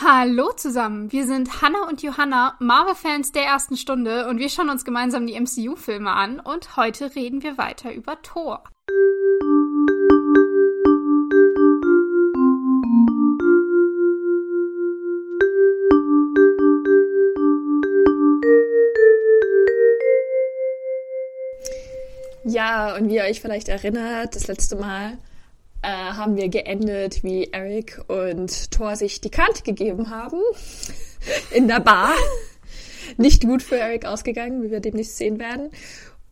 Hallo 0.00 0.52
zusammen, 0.52 1.10
wir 1.10 1.26
sind 1.26 1.60
Hannah 1.60 1.88
und 1.88 2.04
Johanna, 2.04 2.54
Marvel-Fans 2.60 3.32
der 3.32 3.42
ersten 3.42 3.76
Stunde 3.76 4.28
und 4.28 4.38
wir 4.38 4.48
schauen 4.48 4.70
uns 4.70 4.84
gemeinsam 4.84 5.26
die 5.26 5.34
MCU-Filme 5.34 6.12
an 6.12 6.38
und 6.38 6.76
heute 6.76 7.16
reden 7.16 7.42
wir 7.42 7.58
weiter 7.58 7.92
über 7.92 8.22
Thor. 8.22 8.62
Ja, 22.44 22.94
und 22.94 23.08
wie 23.08 23.16
ihr 23.16 23.24
euch 23.24 23.40
vielleicht 23.40 23.68
erinnert, 23.68 24.36
das 24.36 24.46
letzte 24.46 24.76
Mal 24.76 25.18
äh, 25.82 25.88
haben 25.88 26.36
wir 26.36 26.48
geendet, 26.48 27.22
wie 27.22 27.52
Eric 27.52 28.00
und 28.08 28.70
Thor 28.70 28.96
sich 28.96 29.20
die 29.20 29.30
Kante 29.30 29.62
gegeben 29.62 30.10
haben 30.10 30.40
in 31.50 31.68
der 31.68 31.80
Bar. 31.80 32.14
Nicht 33.16 33.42
gut 33.42 33.62
für 33.62 33.78
Eric 33.78 34.04
ausgegangen, 34.04 34.62
wie 34.62 34.70
wir 34.70 34.80
demnächst 34.80 35.16
sehen 35.16 35.38
werden. 35.38 35.70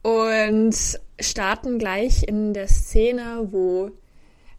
Und 0.02 0.76
starten 1.18 1.78
gleich 1.78 2.22
in 2.24 2.54
der 2.54 2.68
Szene, 2.68 3.48
wo 3.50 3.90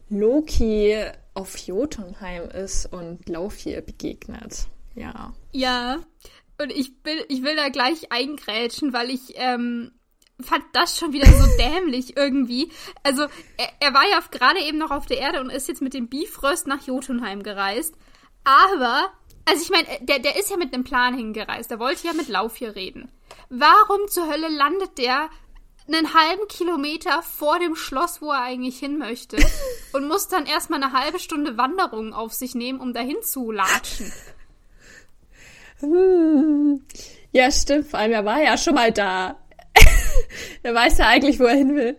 Loki 0.10 0.98
auf 1.34 1.58
Jotunheim 1.58 2.50
ist 2.50 2.92
und 2.92 3.30
Laufir 3.30 3.82
begegnet. 3.82 4.68
Ja. 4.96 5.34
Ja, 5.52 6.00
und 6.60 6.72
ich 6.72 6.92
will, 7.04 7.24
ich 7.30 7.44
will 7.44 7.56
da 7.56 7.70
gleich 7.70 8.12
eingrätschen, 8.12 8.94
weil 8.94 9.12
ich 9.12 9.34
ähm, 9.36 9.92
fand 10.42 10.64
das 10.74 10.98
schon 10.98 11.14
wieder 11.14 11.28
so 11.28 11.46
dämlich 11.58 12.16
irgendwie. 12.18 12.72
Also, 13.04 13.24
er, 13.58 13.70
er 13.80 13.94
war 13.94 14.08
ja 14.10 14.20
gerade 14.32 14.60
eben 14.60 14.78
noch 14.78 14.92
auf 14.92 15.06
der 15.06 15.18
Erde 15.18 15.42
und 15.42 15.50
ist 15.50 15.68
jetzt 15.68 15.82
mit 15.82 15.94
dem 15.94 16.08
Bifröst 16.08 16.68
nach 16.68 16.86
Jotunheim 16.86 17.44
gereist. 17.44 17.96
Aber, 18.44 19.10
also 19.46 19.62
ich 19.62 19.70
meine, 19.70 19.88
der, 20.02 20.20
der 20.20 20.38
ist 20.40 20.50
ja 20.50 20.58
mit 20.58 20.74
einem 20.74 20.84
Plan 20.84 21.16
hingereist. 21.16 21.72
Der 21.72 21.80
wollte 21.80 22.08
ja 22.08 22.14
mit 22.14 22.28
Lauf 22.28 22.56
hier 22.56 22.76
reden. 22.76 23.12
Warum 23.50 24.08
zur 24.08 24.30
Hölle 24.30 24.50
landet 24.50 24.98
der 24.98 25.30
einen 25.88 26.14
halben 26.14 26.48
Kilometer 26.50 27.22
vor 27.24 27.60
dem 27.60 27.76
Schloss, 27.76 28.22
wo 28.22 28.32
er 28.32 28.42
eigentlich 28.42 28.78
hin 28.78 28.98
möchte 28.98 29.38
und 29.94 30.08
muss 30.08 30.28
dann 30.28 30.46
erstmal 30.46 30.84
eine 30.84 30.94
halbe 30.94 31.20
Stunde 31.20 31.58
Wanderung 31.58 32.14
auf 32.14 32.34
sich 32.34 32.56
nehmen, 32.56 32.80
um 32.80 32.94
dahin 32.94 33.22
zu 33.22 33.52
latschen? 33.52 34.12
Hm. 35.80 36.82
Ja, 37.34 37.52
stimmt. 37.52 37.88
Vor 37.88 38.00
allem, 38.00 38.14
er 38.14 38.26
war 38.26 38.42
ja 38.42 38.58
schon 38.58 38.74
mal 38.74 38.92
da. 38.92 39.38
Er 40.64 40.74
weiß 40.74 40.98
ja 41.00 41.08
eigentlich, 41.08 41.40
wo 41.40 41.46
er 41.46 41.56
hin 41.56 41.76
will. 41.76 41.98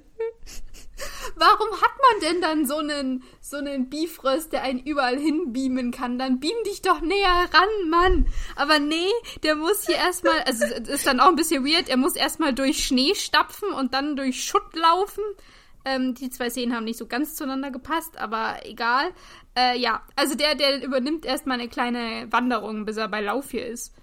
Warum 1.37 1.69
hat 1.81 1.93
man 2.11 2.21
denn 2.21 2.41
dann 2.41 2.67
so 2.67 2.79
einen, 2.79 3.23
so 3.41 3.59
einen 3.59 3.89
Bifröst, 3.89 4.53
der 4.53 4.63
einen 4.63 4.81
überall 4.81 5.19
hinbeamen 5.19 5.93
kann? 5.93 6.19
Dann 6.19 6.41
beam 6.41 6.57
dich 6.67 6.83
doch 6.83 7.01
näher 7.01 7.49
ran, 7.53 7.91
Mann. 7.91 8.27
Aber 8.57 8.79
nee, 8.79 9.11
der 9.45 9.55
muss 9.55 9.87
hier 9.87 9.97
erstmal, 9.97 10.41
also 10.41 10.65
es 10.65 10.89
ist 10.89 11.07
dann 11.07 11.21
auch 11.21 11.29
ein 11.29 11.37
bisschen 11.37 11.65
weird, 11.65 11.89
er 11.89 11.97
muss 11.97 12.17
erstmal 12.17 12.53
durch 12.55 12.85
Schnee 12.85 13.15
stapfen 13.15 13.71
und 13.73 13.95
dann 13.95 14.17
durch 14.17 14.45
Schutt 14.45 14.75
laufen. 14.75 15.23
Ähm, 15.85 16.15
die 16.15 16.31
zwei 16.31 16.51
Szenen 16.51 16.75
haben 16.75 16.85
nicht 16.85 16.99
so 16.99 17.07
ganz 17.07 17.37
zueinander 17.37 17.71
gepasst, 17.71 18.19
aber 18.19 18.57
egal. 18.65 19.11
Äh, 19.57 19.79
ja, 19.79 20.03
also 20.17 20.35
der, 20.35 20.57
der 20.57 20.83
übernimmt 20.83 21.25
erstmal 21.25 21.61
eine 21.61 21.69
kleine 21.69 22.27
Wanderung, 22.31 22.85
bis 22.85 22.97
er 22.97 23.09
bei 23.09 23.21
Lauf 23.21 23.51
hier 23.51 23.67
ist 23.67 23.95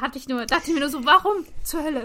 hatte 0.00 0.18
ich 0.18 0.28
nur, 0.28 0.46
dachte 0.46 0.64
ich 0.68 0.74
mir 0.74 0.80
nur 0.80 0.88
so, 0.88 1.04
warum 1.04 1.44
zur 1.62 1.82
Hölle? 1.82 2.02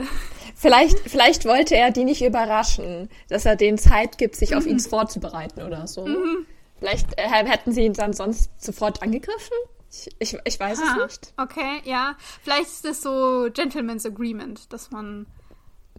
Vielleicht, 0.55 1.00
vielleicht 1.00 1.45
wollte 1.45 1.75
er 1.75 1.91
die 1.91 2.03
nicht 2.03 2.23
überraschen, 2.23 3.09
dass 3.30 3.45
er 3.45 3.55
denen 3.55 3.78
Zeit 3.78 4.17
gibt, 4.17 4.36
sich 4.36 4.52
mhm. 4.52 4.58
auf 4.58 4.66
ihn 4.66 4.80
vorzubereiten 4.89 5.61
oder 5.61 5.88
so. 5.88 6.05
Mhm. 6.05 6.45
Vielleicht 6.80 7.17
äh, 7.17 7.28
hätten 7.28 7.72
sie 7.72 7.81
ihn 7.81 7.94
dann 7.94 8.13
sonst 8.13 8.50
sofort 8.58 9.02
angegriffen. 9.03 9.58
Ich, 9.91 10.09
ich, 10.19 10.38
ich 10.45 10.59
weiß 10.59 10.80
ha, 10.80 10.97
es 10.97 11.03
nicht. 11.03 11.33
Okay, 11.38 11.81
ja. 11.83 12.16
Vielleicht 12.44 12.67
ist 12.67 12.86
das 12.86 13.02
so 13.02 13.50
Gentleman's 13.53 14.06
Agreement, 14.06 14.72
dass 14.72 14.89
man, 14.91 15.28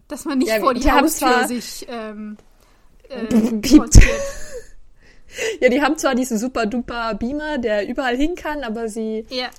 dass 0.07 0.25
man 0.25 0.39
nicht 0.39 0.49
ja, 0.49 0.59
vor 0.59 0.73
die, 0.73 0.81
die 0.81 0.91
Haustür 0.91 1.47
sich 1.47 1.85
ähm, 1.89 2.37
äh, 3.09 3.27
Ja, 5.61 5.69
die 5.69 5.81
haben 5.81 5.97
zwar 5.97 6.15
diesen 6.15 6.37
super 6.37 6.65
duper 6.65 7.15
Beamer, 7.15 7.57
der 7.57 7.87
überall 7.87 8.15
hin 8.15 8.35
kann, 8.35 8.63
aber 8.63 8.87
sie 8.87 9.25
ja 9.29 9.49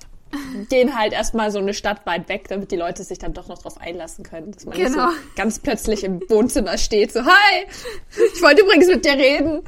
gehen 0.69 0.97
halt 0.97 1.13
erstmal 1.13 1.51
so 1.51 1.59
eine 1.59 1.73
Stadt 1.73 2.05
weit 2.05 2.29
weg, 2.29 2.47
damit 2.47 2.71
die 2.71 2.75
Leute 2.75 3.03
sich 3.03 3.19
dann 3.19 3.33
doch 3.33 3.47
noch 3.47 3.59
drauf 3.59 3.79
einlassen 3.79 4.23
können. 4.23 4.51
Dass 4.51 4.65
man 4.65 4.77
genau. 4.77 5.07
nicht 5.07 5.17
so 5.17 5.27
ganz 5.35 5.59
plötzlich 5.59 6.03
im 6.03 6.21
Wohnzimmer 6.29 6.77
steht, 6.77 7.13
so, 7.13 7.21
hi, 7.25 7.65
ich 8.33 8.41
wollte 8.41 8.61
übrigens 8.61 8.87
mit 8.87 9.05
dir 9.05 9.13
reden. 9.13 9.63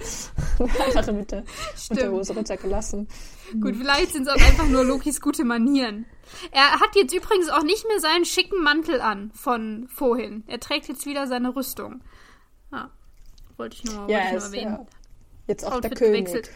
Einfach 0.85 1.11
mit 1.11 1.31
der 1.31 1.43
Unterhose 1.89 2.33
runtergelassen. 2.33 3.07
Gut, 3.61 3.75
vielleicht 3.77 4.13
sind 4.13 4.27
es 4.27 4.33
auch 4.33 4.45
einfach 4.45 4.67
nur 4.67 4.83
Lokis 4.83 5.21
gute 5.21 5.45
Manieren. 5.45 6.05
Er 6.51 6.81
hat 6.81 6.95
jetzt 6.95 7.13
übrigens 7.13 7.49
auch 7.49 7.63
nicht 7.63 7.87
mehr 7.87 7.99
seinen 8.01 8.25
schicken 8.25 8.61
Mantel 8.61 8.99
an 8.99 9.31
von 9.33 9.87
vorhin. 9.89 10.43
Er 10.47 10.59
trägt 10.59 10.89
jetzt 10.89 11.05
wieder 11.05 11.27
seine 11.27 11.55
Rüstung. 11.55 12.01
Ah, 12.71 12.89
wollte 13.55 13.77
ich 13.77 13.85
nur, 13.85 14.09
ja, 14.09 14.19
wollte 14.19 14.25
ich 14.25 14.33
nur 14.33 14.43
erwähnen. 14.43 14.73
Ja. 14.73 14.85
Jetzt 15.47 15.65
auch 15.65 15.73
Outfit 15.73 15.91
der 15.91 15.97
König. 15.97 16.25
Gewechselt. 16.25 16.51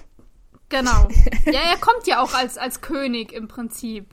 Genau. 0.72 1.08
Ja, 1.46 1.59
er 1.72 1.78
kommt 1.78 2.08
ja 2.08 2.22
auch 2.22 2.34
als, 2.34 2.58
als 2.58 2.82
König 2.82 3.34
im 3.34 3.48
Prinzip. 3.48 4.06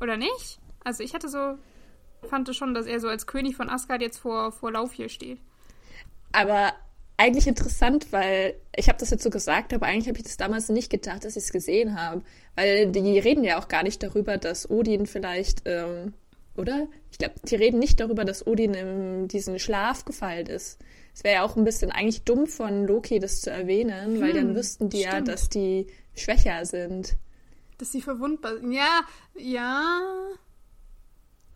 Oder 0.00 0.16
nicht? 0.16 0.60
Also 0.84 1.02
ich 1.02 1.14
hatte 1.14 1.28
so, 1.28 1.56
fand 2.28 2.54
schon, 2.54 2.74
dass 2.74 2.86
er 2.86 3.00
so 3.00 3.08
als 3.08 3.26
König 3.26 3.56
von 3.56 3.68
Asgard 3.68 4.00
jetzt 4.00 4.18
vor, 4.18 4.52
vor 4.52 4.72
Lauf 4.72 4.92
hier 4.92 5.08
steht. 5.08 5.38
Aber 6.32 6.72
eigentlich 7.16 7.46
interessant, 7.46 8.12
weil 8.12 8.54
ich 8.76 8.88
habe 8.88 8.98
das 8.98 9.10
jetzt 9.10 9.22
so 9.22 9.30
gesagt, 9.30 9.74
aber 9.74 9.86
eigentlich 9.86 10.08
habe 10.08 10.18
ich 10.18 10.24
das 10.24 10.36
damals 10.36 10.68
nicht 10.68 10.90
gedacht, 10.90 11.24
dass 11.24 11.36
ich 11.36 11.44
es 11.44 11.52
gesehen 11.52 12.00
habe. 12.00 12.22
Weil 12.56 12.90
die 12.92 13.18
reden 13.18 13.44
ja 13.44 13.58
auch 13.58 13.68
gar 13.68 13.82
nicht 13.82 14.02
darüber, 14.02 14.38
dass 14.38 14.70
Odin 14.70 15.06
vielleicht, 15.06 15.62
ähm, 15.66 16.14
oder? 16.56 16.88
Ich 17.10 17.18
glaube, 17.18 17.34
die 17.44 17.56
reden 17.56 17.78
nicht 17.78 18.00
darüber, 18.00 18.24
dass 18.24 18.46
Odin 18.46 18.74
in 18.74 19.28
diesen 19.28 19.58
Schlaf 19.58 20.04
gefallen 20.04 20.46
ist. 20.46 20.78
Es 21.20 21.24
wäre 21.24 21.34
ja 21.34 21.42
auch 21.42 21.54
ein 21.54 21.64
bisschen 21.64 21.92
eigentlich 21.92 22.24
dumm 22.24 22.46
von 22.46 22.86
Loki, 22.86 23.18
das 23.18 23.42
zu 23.42 23.50
erwähnen, 23.50 24.14
hm, 24.14 24.20
weil 24.22 24.32
dann 24.32 24.48
hm, 24.48 24.54
wüssten 24.54 24.88
die 24.88 25.00
stimmt. 25.00 25.12
ja, 25.12 25.20
dass 25.20 25.50
die 25.50 25.86
schwächer 26.16 26.64
sind. 26.64 27.14
Dass 27.76 27.92
sie 27.92 28.00
verwundbar 28.00 28.56
sind. 28.56 28.72
Ja, 28.72 29.02
ja. 29.36 30.00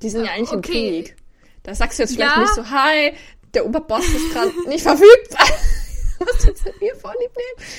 Die 0.03 0.11
sind 0.11 0.27
ja 0.27 0.33
eigentlich 0.33 0.53
okay. 0.53 0.99
im 0.99 1.05
Krieg. 1.05 1.17
Da 1.63 1.75
sagst 1.75 1.99
du 1.99 2.03
jetzt 2.03 2.15
vielleicht 2.15 2.37
ja. 2.37 2.43
nicht 2.43 2.53
so, 2.53 2.69
hi, 2.69 3.15
der 3.55 3.65
Oberboss 3.65 4.07
ist 4.07 4.35
gerade 4.35 4.53
nicht 4.69 4.83
verfügbar. 4.83 5.49
Was 6.19 6.39
du 6.43 6.49
jetzt 6.49 6.67
mit 6.67 6.83
mir 6.83 6.95
vorlieb 6.97 7.31
nehmen? 7.35 7.71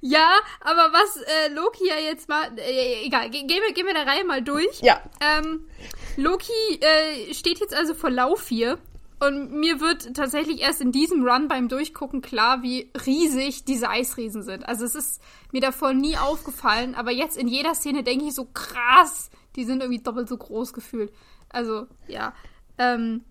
Ja, 0.00 0.40
aber 0.60 0.92
was 0.92 1.16
äh, 1.16 1.48
Loki 1.54 1.88
ja 1.88 1.96
jetzt 1.96 2.28
mal, 2.28 2.50
äh, 2.58 3.06
egal, 3.06 3.30
gehen 3.30 3.48
wir, 3.48 3.72
gehen 3.72 3.86
wir 3.86 3.94
der 3.94 4.06
Reihe 4.06 4.24
mal 4.24 4.42
durch. 4.42 4.80
Ja. 4.80 5.00
Ähm, 5.20 5.68
Loki 6.16 6.52
äh, 6.80 7.32
steht 7.32 7.60
jetzt 7.60 7.74
also 7.74 7.94
vor 7.94 8.10
Lauf 8.10 8.48
hier 8.48 8.78
und 9.20 9.52
mir 9.52 9.80
wird 9.80 10.14
tatsächlich 10.14 10.60
erst 10.60 10.80
in 10.80 10.92
diesem 10.92 11.26
Run 11.26 11.48
beim 11.48 11.68
Durchgucken 11.68 12.22
klar, 12.22 12.62
wie 12.62 12.90
riesig 13.06 13.64
diese 13.64 13.88
Eisriesen 13.88 14.42
sind. 14.42 14.68
Also 14.68 14.84
es 14.84 14.94
ist 14.94 15.22
mir 15.52 15.60
davor 15.60 15.92
nie 15.92 16.16
aufgefallen, 16.16 16.94
aber 16.94 17.10
jetzt 17.10 17.36
in 17.36 17.48
jeder 17.48 17.74
Szene 17.74 18.02
denke 18.02 18.26
ich 18.26 18.34
so 18.34 18.46
krass, 18.46 19.30
die 19.56 19.64
sind 19.64 19.80
irgendwie 19.80 20.02
doppelt 20.02 20.28
so 20.28 20.36
groß 20.36 20.72
gefühlt. 20.72 21.12
Also, 21.48 21.86
ja. 22.08 22.34
Ähm, 22.78 23.24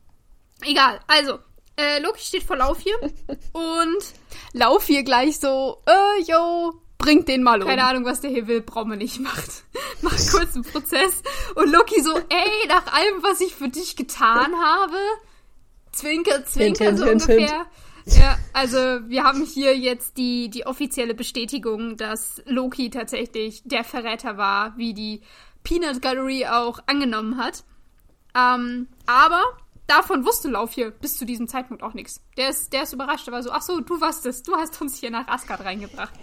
egal. 0.61 0.99
Also, 1.07 1.39
äh, 1.75 1.99
Loki 1.99 2.21
steht 2.21 2.43
vor 2.43 2.57
Lauf 2.57 2.79
hier 2.79 2.97
und 3.53 4.03
Lauf 4.53 4.85
hier 4.85 5.03
gleich 5.03 5.39
so, 5.39 5.81
äh, 5.85 6.23
yo, 6.23 6.73
bringt 6.97 7.27
den 7.27 7.43
mal 7.43 7.61
um. 7.61 7.67
Keine 7.67 7.83
Ahnung, 7.83 8.05
was 8.05 8.21
der 8.21 8.29
hier 8.29 8.47
will, 8.47 8.63
wir 8.65 8.95
nicht. 8.95 9.19
Macht, 9.21 9.63
macht 10.01 10.31
kurz 10.31 10.55
einen 10.55 10.63
Prozess. 10.63 11.21
Und 11.55 11.71
Loki 11.71 12.01
so, 12.01 12.17
ey, 12.17 12.67
nach 12.67 12.87
allem, 12.93 13.21
was 13.21 13.41
ich 13.41 13.53
für 13.55 13.69
dich 13.69 13.95
getan 13.95 14.53
habe, 14.55 14.97
Zwinker, 15.93 16.43
zwinker, 16.45 16.97
so 16.97 17.05
hint, 17.05 17.21
ungefähr. 17.21 17.65
Hint. 18.05 18.17
Ja, 18.17 18.37
also 18.51 18.77
wir 18.77 19.23
haben 19.23 19.45
hier 19.45 19.77
jetzt 19.77 20.17
die, 20.17 20.49
die 20.49 20.65
offizielle 20.65 21.13
Bestätigung, 21.13 21.95
dass 21.95 22.41
Loki 22.45 22.89
tatsächlich 22.89 23.61
der 23.63 23.85
Verräter 23.85 24.35
war, 24.35 24.77
wie 24.77 24.93
die 24.93 25.21
Peanut 25.63 26.01
Gallery 26.01 26.45
auch 26.47 26.79
angenommen 26.85 27.37
hat. 27.37 27.63
Ähm, 28.35 28.87
aber 29.05 29.41
davon 29.87 30.25
wusste 30.25 30.49
Lauf 30.49 30.73
hier 30.73 30.91
bis 30.91 31.17
zu 31.17 31.25
diesem 31.25 31.47
Zeitpunkt 31.47 31.81
auch 31.81 31.93
nichts. 31.93 32.19
Der 32.35 32.49
ist, 32.49 32.73
der 32.73 32.83
ist 32.83 32.93
überrascht, 32.93 33.27
er 33.27 33.33
war 33.33 33.43
so, 33.43 33.51
ach 33.51 33.61
so, 33.61 33.79
du 33.79 34.01
warst 34.01 34.25
es, 34.25 34.43
du 34.43 34.55
hast 34.55 34.81
uns 34.81 34.97
hier 34.97 35.11
nach 35.11 35.27
Asgard 35.27 35.63
reingebracht. 35.63 36.13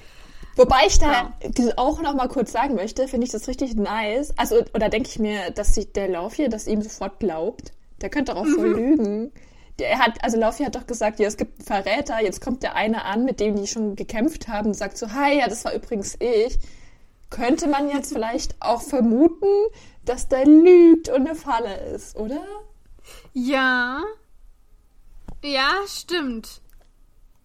Wobei 0.57 0.81
ich 0.87 0.99
da 0.99 1.33
ja. 1.43 1.73
auch 1.77 2.03
noch 2.03 2.15
mal 2.15 2.29
kurz 2.29 2.53
sagen 2.53 2.75
möchte, 2.75 3.09
finde 3.09 3.25
ich 3.25 3.33
das 3.33 3.49
richtig 3.49 3.77
nice. 3.77 4.37
Also, 4.37 4.63
oder 4.75 4.91
denke 4.91 5.09
ich 5.09 5.19
mir, 5.19 5.51
dass 5.53 5.75
sich 5.75 5.93
der 5.93 6.09
Lauf 6.09 6.35
hier 6.35 6.51
das 6.51 6.67
ihm 6.67 6.83
sofort 6.83 7.21
glaubt. 7.21 7.73
Der 8.03 8.11
könnte 8.11 8.37
auch 8.37 8.45
voll 8.47 8.69
mhm. 8.69 8.77
lügen 8.77 9.33
er 9.81 9.99
hat, 9.99 10.23
also 10.23 10.39
Laufey 10.39 10.65
hat 10.65 10.75
doch 10.75 10.87
gesagt, 10.87 11.19
ja, 11.19 11.29
es 11.29 11.37
gibt 11.37 11.59
einen 11.59 11.67
Verräter, 11.85 12.23
jetzt 12.23 12.41
kommt 12.41 12.63
der 12.63 12.75
eine 12.75 13.05
an, 13.05 13.25
mit 13.25 13.41
dem 13.41 13.57
die 13.57 13.67
schon 13.67 13.97
gekämpft 13.97 14.49
haben, 14.49 14.69
und 14.69 14.75
sagt 14.75 14.97
so, 14.99 15.13
hi, 15.13 15.39
ja, 15.39 15.49
das 15.49 15.65
war 15.65 15.75
übrigens 15.75 16.17
ich. 16.21 16.59
Könnte 17.31 17.69
man 17.69 17.89
jetzt 17.89 18.13
vielleicht 18.13 18.57
auch 18.61 18.83
vermuten, 18.83 19.47
dass 20.05 20.29
der 20.29 20.47
lügt 20.47 21.09
und 21.09 21.29
eine 21.29 21.35
Falle 21.35 21.77
ist, 21.95 22.17
oder? 22.17 22.45
Ja. 23.33 24.03
Ja, 25.43 25.71
stimmt. 25.87 26.61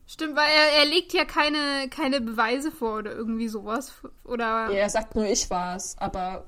Stimmt, 0.07 0.35
weil 0.35 0.49
er, 0.49 0.83
er 0.83 0.85
legt 0.85 1.13
ja 1.13 1.25
keine, 1.25 1.89
keine 1.89 2.21
Beweise 2.21 2.71
vor 2.71 2.97
oder 2.99 3.11
irgendwie 3.11 3.47
sowas. 3.47 3.93
Oder. 4.23 4.69
Ja, 4.71 4.77
er 4.77 4.89
sagt 4.89 5.15
nur, 5.15 5.25
ich 5.25 5.49
war's, 5.49 5.95
aber. 5.99 6.45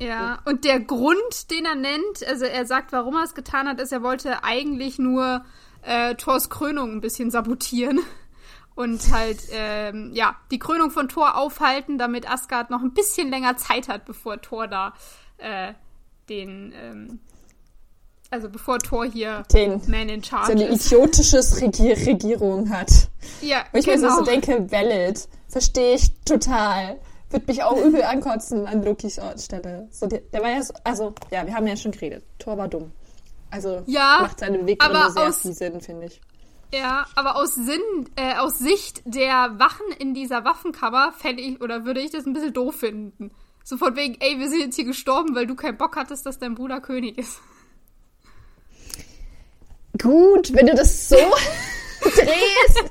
Ja, 0.00 0.40
und 0.46 0.64
der 0.64 0.80
Grund, 0.80 1.50
den 1.50 1.66
er 1.66 1.74
nennt, 1.74 2.26
also 2.26 2.46
er 2.46 2.64
sagt, 2.66 2.90
warum 2.92 3.14
er 3.16 3.24
es 3.24 3.34
getan 3.34 3.68
hat, 3.68 3.80
ist, 3.80 3.92
er 3.92 4.02
wollte 4.02 4.42
eigentlich 4.44 4.98
nur 4.98 5.44
äh, 5.82 6.14
Thors 6.14 6.48
Krönung 6.48 6.92
ein 6.92 7.00
bisschen 7.00 7.30
sabotieren. 7.30 8.00
Und 8.76 9.12
halt, 9.12 9.40
ähm, 9.52 10.12
ja, 10.14 10.36
die 10.50 10.58
Krönung 10.58 10.90
von 10.90 11.08
Thor 11.08 11.36
aufhalten, 11.36 11.98
damit 11.98 12.30
Asgard 12.30 12.70
noch 12.70 12.80
ein 12.80 12.94
bisschen 12.94 13.28
länger 13.28 13.58
Zeit 13.58 13.88
hat, 13.88 14.06
bevor 14.06 14.40
Thor 14.40 14.68
da 14.68 14.94
äh, 15.36 15.74
den, 16.30 16.72
ähm, 16.74 17.18
also 18.30 18.48
bevor 18.48 18.78
Thor 18.78 19.04
hier 19.04 19.42
den, 19.52 19.82
Man 19.86 20.08
in 20.08 20.24
Charge 20.24 20.46
so 20.46 20.52
eine 20.52 20.64
ist. 20.68 20.86
idiotisches 20.86 21.60
Regier 21.60 21.94
Regierung 22.06 22.70
hat. 22.70 22.90
Ja, 23.42 23.64
Und 23.72 23.80
ich 23.80 23.86
mir 23.86 23.96
genau. 23.96 24.16
so 24.16 24.24
denke, 24.24 24.70
valid. 24.70 25.28
Verstehe 25.48 25.96
ich 25.96 26.14
total. 26.24 26.98
Würde 27.30 27.46
mich 27.46 27.62
auch 27.62 27.76
übel 27.76 28.02
ankotzen 28.02 28.66
an 28.66 28.82
Lokis 28.82 29.20
Stelle. 29.38 29.88
So, 29.90 30.06
der, 30.06 30.20
der 30.20 30.42
war 30.42 30.50
ja 30.50 30.62
so, 30.62 30.74
also, 30.84 31.14
ja, 31.30 31.46
wir 31.46 31.54
haben 31.54 31.66
ja 31.66 31.76
schon 31.76 31.92
geredet. 31.92 32.24
Thor 32.38 32.58
war 32.58 32.68
dumm. 32.68 32.90
Also, 33.50 33.82
Ja, 33.86 34.18
macht 34.22 34.40
seine 34.40 34.58
Beweggründe 34.58 34.98
aber 34.98 35.10
sehr 35.12 35.28
aus- 35.28 35.40
viel 35.42 35.52
Sinn, 35.52 35.80
finde 35.80 36.06
ich. 36.06 36.20
Ja, 36.72 37.06
aber 37.16 37.34
aus 37.36 37.54
Sinn, 37.56 37.80
äh, 38.14 38.36
aus 38.36 38.58
Sicht 38.58 39.02
der 39.04 39.58
Wachen 39.58 39.86
in 39.98 40.14
dieser 40.14 40.44
Waffenkammer 40.44 41.12
fände 41.12 41.42
ich 41.42 41.60
oder 41.60 41.84
würde 41.84 42.00
ich 42.00 42.12
das 42.12 42.26
ein 42.26 42.32
bisschen 42.32 42.52
doof 42.52 42.76
finden. 42.76 43.32
So 43.64 43.76
von 43.76 43.96
wegen, 43.96 44.16
ey, 44.20 44.38
wir 44.38 44.48
sind 44.48 44.60
jetzt 44.60 44.76
hier 44.76 44.84
gestorben, 44.84 45.34
weil 45.34 45.46
du 45.48 45.56
keinen 45.56 45.76
Bock 45.76 45.96
hattest, 45.96 46.26
dass 46.26 46.38
dein 46.38 46.54
Bruder 46.54 46.80
König 46.80 47.18
ist. 47.18 47.40
Gut, 50.00 50.52
wenn 50.54 50.66
du 50.66 50.74
das 50.74 51.08
so 51.08 51.16
drehst. 52.02 52.84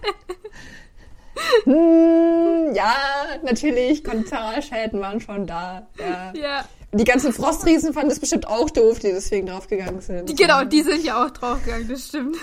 Hm, 1.63 2.73
ja, 2.73 2.95
natürlich, 3.43 4.03
Kollateralschäden 4.03 4.99
waren 4.99 5.21
schon 5.21 5.47
da. 5.47 5.87
Ja. 5.97 6.33
Ja. 6.33 6.65
Die 6.91 7.03
ganzen 7.03 7.31
Frostriesen 7.33 7.93
fanden 7.93 8.11
es 8.11 8.19
bestimmt 8.19 8.47
auch 8.47 8.69
doof, 8.69 8.99
die 8.99 9.11
deswegen 9.11 9.47
draufgegangen 9.47 10.01
sind. 10.01 10.35
Genau, 10.35 10.63
die 10.63 10.81
sind 10.81 11.03
ja 11.03 11.23
auch 11.23 11.29
draufgegangen, 11.29 11.87
das 11.87 12.07
stimmt. 12.07 12.35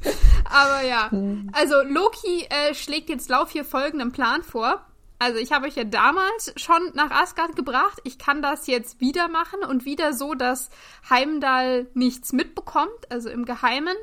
Aber 0.50 0.82
ja, 0.86 1.10
also 1.52 1.82
Loki 1.82 2.46
äh, 2.48 2.74
schlägt 2.74 3.08
jetzt 3.08 3.28
Lauf 3.28 3.50
hier 3.50 3.64
folgenden 3.64 4.12
Plan 4.12 4.42
vor. 4.42 4.84
Also 5.18 5.38
ich 5.38 5.52
habe 5.52 5.66
euch 5.66 5.76
ja 5.76 5.84
damals 5.84 6.52
schon 6.56 6.80
nach 6.94 7.12
Asgard 7.12 7.54
gebracht. 7.54 8.00
Ich 8.02 8.18
kann 8.18 8.42
das 8.42 8.66
jetzt 8.66 9.00
wieder 9.00 9.28
machen 9.28 9.60
und 9.62 9.84
wieder 9.84 10.14
so, 10.14 10.34
dass 10.34 10.68
Heimdall 11.08 11.86
nichts 11.94 12.32
mitbekommt, 12.32 12.90
also 13.08 13.28
im 13.28 13.44
Geheimen. 13.44 13.94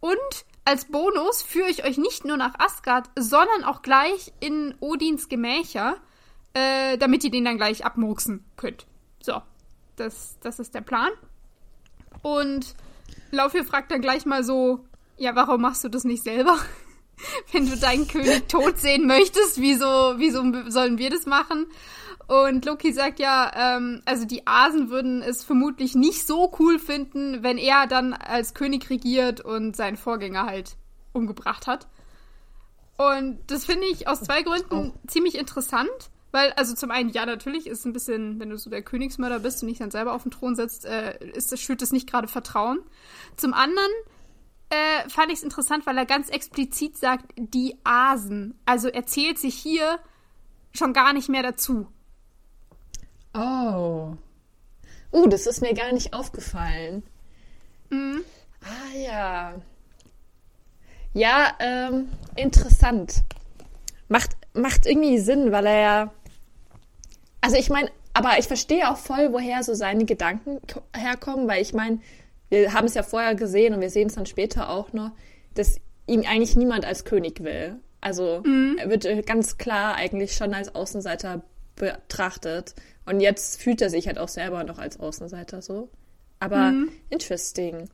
Und 0.00 0.44
als 0.66 0.86
Bonus 0.86 1.42
führe 1.42 1.70
ich 1.70 1.84
euch 1.84 1.96
nicht 1.96 2.24
nur 2.24 2.36
nach 2.36 2.58
Asgard, 2.58 3.08
sondern 3.16 3.62
auch 3.64 3.82
gleich 3.82 4.32
in 4.40 4.74
Odins 4.80 5.28
Gemächer, 5.28 5.96
äh, 6.54 6.98
damit 6.98 7.22
ihr 7.22 7.30
den 7.30 7.44
dann 7.44 7.56
gleich 7.56 7.86
abmurksen 7.86 8.44
könnt. 8.56 8.84
So, 9.22 9.40
das, 9.94 10.36
das 10.40 10.58
ist 10.58 10.74
der 10.74 10.80
Plan. 10.80 11.10
Und 12.20 12.74
Laufir 13.30 13.64
fragt 13.64 13.92
dann 13.92 14.00
gleich 14.00 14.26
mal 14.26 14.42
so, 14.42 14.84
ja, 15.16 15.36
warum 15.36 15.62
machst 15.62 15.84
du 15.84 15.88
das 15.88 16.04
nicht 16.04 16.24
selber? 16.24 16.58
Wenn 17.52 17.68
du 17.68 17.76
deinen 17.76 18.08
König 18.08 18.48
tot 18.48 18.78
sehen 18.78 19.06
möchtest, 19.06 19.60
wieso, 19.60 20.14
wieso 20.16 20.42
sollen 20.70 20.98
wir 20.98 21.10
das 21.10 21.26
machen? 21.26 21.66
Und 22.28 22.64
Loki 22.64 22.92
sagt 22.92 23.20
ja, 23.20 23.76
ähm, 23.76 24.02
also 24.04 24.24
die 24.24 24.46
Asen 24.46 24.90
würden 24.90 25.22
es 25.22 25.44
vermutlich 25.44 25.94
nicht 25.94 26.26
so 26.26 26.52
cool 26.58 26.78
finden, 26.78 27.42
wenn 27.42 27.56
er 27.56 27.86
dann 27.86 28.14
als 28.14 28.52
König 28.52 28.90
regiert 28.90 29.40
und 29.40 29.76
seinen 29.76 29.96
Vorgänger 29.96 30.44
halt 30.44 30.76
umgebracht 31.12 31.66
hat. 31.68 31.86
Und 32.96 33.38
das 33.46 33.64
finde 33.64 33.86
ich 33.86 34.08
aus 34.08 34.22
zwei 34.22 34.42
Gründen 34.42 34.92
ziemlich 35.06 35.36
interessant, 35.36 36.10
weil, 36.32 36.52
also 36.52 36.74
zum 36.74 36.90
einen, 36.90 37.10
ja, 37.10 37.26
natürlich 37.26 37.66
ist 37.66 37.80
es 37.80 37.84
ein 37.84 37.92
bisschen, 37.92 38.40
wenn 38.40 38.50
du 38.50 38.58
so 38.58 38.70
der 38.70 38.82
Königsmörder 38.82 39.38
bist 39.38 39.62
und 39.62 39.68
dich 39.68 39.78
dann 39.78 39.90
selber 39.90 40.12
auf 40.12 40.22
den 40.22 40.32
Thron 40.32 40.56
setzt, 40.56 40.84
äh, 40.84 41.18
ist 41.32 41.52
das, 41.52 41.60
schürt 41.60 41.80
das 41.80 41.92
nicht 41.92 42.10
gerade 42.10 42.26
Vertrauen. 42.26 42.80
Zum 43.36 43.54
anderen 43.54 43.90
äh, 44.70 45.08
fand 45.08 45.28
ich 45.28 45.38
es 45.38 45.42
interessant, 45.44 45.86
weil 45.86 45.96
er 45.98 46.06
ganz 46.06 46.28
explizit 46.28 46.96
sagt, 46.98 47.26
die 47.36 47.76
Asen. 47.84 48.58
Also 48.64 48.88
er 48.88 49.06
zählt 49.06 49.38
sich 49.38 49.54
hier 49.54 49.98
schon 50.72 50.92
gar 50.92 51.12
nicht 51.12 51.28
mehr 51.28 51.42
dazu. 51.42 51.86
Oh. 53.34 54.14
Uh, 55.12 55.26
das 55.28 55.46
ist 55.46 55.60
mir 55.60 55.74
gar 55.74 55.92
nicht 55.92 56.12
aufgefallen. 56.12 57.02
Mhm. 57.90 58.22
Ah 58.62 58.96
ja. 58.96 59.54
Ja, 61.12 61.54
ähm, 61.60 62.08
interessant. 62.34 63.22
Macht, 64.08 64.36
macht 64.54 64.86
irgendwie 64.86 65.18
Sinn, 65.18 65.52
weil 65.52 65.66
er 65.66 65.80
ja. 65.80 66.12
Also 67.40 67.56
ich 67.56 67.70
meine, 67.70 67.90
aber 68.12 68.38
ich 68.38 68.46
verstehe 68.46 68.90
auch 68.90 68.96
voll, 68.96 69.32
woher 69.32 69.62
so 69.62 69.74
seine 69.74 70.04
Gedanken 70.04 70.60
ko- 70.66 70.82
herkommen, 70.94 71.46
weil 71.48 71.62
ich 71.62 71.72
meine, 71.72 72.00
wir 72.48 72.72
haben 72.72 72.86
es 72.86 72.94
ja 72.94 73.02
vorher 73.02 73.34
gesehen 73.34 73.74
und 73.74 73.80
wir 73.80 73.90
sehen 73.90 74.08
es 74.08 74.14
dann 74.14 74.26
später 74.26 74.70
auch 74.70 74.92
noch, 74.92 75.12
dass 75.54 75.80
ihm 76.06 76.22
eigentlich 76.26 76.56
niemand 76.56 76.84
als 76.84 77.04
König 77.04 77.42
will. 77.42 77.76
Also 78.00 78.42
er 78.78 78.88
wird 78.88 79.04
äh, 79.04 79.22
ganz 79.22 79.58
klar 79.58 79.96
eigentlich 79.96 80.34
schon 80.34 80.54
als 80.54 80.74
Außenseiter 80.74 81.42
betrachtet. 81.74 82.74
Und 83.04 83.20
jetzt 83.20 83.60
fühlt 83.60 83.80
er 83.82 83.90
sich 83.90 84.06
halt 84.06 84.18
auch 84.18 84.28
selber 84.28 84.64
noch 84.64 84.78
als 84.78 85.00
Außenseiter 85.00 85.62
so. 85.62 85.88
Aber 86.38 86.72
interesting. 87.10 87.88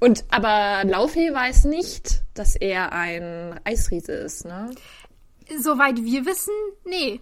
Und 0.00 0.24
aber 0.30 0.82
Laufey 0.88 1.32
weiß 1.32 1.64
nicht, 1.66 2.22
dass 2.34 2.56
er 2.56 2.92
ein 2.92 3.60
Eisriese 3.64 4.12
ist, 4.12 4.44
ne? 4.44 4.70
Soweit 5.60 6.02
wir 6.02 6.26
wissen, 6.26 6.54
nee. 6.84 7.20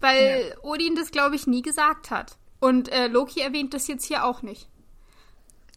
Weil 0.00 0.54
Odin 0.62 0.94
das, 0.94 1.10
glaube 1.10 1.36
ich, 1.36 1.46
nie 1.46 1.60
gesagt 1.60 2.10
hat. 2.10 2.38
Und 2.58 2.90
äh, 2.90 3.06
Loki 3.06 3.40
erwähnt 3.40 3.74
das 3.74 3.86
jetzt 3.86 4.06
hier 4.06 4.24
auch 4.24 4.40
nicht. 4.40 4.69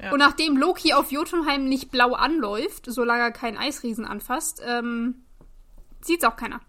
Ja. 0.03 0.11
Und 0.11 0.19
nachdem 0.19 0.57
Loki 0.57 0.93
auf 0.93 1.11
Jotunheim 1.11 1.69
nicht 1.69 1.91
blau 1.91 2.13
anläuft, 2.13 2.85
solange 2.87 3.23
er 3.23 3.31
keinen 3.31 3.57
Eisriesen 3.57 4.05
anfasst, 4.05 4.61
ähm, 4.67 5.15
sieht's 6.01 6.23
auch 6.25 6.35
keiner. 6.35 6.59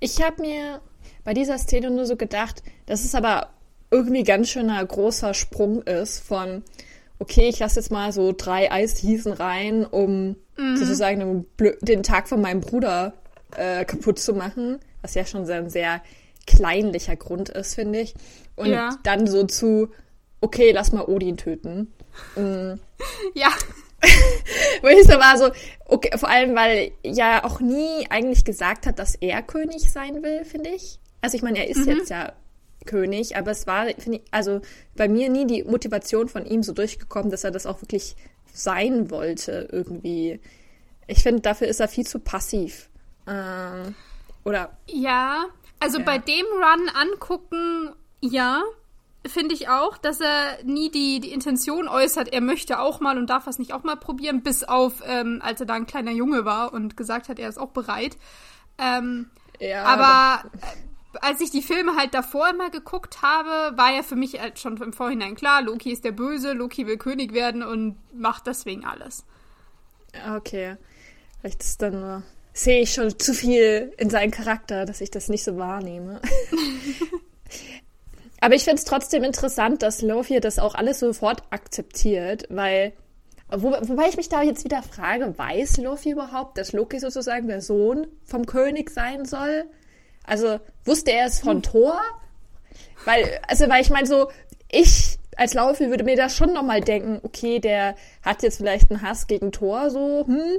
Ich 0.00 0.20
habe 0.22 0.42
mir 0.42 0.80
bei 1.24 1.34
dieser 1.34 1.58
Szene 1.58 1.90
nur 1.90 2.06
so 2.06 2.16
gedacht, 2.16 2.62
dass 2.86 3.04
es 3.04 3.14
aber 3.14 3.50
irgendwie 3.90 4.24
ganz 4.24 4.48
schöner 4.48 4.84
großer 4.84 5.34
Sprung 5.34 5.82
ist 5.82 6.20
von, 6.20 6.64
okay, 7.18 7.48
ich 7.48 7.58
lasse 7.60 7.78
jetzt 7.78 7.90
mal 7.92 8.12
so 8.12 8.32
drei 8.36 8.72
Eisriesen 8.72 9.32
rein, 9.32 9.86
um 9.86 10.36
sozusagen 10.76 11.46
den, 11.60 11.74
den 11.80 12.02
Tag 12.02 12.28
von 12.28 12.40
meinem 12.40 12.60
Bruder 12.60 13.14
äh, 13.56 13.84
kaputt 13.84 14.18
zu 14.18 14.34
machen, 14.34 14.78
was 15.02 15.14
ja 15.14 15.24
schon 15.24 15.46
so 15.46 15.52
ein 15.52 15.70
sehr 15.70 16.02
kleinlicher 16.46 17.16
Grund 17.16 17.48
ist, 17.48 17.74
finde 17.74 18.00
ich. 18.00 18.14
Und 18.56 18.66
Ja. 18.70 18.90
dann 19.02 19.26
so 19.26 19.44
zu, 19.44 19.88
okay, 20.42 20.72
lass 20.72 20.92
mal 20.92 21.04
Odin 21.06 21.36
töten. 21.38 21.92
Ja, 23.34 23.48
Wo 24.82 24.88
ich 24.88 25.04
so 25.04 25.12
war 25.14 25.38
so, 25.38 25.50
okay, 25.86 26.10
vor 26.18 26.28
allem, 26.28 26.54
weil 26.56 26.92
ja 27.04 27.44
auch 27.44 27.60
nie 27.60 28.06
eigentlich 28.10 28.44
gesagt 28.44 28.86
hat, 28.86 28.98
dass 28.98 29.14
er 29.14 29.42
König 29.42 29.90
sein 29.92 30.22
will, 30.22 30.44
finde 30.44 30.70
ich. 30.70 30.98
Also 31.20 31.36
ich 31.36 31.42
meine, 31.42 31.58
er 31.60 31.68
ist 31.68 31.86
jetzt 31.86 32.10
ja 32.10 32.32
König, 32.84 33.36
aber 33.36 33.52
es 33.52 33.66
war, 33.68 33.86
finde 33.98 34.18
ich, 34.18 34.22
also 34.32 34.60
bei 34.96 35.08
mir 35.08 35.28
nie 35.30 35.46
die 35.46 35.62
Motivation 35.62 36.28
von 36.28 36.44
ihm 36.44 36.62
so 36.64 36.72
durchgekommen, 36.72 37.30
dass 37.30 37.44
er 37.44 37.52
das 37.52 37.64
auch 37.66 37.80
wirklich 37.80 38.16
sein 38.52 39.10
wollte 39.10 39.68
irgendwie. 39.70 40.40
Ich 41.06 41.22
finde, 41.22 41.40
dafür 41.42 41.68
ist 41.68 41.78
er 41.80 41.88
viel 41.88 42.06
zu 42.06 42.18
passiv. 42.18 42.90
Ähm, 43.28 43.94
oder 44.44 44.76
ja. 44.86 45.44
Also 45.78 45.98
Ja. 45.98 46.04
bei 46.04 46.18
dem 46.18 46.46
Run 46.46 46.88
angucken, 46.94 47.90
ja, 48.20 48.62
finde 49.26 49.54
ich 49.54 49.68
auch, 49.68 49.96
dass 49.98 50.20
er 50.20 50.62
nie 50.64 50.90
die, 50.90 51.20
die 51.20 51.32
Intention 51.32 51.88
äußert, 51.88 52.32
er 52.32 52.40
möchte 52.40 52.80
auch 52.80 53.00
mal 53.00 53.18
und 53.18 53.30
darf 53.30 53.46
es 53.46 53.58
nicht 53.58 53.72
auch 53.72 53.84
mal 53.84 53.96
probieren, 53.96 54.42
bis 54.42 54.64
auf, 54.64 55.02
ähm, 55.06 55.40
als 55.42 55.60
er 55.60 55.66
da 55.66 55.74
ein 55.74 55.86
kleiner 55.86 56.10
Junge 56.10 56.44
war 56.44 56.72
und 56.72 56.96
gesagt 56.96 57.28
hat, 57.28 57.38
er 57.38 57.48
ist 57.48 57.58
auch 57.58 57.70
bereit. 57.70 58.16
Ähm, 58.78 59.30
ja, 59.60 59.84
Aber 59.84 60.50
äh, 60.60 61.18
als 61.20 61.40
ich 61.40 61.50
die 61.50 61.62
Filme 61.62 61.96
halt 61.96 62.14
davor 62.14 62.48
immer 62.50 62.70
geguckt 62.70 63.22
habe, 63.22 63.76
war 63.76 63.92
ja 63.94 64.02
für 64.02 64.16
mich 64.16 64.40
halt 64.40 64.58
schon 64.58 64.76
im 64.78 64.92
Vorhinein 64.92 65.34
klar, 65.34 65.62
Loki 65.62 65.92
ist 65.92 66.04
der 66.04 66.12
Böse, 66.12 66.52
Loki 66.52 66.86
will 66.86 66.98
König 66.98 67.32
werden 67.32 67.62
und 67.62 67.96
macht 68.14 68.46
deswegen 68.46 68.84
alles. 68.84 69.24
Okay. 70.36 70.76
Vielleicht 71.40 71.62
ist 71.62 71.82
dann 71.82 72.00
nur. 72.00 72.22
Sehe 72.54 72.82
ich 72.82 72.92
schon 72.92 73.18
zu 73.18 73.32
viel 73.32 73.94
in 73.96 74.10
seinen 74.10 74.30
Charakter, 74.30 74.84
dass 74.84 75.00
ich 75.00 75.10
das 75.10 75.28
nicht 75.28 75.42
so 75.42 75.56
wahrnehme. 75.56 76.20
Aber 78.42 78.56
ich 78.56 78.64
finde 78.64 78.78
es 78.78 78.84
trotzdem 78.84 79.22
interessant, 79.22 79.82
dass 79.82 80.02
Lofi 80.02 80.40
das 80.40 80.58
auch 80.58 80.74
alles 80.74 80.98
sofort 80.98 81.44
akzeptiert, 81.50 82.46
weil. 82.50 82.92
Wo, 83.54 83.70
wobei 83.70 84.08
ich 84.08 84.16
mich 84.16 84.30
da 84.30 84.42
jetzt 84.42 84.64
wieder 84.64 84.82
frage, 84.82 85.38
weiß 85.38 85.76
Lofi 85.76 86.10
überhaupt, 86.10 86.58
dass 86.58 86.72
Loki 86.72 86.98
sozusagen 86.98 87.46
der 87.46 87.60
Sohn 87.60 88.08
vom 88.24 88.46
König 88.46 88.90
sein 88.90 89.26
soll? 89.26 89.66
Also 90.24 90.58
wusste 90.84 91.12
er 91.12 91.26
es 91.26 91.38
von 91.38 91.62
Thor? 91.62 92.00
Weil, 93.04 93.40
also, 93.46 93.68
weil 93.68 93.82
ich 93.82 93.90
meine, 93.90 94.06
so, 94.08 94.28
ich 94.70 95.18
als 95.36 95.54
Laufi 95.54 95.90
würde 95.90 96.02
mir 96.02 96.16
da 96.16 96.28
schon 96.28 96.52
nochmal 96.52 96.80
denken, 96.80 97.20
okay, 97.22 97.60
der 97.60 97.94
hat 98.22 98.42
jetzt 98.42 98.56
vielleicht 98.56 98.90
einen 98.90 99.02
Hass 99.02 99.28
gegen 99.28 99.52
Thor, 99.52 99.90
so, 99.90 100.24
hm, 100.26 100.58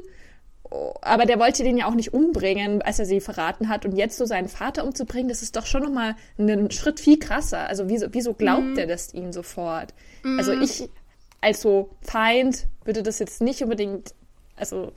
aber 1.01 1.25
der 1.25 1.39
wollte 1.39 1.63
den 1.63 1.77
ja 1.77 1.88
auch 1.88 1.94
nicht 1.94 2.13
umbringen, 2.13 2.82
als 2.82 3.00
er 3.00 3.06
sie 3.06 3.22
verraten 3.22 3.70
hat. 3.70 3.86
Und 3.86 3.96
jetzt 3.96 4.18
so 4.18 4.25
seinen 4.25 4.48
Vater 4.48 4.84
umzubringen, 4.84 5.30
das 5.30 5.42
ist 5.42 5.56
doch 5.56 5.65
schon 5.65 5.84
nochmal 5.84 6.15
einen 6.38 6.72
Schritt 6.72 7.00
viel 7.00 7.20
krasser. 7.20 7.68
Also 7.68 7.89
wieso, 7.89 8.08
wieso 8.12 8.34
glaubt 8.34 8.63
mhm. 8.63 8.77
er 8.77 8.88
das 8.88 9.13
ihm 9.13 9.32
sofort? 9.32 9.94
Mhm. 10.24 10.39
Also 10.39 10.53
ich 10.53 10.89
als 11.42 11.62
so 11.62 11.89
Feind 12.01 12.68
würde 12.86 13.03
das 13.03 13.20
jetzt 13.20 13.42
nicht 13.42 13.62
unbedingt, 13.62 14.15
also 14.56 14.94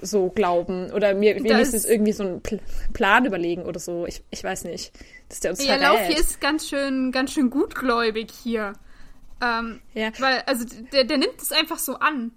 so 0.00 0.28
glauben 0.28 0.92
oder 0.92 1.14
mir 1.14 1.34
wenigstens 1.34 1.84
irgendwie 1.84 2.12
so 2.12 2.22
einen 2.22 2.40
Pl 2.40 2.60
Plan 2.92 3.24
überlegen 3.24 3.62
oder 3.62 3.80
so. 3.80 4.06
Ich, 4.06 4.22
ich 4.30 4.44
weiß 4.44 4.64
nicht. 4.64 4.92
Dass 5.28 5.40
der 5.40 5.50
uns 5.50 5.64
ja, 5.64 5.76
Lauf 5.76 6.00
hier 6.06 6.16
ist 6.16 6.40
ganz 6.40 6.68
schön, 6.68 7.10
ganz 7.10 7.32
schön 7.32 7.50
gutgläubig 7.50 8.30
hier. 8.30 8.74
Ähm, 9.42 9.80
ja. 9.94 10.10
Weil, 10.18 10.42
also 10.46 10.64
der, 10.92 11.04
der 11.04 11.18
nimmt 11.18 11.40
es 11.40 11.52
einfach 11.52 11.78
so 11.78 11.96
an. 11.96 12.32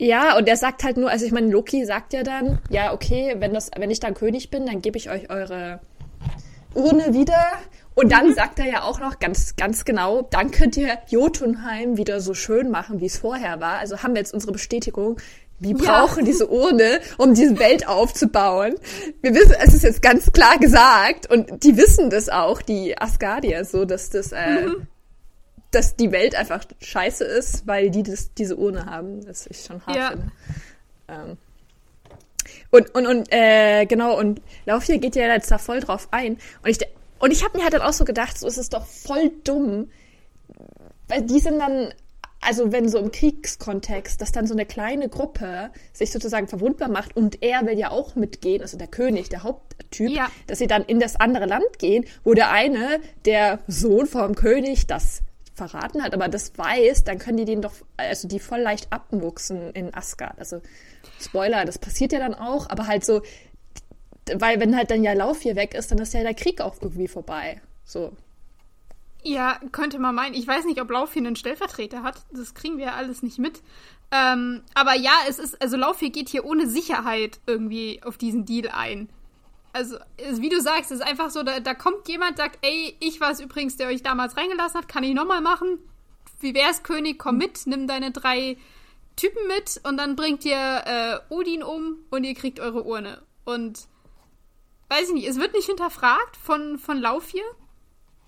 Ja, 0.00 0.38
und 0.38 0.48
er 0.48 0.56
sagt 0.56 0.82
halt 0.82 0.96
nur, 0.96 1.10
also 1.10 1.26
ich 1.26 1.30
meine, 1.30 1.48
Loki 1.48 1.84
sagt 1.84 2.14
ja 2.14 2.22
dann, 2.22 2.58
ja, 2.70 2.94
okay, 2.94 3.36
wenn 3.36 3.52
das, 3.52 3.70
wenn 3.76 3.90
ich 3.90 4.00
dann 4.00 4.14
König 4.14 4.50
bin, 4.50 4.64
dann 4.64 4.80
gebe 4.80 4.96
ich 4.96 5.10
euch 5.10 5.28
eure 5.28 5.78
Urne 6.72 7.12
wieder. 7.12 7.44
Und 7.94 8.10
dann 8.10 8.28
mhm. 8.28 8.32
sagt 8.32 8.60
er 8.60 8.66
ja 8.66 8.82
auch 8.84 8.98
noch 8.98 9.18
ganz, 9.18 9.56
ganz 9.56 9.84
genau, 9.84 10.22
dann 10.22 10.52
könnt 10.52 10.78
ihr 10.78 10.96
Jotunheim 11.08 11.98
wieder 11.98 12.22
so 12.22 12.32
schön 12.32 12.70
machen, 12.70 13.02
wie 13.02 13.06
es 13.06 13.18
vorher 13.18 13.60
war. 13.60 13.78
Also 13.78 14.02
haben 14.02 14.14
wir 14.14 14.20
jetzt 14.20 14.32
unsere 14.32 14.52
Bestätigung, 14.52 15.20
wir 15.58 15.74
brauchen 15.74 16.20
ja. 16.20 16.24
diese 16.24 16.48
Urne, 16.48 17.00
um 17.18 17.34
diese 17.34 17.58
Welt 17.58 17.86
aufzubauen. 17.86 18.76
Wir 19.20 19.34
wissen, 19.34 19.54
es 19.62 19.74
ist 19.74 19.82
jetzt 19.82 20.00
ganz 20.00 20.32
klar 20.32 20.56
gesagt 20.56 21.30
und 21.30 21.62
die 21.62 21.76
wissen 21.76 22.08
das 22.08 22.30
auch, 22.30 22.62
die 22.62 22.96
Asgardier, 22.96 23.66
so 23.66 23.84
dass 23.84 24.08
das, 24.08 24.32
äh, 24.32 24.62
mhm. 24.62 24.86
Dass 25.70 25.96
die 25.96 26.12
Welt 26.12 26.34
einfach 26.34 26.64
scheiße 26.80 27.24
ist, 27.24 27.66
weil 27.66 27.90
die 27.90 28.02
das, 28.02 28.34
diese 28.34 28.56
Urne 28.56 28.86
haben. 28.86 29.24
Das 29.24 29.46
ich 29.46 29.64
schon 29.64 29.84
hart 29.86 29.96
ja. 29.96 30.12
Ähm. 31.08 31.36
Und, 32.70 32.94
und, 32.94 33.06
und, 33.06 33.32
äh, 33.32 33.86
genau, 33.86 34.18
und 34.18 34.40
Laufir 34.66 34.98
geht 34.98 35.16
ja 35.16 35.32
jetzt 35.32 35.50
da 35.50 35.58
voll 35.58 35.80
drauf 35.80 36.08
ein. 36.10 36.38
Und 36.62 36.70
ich, 36.70 36.78
und 37.18 37.32
ich 37.32 37.44
habe 37.44 37.56
mir 37.58 37.64
halt 37.64 37.74
dann 37.74 37.82
auch 37.82 37.92
so 37.92 38.04
gedacht, 38.04 38.38
so 38.38 38.46
ist 38.46 38.58
es 38.58 38.68
doch 38.68 38.86
voll 38.86 39.30
dumm, 39.44 39.90
weil 41.08 41.22
die 41.22 41.40
sind 41.40 41.58
dann 41.58 41.92
also 42.40 42.72
wenn 42.72 42.88
so 42.88 42.98
im 42.98 43.12
Kriegskontext, 43.12 44.20
dass 44.20 44.32
dann 44.32 44.46
so 44.46 44.54
eine 44.54 44.64
kleine 44.64 45.08
Gruppe 45.08 45.70
sich 45.92 46.10
sozusagen 46.10 46.48
verwundbar 46.48 46.88
macht 46.88 47.14
und 47.14 47.42
er 47.42 47.66
will 47.66 47.78
ja 47.78 47.90
auch 47.90 48.14
mitgehen, 48.14 48.62
also 48.62 48.78
der 48.78 48.86
König, 48.86 49.28
der 49.28 49.42
Haupttyp, 49.42 50.10
ja. 50.10 50.30
dass 50.46 50.58
sie 50.58 50.66
dann 50.66 50.82
in 50.84 51.00
das 51.00 51.16
andere 51.16 51.46
Land 51.46 51.78
gehen, 51.78 52.06
wo 52.24 52.32
der 52.32 52.50
eine, 52.50 53.00
der 53.26 53.58
Sohn 53.66 54.06
vom 54.06 54.34
König, 54.34 54.86
das 54.86 55.20
verraten 55.68 56.02
hat, 56.02 56.14
aber 56.14 56.28
das 56.28 56.56
weiß, 56.56 57.04
dann 57.04 57.18
können 57.18 57.36
die 57.36 57.44
den 57.44 57.60
doch, 57.60 57.74
also 57.96 58.28
die 58.28 58.40
voll 58.40 58.60
leicht 58.60 58.92
abwuchsen 58.92 59.70
in 59.72 59.94
Asgard. 59.94 60.38
Also 60.38 60.62
Spoiler, 61.20 61.64
das 61.64 61.78
passiert 61.78 62.12
ja 62.12 62.18
dann 62.18 62.34
auch, 62.34 62.68
aber 62.70 62.86
halt 62.86 63.04
so, 63.04 63.22
weil 64.34 64.60
wenn 64.60 64.76
halt 64.76 64.90
dann 64.90 65.04
ja 65.04 65.12
Lauf 65.12 65.40
hier 65.42 65.56
weg 65.56 65.74
ist, 65.74 65.90
dann 65.90 65.98
ist 65.98 66.14
ja 66.14 66.22
der 66.22 66.34
Krieg 66.34 66.60
auch 66.60 66.76
irgendwie 66.80 67.08
vorbei. 67.08 67.60
So. 67.84 68.12
Ja, 69.22 69.60
könnte 69.72 69.98
man 69.98 70.14
meinen. 70.14 70.34
Ich 70.34 70.46
weiß 70.46 70.64
nicht, 70.64 70.80
ob 70.80 70.90
Laufie 70.90 71.18
einen 71.18 71.36
Stellvertreter 71.36 72.02
hat. 72.02 72.24
Das 72.32 72.54
kriegen 72.54 72.78
wir 72.78 72.86
ja 72.86 72.94
alles 72.94 73.22
nicht 73.22 73.38
mit. 73.38 73.60
Ähm, 74.10 74.62
aber 74.74 74.94
ja, 74.94 75.12
es 75.28 75.38
ist, 75.38 75.60
also 75.60 75.76
Laufie 75.76 76.10
geht 76.10 76.30
hier 76.30 76.46
ohne 76.46 76.66
Sicherheit 76.66 77.38
irgendwie 77.46 78.00
auf 78.02 78.16
diesen 78.16 78.46
Deal 78.46 78.68
ein. 78.68 79.10
Also, 79.72 79.96
wie 80.18 80.48
du 80.48 80.60
sagst, 80.60 80.90
es 80.90 80.98
ist 80.98 81.06
einfach 81.06 81.30
so, 81.30 81.42
da, 81.42 81.60
da 81.60 81.74
kommt 81.74 82.08
jemand, 82.08 82.38
sagt, 82.38 82.58
ey, 82.62 82.96
ich 83.00 83.20
war 83.20 83.30
es 83.30 83.40
übrigens, 83.40 83.76
der 83.76 83.88
euch 83.88 84.02
damals 84.02 84.36
reingelassen 84.36 84.80
hat, 84.80 84.88
kann 84.88 85.04
ich 85.04 85.14
nochmal 85.14 85.40
machen? 85.40 85.78
Wie 86.40 86.54
wär's, 86.54 86.82
König, 86.82 87.18
komm 87.18 87.38
mit, 87.38 87.66
nimm 87.66 87.86
deine 87.86 88.10
drei 88.10 88.56
Typen 89.16 89.46
mit 89.46 89.80
und 89.84 89.96
dann 89.96 90.16
bringt 90.16 90.44
ihr 90.44 90.56
äh, 90.56 91.18
Odin 91.28 91.62
um 91.62 91.98
und 92.10 92.24
ihr 92.24 92.34
kriegt 92.34 92.58
eure 92.58 92.84
Urne. 92.84 93.22
Und 93.44 93.86
weiß 94.88 95.08
ich 95.08 95.14
nicht, 95.14 95.28
es 95.28 95.38
wird 95.38 95.52
nicht 95.52 95.66
hinterfragt 95.66 96.36
von, 96.36 96.78
von 96.78 96.98
Laufir 96.98 97.44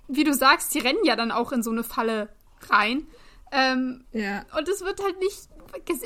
wie 0.09 0.25
du 0.25 0.35
sagst, 0.35 0.75
die 0.75 0.79
rennen 0.79 1.05
ja 1.05 1.17
dann 1.17 1.31
auch 1.31 1.53
in 1.53 1.63
so 1.63 1.71
eine 1.71 1.85
Falle 1.85 2.29
rein. 2.69 3.07
Ähm, 3.51 4.05
ja. 4.13 4.45
Und 4.57 4.69
es 4.69 4.83
wird 4.83 5.03
halt 5.03 5.19
nicht. 5.19 5.49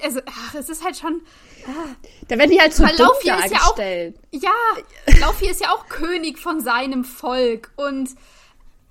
Also, 0.02 0.20
ach, 0.26 0.54
es 0.54 0.68
ist 0.68 0.84
halt 0.84 0.96
schon. 0.96 1.22
Ah. 1.66 1.94
Da 2.28 2.38
werden 2.38 2.50
die 2.50 2.60
halt 2.60 2.72
so 2.72 2.84
dumm 2.84 3.08
dargestellt. 3.24 4.16
Ja, 4.30 4.50
auch, 4.50 4.78
ja, 5.08 5.20
Laufi 5.20 5.48
ist 5.48 5.60
ja 5.60 5.70
auch 5.70 5.88
König 5.88 6.38
von 6.38 6.60
seinem 6.60 7.04
Volk. 7.04 7.72
Und 7.76 8.10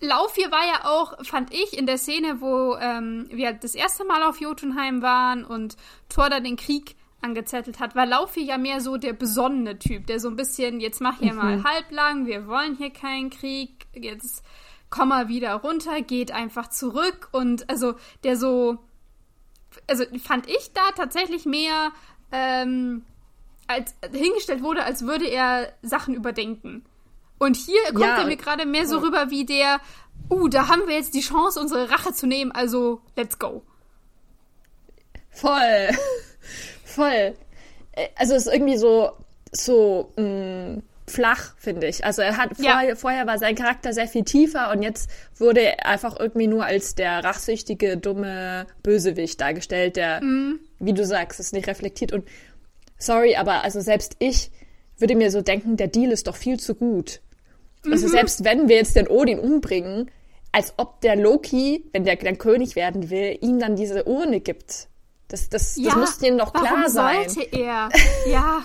Laufi 0.01 0.41
war 0.51 0.65
ja 0.67 0.85
auch, 0.85 1.25
fand 1.25 1.53
ich, 1.53 1.77
in 1.77 1.85
der 1.85 1.97
Szene, 1.97 2.41
wo 2.41 2.75
ähm, 2.75 3.27
wir 3.31 3.53
das 3.53 3.75
erste 3.75 4.03
Mal 4.03 4.23
auf 4.23 4.41
Jotunheim 4.41 5.01
waren 5.01 5.45
und 5.45 5.77
Thor 6.09 6.29
da 6.29 6.39
den 6.39 6.57
Krieg 6.57 6.95
angezettelt 7.21 7.79
hat, 7.79 7.95
war 7.95 8.05
Laufi 8.05 8.41
ja 8.41 8.57
mehr 8.57 8.81
so 8.81 8.97
der 8.97 9.13
besonnene 9.13 9.79
Typ, 9.79 10.05
der 10.07 10.19
so 10.19 10.27
ein 10.29 10.35
bisschen, 10.35 10.79
jetzt 10.79 11.01
mach 11.01 11.19
hier 11.19 11.33
mhm. 11.33 11.39
mal 11.39 11.63
halblang, 11.63 12.27
wir 12.27 12.47
wollen 12.47 12.75
hier 12.75 12.91
keinen 12.91 13.31
Krieg, 13.31 13.87
jetzt 13.93 14.43
komm 14.89 15.09
mal 15.09 15.27
wieder 15.27 15.53
runter, 15.55 16.01
geht 16.01 16.31
einfach 16.31 16.69
zurück 16.69 17.29
und 17.31 17.69
also 17.69 17.95
der 18.23 18.37
so, 18.37 18.77
also 19.87 20.03
fand 20.23 20.49
ich 20.49 20.71
da 20.73 20.91
tatsächlich 20.95 21.45
mehr 21.45 21.91
ähm, 22.31 23.05
als 23.67 23.95
hingestellt 24.11 24.61
wurde, 24.61 24.83
als 24.83 25.05
würde 25.05 25.27
er 25.27 25.73
Sachen 25.81 26.13
überdenken. 26.13 26.85
Und 27.37 27.57
hier 27.57 27.81
kommt 27.87 28.01
ja. 28.01 28.19
er 28.19 28.25
mir 28.25 28.37
gerade 28.37 28.65
mehr 28.65 28.87
so 28.87 28.99
rüber 28.99 29.29
wie 29.29 29.45
der, 29.45 29.79
uh, 30.29 30.47
da 30.47 30.67
haben 30.67 30.87
wir 30.87 30.95
jetzt 30.95 31.13
die 31.13 31.21
Chance, 31.21 31.59
unsere 31.59 31.89
Rache 31.89 32.13
zu 32.13 32.27
nehmen, 32.27 32.51
also 32.51 33.01
let's 33.15 33.39
go. 33.39 33.63
Voll. 35.29 35.89
Voll. 36.85 37.35
Äh, 37.91 38.07
also 38.15 38.35
es 38.35 38.45
ist 38.45 38.53
irgendwie 38.53 38.77
so, 38.77 39.11
so, 39.51 40.13
mh, 40.15 40.23
mm, 40.23 40.83
flach, 41.07 41.53
finde 41.57 41.87
ich. 41.87 42.03
Also 42.03 42.21
er 42.21 42.37
hat 42.37 42.57
vorher, 42.57 42.89
ja. 42.89 42.95
vorher 42.95 43.27
war 43.27 43.37
sein 43.37 43.55
Charakter 43.55 43.93
sehr 43.93 44.07
viel 44.07 44.23
tiefer 44.23 44.71
und 44.71 44.81
jetzt 44.81 45.09
wurde 45.37 45.61
er 45.61 45.85
einfach 45.85 46.19
irgendwie 46.19 46.47
nur 46.47 46.65
als 46.65 46.95
der 46.95 47.23
rachsüchtige, 47.23 47.97
dumme 47.97 48.65
Bösewicht 48.81 49.39
dargestellt, 49.39 49.95
der, 49.97 50.23
mhm. 50.23 50.59
wie 50.79 50.93
du 50.93 51.05
sagst, 51.05 51.39
es 51.39 51.51
nicht 51.51 51.67
reflektiert. 51.67 52.11
Und 52.11 52.25
sorry, 52.97 53.35
aber 53.35 53.63
also 53.63 53.81
selbst 53.81 54.15
ich 54.19 54.51
würde 54.97 55.15
mir 55.15 55.29
so 55.29 55.41
denken, 55.41 55.77
der 55.77 55.87
Deal 55.87 56.11
ist 56.11 56.27
doch 56.27 56.35
viel 56.35 56.59
zu 56.59 56.73
gut. 56.73 57.21
Also 57.83 57.87
mhm. 57.87 57.93
Also 57.93 58.07
selbst 58.07 58.43
wenn 58.43 58.67
wir 58.67 58.77
jetzt 58.77 58.95
den 58.95 59.07
Odin 59.07 59.39
umbringen, 59.39 60.09
als 60.51 60.73
ob 60.77 61.01
der 61.01 61.17
Loki, 61.17 61.83
wenn 61.91 62.05
der 62.05 62.15
dann 62.15 62.37
König 62.37 62.75
werden 62.75 63.09
will, 63.09 63.37
ihm 63.41 63.59
dann 63.59 63.75
diese 63.75 64.05
Urne 64.05 64.39
gibt. 64.39 64.87
Das, 65.27 65.49
das, 65.49 65.75
ja, 65.75 65.89
das 65.89 65.95
muss 65.95 66.17
denen 66.17 66.37
doch 66.37 66.53
klar 66.53 66.89
sein. 66.89 67.29
sollte 67.29 67.57
er? 67.57 67.89
Ja. 68.27 68.63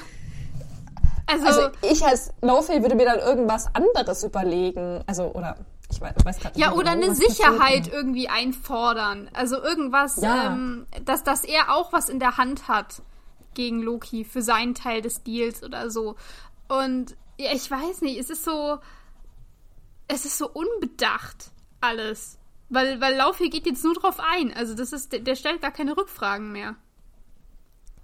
Also, 1.30 1.46
also 1.46 1.70
ich 1.82 2.04
als 2.04 2.32
No-Fail 2.42 2.82
würde 2.82 2.94
mir 2.94 3.06
dann 3.06 3.18
irgendwas 3.18 3.66
anderes 3.74 4.24
überlegen. 4.24 5.02
Also, 5.06 5.32
oder 5.32 5.56
ich 5.90 6.00
weiß, 6.00 6.14
weiß 6.24 6.38
gerade 6.38 6.58
nicht. 6.58 6.66
Ja, 6.66 6.72
oder 6.72 6.94
genau, 6.94 7.06
eine 7.06 7.14
Sicherheit 7.14 7.88
irgendwie 7.92 8.28
einfordern. 8.28 9.30
Also 9.32 9.62
irgendwas, 9.62 10.16
ja. 10.16 10.52
ähm, 10.52 10.86
dass, 11.04 11.24
dass 11.24 11.44
er 11.44 11.74
auch 11.74 11.92
was 11.92 12.08
in 12.08 12.20
der 12.20 12.36
Hand 12.36 12.68
hat 12.68 13.02
gegen 13.54 13.82
Loki 13.82 14.24
für 14.24 14.42
seinen 14.42 14.74
Teil 14.74 15.02
des 15.02 15.22
Deals 15.22 15.62
oder 15.62 15.90
so. 15.90 16.16
Und 16.68 17.16
ja, 17.38 17.52
ich 17.52 17.70
weiß 17.70 18.02
nicht, 18.02 18.18
es 18.18 18.30
ist 18.30 18.44
so. 18.44 18.78
Es 20.12 20.24
ist 20.24 20.38
so 20.38 20.50
unbedacht, 20.50 21.52
alles. 21.80 22.36
Weil, 22.68 23.00
weil 23.00 23.16
Laufey 23.16 23.48
geht 23.48 23.66
jetzt 23.66 23.84
nur 23.84 23.94
drauf 23.94 24.18
ein. 24.18 24.52
Also 24.52 24.74
das 24.74 24.92
ist, 24.92 25.12
der, 25.12 25.20
der 25.20 25.36
stellt 25.36 25.62
gar 25.62 25.70
keine 25.70 25.96
Rückfragen 25.96 26.50
mehr. 26.50 26.74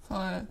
Voll. 0.06 0.47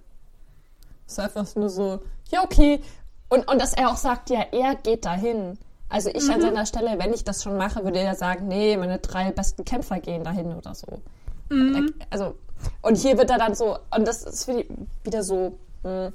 Ist 1.07 1.19
einfach 1.19 1.55
nur 1.55 1.69
so, 1.69 2.01
ja, 2.31 2.43
okay. 2.43 2.81
Und, 3.29 3.49
und 3.49 3.61
dass 3.61 3.73
er 3.73 3.89
auch 3.89 3.97
sagt, 3.97 4.29
ja, 4.29 4.45
er 4.51 4.75
geht 4.75 5.05
dahin. 5.05 5.57
Also 5.89 6.09
ich 6.09 6.23
mhm. 6.23 6.33
an 6.35 6.41
seiner 6.41 6.65
Stelle, 6.65 6.97
wenn 6.99 7.13
ich 7.13 7.23
das 7.23 7.43
schon 7.43 7.57
mache, 7.57 7.83
würde 7.83 7.99
er 7.99 8.15
sagen, 8.15 8.47
nee, 8.47 8.75
meine 8.77 8.99
drei 8.99 9.31
besten 9.31 9.65
Kämpfer 9.65 9.99
gehen 9.99 10.23
dahin 10.23 10.53
oder 10.53 10.73
so. 10.75 11.01
Mhm. 11.49 11.93
Also, 12.09 12.35
und 12.81 12.97
hier 12.97 13.17
wird 13.17 13.29
er 13.29 13.37
dann 13.37 13.55
so, 13.55 13.77
und 13.95 14.07
das 14.07 14.23
ist 14.23 14.47
wieder 15.03 15.23
so, 15.23 15.57
mh, 15.83 16.05
hm, 16.07 16.13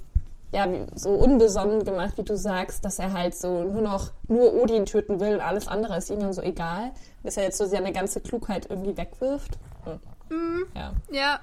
ja, 0.52 0.66
so 0.94 1.10
unbesonnen 1.10 1.84
gemacht, 1.84 2.14
wie 2.16 2.24
du 2.24 2.36
sagst, 2.36 2.84
dass 2.84 2.98
er 2.98 3.12
halt 3.12 3.36
so 3.36 3.62
nur 3.62 3.82
noch 3.82 4.10
nur 4.26 4.52
Odin 4.54 4.84
töten 4.84 5.20
will 5.20 5.34
und 5.34 5.40
alles 5.40 5.68
andere 5.68 5.96
ist 5.96 6.10
ihm 6.10 6.18
dann 6.18 6.32
so 6.32 6.42
egal, 6.42 6.90
dass 7.22 7.36
er 7.36 7.44
jetzt 7.44 7.58
so 7.58 7.66
seine 7.66 7.92
ganze 7.92 8.20
Klugheit 8.20 8.66
irgendwie 8.68 8.96
wegwirft. 8.96 9.58
Hm. 9.84 10.00
Mhm. 10.36 10.66
Ja. 10.74 10.92
ja. 11.12 11.40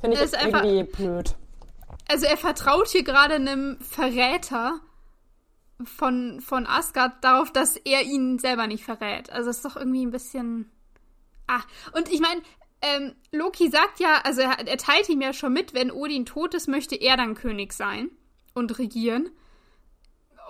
Finde 0.00 0.16
ich 0.16 0.22
ist 0.22 0.36
irgendwie 0.40 0.84
blöd. 0.84 1.34
Also 2.08 2.26
er 2.26 2.36
vertraut 2.36 2.88
hier 2.88 3.02
gerade 3.02 3.34
einem 3.34 3.78
Verräter 3.80 4.80
von, 5.82 6.40
von 6.40 6.66
Asgard 6.66 7.24
darauf, 7.24 7.52
dass 7.52 7.76
er 7.76 8.02
ihn 8.02 8.38
selber 8.38 8.66
nicht 8.66 8.84
verrät. 8.84 9.30
Also 9.30 9.48
das 9.48 9.56
ist 9.56 9.64
doch 9.64 9.76
irgendwie 9.76 10.04
ein 10.04 10.10
bisschen. 10.10 10.70
Ah, 11.46 11.62
und 11.92 12.10
ich 12.10 12.20
meine, 12.20 12.42
ähm, 12.82 13.14
Loki 13.32 13.70
sagt 13.70 14.00
ja, 14.00 14.20
also 14.24 14.42
er, 14.42 14.66
er 14.66 14.76
teilt 14.76 15.08
ihm 15.08 15.20
ja 15.20 15.32
schon 15.32 15.52
mit, 15.52 15.74
wenn 15.74 15.90
Odin 15.90 16.26
tot 16.26 16.54
ist, 16.54 16.68
möchte 16.68 16.94
er 16.94 17.16
dann 17.16 17.34
König 17.34 17.72
sein 17.72 18.10
und 18.54 18.78
regieren. 18.78 19.30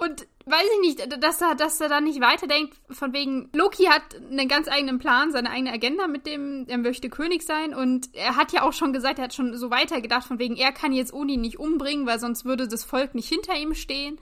Und 0.00 0.26
weiß 0.46 0.66
ich 0.74 0.80
nicht, 0.80 1.22
dass 1.22 1.40
er, 1.40 1.54
dass 1.54 1.80
er 1.80 1.88
da 1.88 2.00
nicht 2.00 2.20
weiterdenkt, 2.20 2.76
von 2.90 3.12
wegen, 3.12 3.48
Loki 3.52 3.84
hat 3.84 4.02
einen 4.16 4.48
ganz 4.48 4.68
eigenen 4.68 4.98
Plan, 4.98 5.32
seine 5.32 5.50
eigene 5.50 5.72
Agenda 5.72 6.06
mit 6.06 6.26
dem, 6.26 6.66
er 6.68 6.78
möchte 6.78 7.08
König 7.08 7.42
sein 7.42 7.74
und 7.74 8.14
er 8.14 8.36
hat 8.36 8.52
ja 8.52 8.62
auch 8.62 8.72
schon 8.72 8.92
gesagt, 8.92 9.18
er 9.18 9.24
hat 9.24 9.34
schon 9.34 9.56
so 9.56 9.70
weitergedacht, 9.70 10.26
von 10.26 10.38
wegen, 10.38 10.56
er 10.56 10.72
kann 10.72 10.92
jetzt 10.92 11.12
Oni 11.12 11.36
nicht 11.36 11.58
umbringen, 11.58 12.06
weil 12.06 12.18
sonst 12.18 12.44
würde 12.44 12.68
das 12.68 12.84
Volk 12.84 13.14
nicht 13.14 13.28
hinter 13.28 13.56
ihm 13.56 13.74
stehen. 13.74 14.18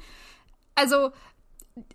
Also, 0.75 1.11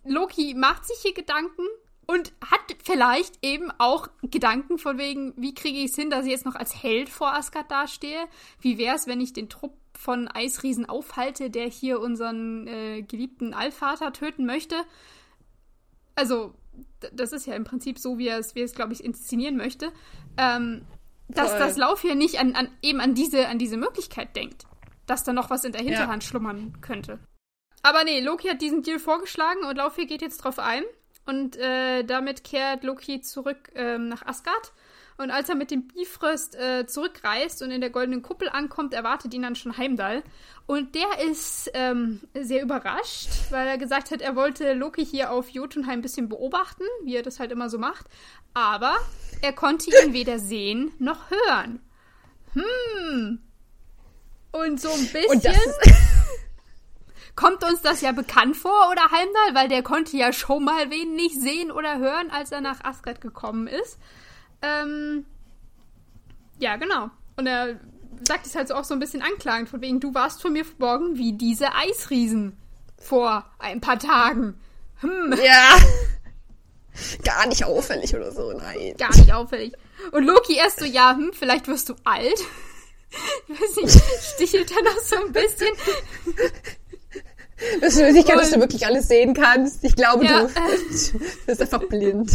Loki 0.03 0.53
macht 0.55 0.85
sich 0.85 0.97
hier 1.01 1.13
Gedanken 1.13 1.63
und 2.07 2.31
hat 2.41 2.59
vielleicht 2.83 3.37
eben 3.41 3.71
auch 3.77 4.09
Gedanken 4.23 4.77
von 4.77 4.97
wegen, 4.97 5.33
wie 5.35 5.53
kriege 5.53 5.79
ich 5.79 5.91
es 5.91 5.95
hin, 5.95 6.09
dass 6.09 6.25
ich 6.25 6.31
jetzt 6.31 6.45
noch 6.45 6.55
als 6.55 6.81
Held 6.81 7.09
vor 7.09 7.33
Asgard 7.33 7.69
dastehe? 7.69 8.27
Wie 8.59 8.77
wäre 8.77 8.95
es, 8.95 9.07
wenn 9.07 9.21
ich 9.21 9.33
den 9.33 9.49
Trupp 9.49 9.73
von 9.97 10.27
Eisriesen 10.27 10.87
aufhalte, 10.87 11.49
der 11.49 11.67
hier 11.67 11.99
unseren 11.99 12.67
äh, 12.67 13.01
geliebten 13.01 13.53
Allvater 13.53 14.13
töten 14.13 14.45
möchte. 14.45 14.75
Also, 16.15 16.53
das 17.11 17.33
ist 17.33 17.47
ja 17.47 17.55
im 17.55 17.63
Prinzip 17.63 17.97
so, 17.99 18.17
wie 18.17 18.27
er 18.27 18.37
es, 18.37 18.55
wie 18.55 18.61
es 18.61 18.75
glaube 18.75 18.93
ich, 18.93 19.03
inszenieren 19.03 19.57
möchte. 19.57 19.91
Ähm, 20.37 20.85
dass 21.29 21.51
das 21.57 21.77
Lauf 21.77 22.01
hier 22.01 22.15
nicht 22.15 22.39
an, 22.39 22.55
an, 22.55 22.69
eben 22.81 23.01
an 23.01 23.13
diese, 23.13 23.47
an 23.47 23.59
diese 23.59 23.75
Möglichkeit 23.75 24.35
denkt. 24.35 24.65
Dass 25.07 25.23
da 25.23 25.33
noch 25.33 25.49
was 25.49 25.65
in 25.65 25.73
der 25.73 25.81
Hinterhand 25.81 26.23
ja. 26.23 26.29
schlummern 26.29 26.77
könnte. 26.81 27.19
Aber 27.81 28.03
nee, 28.03 28.21
Loki 28.21 28.47
hat 28.47 28.61
diesen 28.61 28.83
Deal 28.83 28.99
vorgeschlagen 28.99 29.63
und 29.67 29.77
Laufir 29.77 30.05
geht 30.05 30.21
jetzt 30.21 30.37
drauf 30.37 30.59
ein. 30.59 30.83
Und 31.25 31.57
äh, 31.57 32.03
damit 32.03 32.43
kehrt 32.43 32.83
Loki 32.83 33.19
zurück 33.21 33.71
ähm, 33.75 34.07
nach 34.07 34.25
Asgard 34.25 34.73
und 35.17 35.31
als 35.31 35.49
er 35.49 35.55
mit 35.55 35.71
dem 35.71 35.87
Bifröst 35.87 36.55
äh, 36.55 36.85
zurückreist 36.85 37.63
und 37.63 37.71
in 37.71 37.81
der 37.81 37.89
goldenen 37.89 38.21
Kuppel 38.21 38.49
ankommt, 38.49 38.93
erwartet 38.93 39.33
ihn 39.33 39.41
dann 39.41 39.55
schon 39.55 39.77
Heimdall. 39.77 40.23
Und 40.67 40.93
der 40.93 41.27
ist 41.27 41.71
ähm, 41.73 42.21
sehr 42.33 42.61
überrascht, 42.61 43.29
weil 43.49 43.67
er 43.67 43.77
gesagt 43.79 44.11
hat, 44.11 44.21
er 44.21 44.35
wollte 44.35 44.73
Loki 44.73 45.03
hier 45.03 45.31
auf 45.31 45.49
Jotunheim 45.49 45.99
ein 45.99 46.01
bisschen 46.01 46.29
beobachten, 46.29 46.83
wie 47.03 47.15
er 47.15 47.23
das 47.23 47.39
halt 47.39 47.51
immer 47.51 47.69
so 47.69 47.79
macht. 47.79 48.05
Aber 48.53 48.95
er 49.41 49.53
konnte 49.53 49.89
ihn 50.03 50.13
weder 50.13 50.37
sehen 50.37 50.91
noch 50.99 51.31
hören. 51.31 51.79
Hm. 52.53 53.39
Und 54.51 54.79
so 54.79 54.89
ein 54.89 55.07
bisschen. 55.07 55.55
kommt 57.35 57.63
uns 57.63 57.81
das 57.81 58.01
ja 58.01 58.11
bekannt 58.11 58.57
vor, 58.57 58.89
oder 58.91 59.03
Heimdall? 59.03 59.55
Weil 59.55 59.69
der 59.69 59.81
konnte 59.83 60.17
ja 60.17 60.31
schon 60.33 60.63
mal 60.63 60.91
wen 60.91 61.15
nicht 61.15 61.39
sehen 61.39 61.71
oder 61.71 61.97
hören, 61.97 62.29
als 62.29 62.51
er 62.51 62.61
nach 62.61 62.83
Asgard 62.83 63.21
gekommen 63.21 63.67
ist. 63.67 63.97
Ähm, 64.61 65.25
ja, 66.59 66.75
genau. 66.77 67.09
Und 67.35 67.47
er 67.47 67.79
sagt 68.27 68.45
es 68.45 68.55
halt 68.55 68.67
so 68.67 68.75
auch 68.75 68.83
so 68.83 68.93
ein 68.93 68.99
bisschen 68.99 69.21
anklagend, 69.21 69.69
von 69.69 69.81
wegen, 69.81 69.99
du 69.99 70.13
warst 70.13 70.41
von 70.41 70.53
mir 70.53 70.65
verborgen 70.65 71.17
wie 71.17 71.33
diese 71.33 71.73
Eisriesen 71.73 72.57
vor 72.97 73.45
ein 73.59 73.81
paar 73.81 73.99
Tagen. 73.99 74.59
Hm. 75.01 75.35
Ja. 75.43 75.77
Gar 77.23 77.47
nicht 77.47 77.63
auffällig 77.63 78.15
oder 78.15 78.31
so, 78.31 78.51
nein. 78.53 78.95
Gar 78.97 79.15
nicht 79.15 79.31
auffällig. 79.31 79.73
Und 80.11 80.23
Loki 80.23 80.55
erst 80.55 80.79
so, 80.79 80.85
ja, 80.85 81.15
hm, 81.15 81.31
vielleicht 81.33 81.67
wirst 81.67 81.89
du 81.89 81.95
alt. 82.03 82.39
Ich 83.47 83.61
weiß 83.61 83.75
nicht, 83.77 84.03
stichelt 84.35 84.71
er 84.71 84.83
noch 84.83 84.99
so 84.99 85.15
ein 85.15 85.31
bisschen. 85.31 85.69
Das 87.81 87.95
ist 87.95 88.13
nicht, 88.13 88.29
dass 88.29 88.51
du 88.51 88.59
wirklich 88.59 88.85
alles 88.85 89.07
sehen 89.07 89.33
kannst. 89.33 89.83
Ich 89.83 89.95
glaube, 89.95 90.25
ja. 90.25 90.43
du 90.43 90.49
bist 91.45 91.61
einfach 91.61 91.83
blind. 91.85 92.31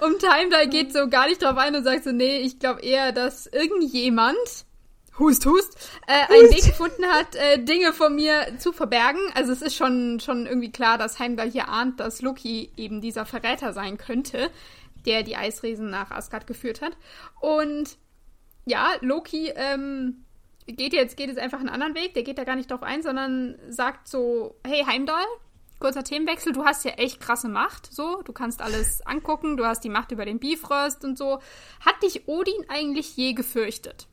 Und 0.00 0.28
Heimdall 0.28 0.68
geht 0.68 0.92
so 0.92 1.08
gar 1.08 1.26
nicht 1.26 1.42
drauf 1.42 1.56
ein 1.56 1.74
und 1.74 1.84
sagt 1.84 2.04
so, 2.04 2.12
nee, 2.12 2.38
ich 2.38 2.58
glaube 2.58 2.80
eher, 2.82 3.12
dass 3.12 3.46
irgendjemand, 3.46 4.36
hust, 5.18 5.46
hust, 5.46 5.76
äh, 6.06 6.32
einen 6.32 6.50
Weg 6.50 6.64
gefunden 6.64 7.04
hat, 7.06 7.34
äh, 7.34 7.62
Dinge 7.62 7.92
von 7.92 8.14
mir 8.14 8.58
zu 8.58 8.72
verbergen. 8.72 9.20
Also 9.34 9.52
es 9.52 9.62
ist 9.62 9.76
schon, 9.76 10.20
schon 10.20 10.46
irgendwie 10.46 10.72
klar, 10.72 10.98
dass 10.98 11.18
Heimdall 11.18 11.50
hier 11.50 11.68
ahnt, 11.68 12.00
dass 12.00 12.22
Loki 12.22 12.72
eben 12.76 13.00
dieser 13.00 13.26
Verräter 13.26 13.72
sein 13.72 13.98
könnte, 13.98 14.50
der 15.06 15.22
die 15.22 15.36
Eisriesen 15.36 15.90
nach 15.90 16.10
Asgard 16.10 16.46
geführt 16.46 16.80
hat. 16.80 16.96
Und 17.40 17.96
ja, 18.64 18.92
Loki 19.00 19.52
ähm, 19.54 20.24
geht 20.66 20.92
jetzt, 20.92 21.16
geht 21.16 21.28
jetzt 21.28 21.38
einfach 21.38 21.60
einen 21.60 21.68
anderen 21.68 21.94
Weg, 21.94 22.14
der 22.14 22.22
geht 22.22 22.38
da 22.38 22.44
gar 22.44 22.56
nicht 22.56 22.70
drauf 22.70 22.82
ein, 22.82 23.02
sondern 23.02 23.58
sagt 23.68 24.08
so, 24.08 24.56
hey 24.66 24.84
Heimdall, 24.84 25.24
kurzer 25.80 26.04
Themenwechsel, 26.04 26.52
du 26.52 26.64
hast 26.64 26.84
ja 26.84 26.92
echt 26.92 27.20
krasse 27.20 27.48
Macht, 27.48 27.92
so, 27.92 28.22
du 28.22 28.32
kannst 28.32 28.62
alles 28.62 29.00
angucken, 29.06 29.56
du 29.56 29.66
hast 29.66 29.82
die 29.82 29.88
Macht 29.88 30.12
über 30.12 30.24
den 30.24 30.38
Bifrost 30.38 31.04
und 31.04 31.18
so. 31.18 31.40
Hat 31.80 32.02
dich 32.02 32.28
Odin 32.28 32.66
eigentlich 32.68 33.16
je 33.16 33.32
gefürchtet? 33.32 34.06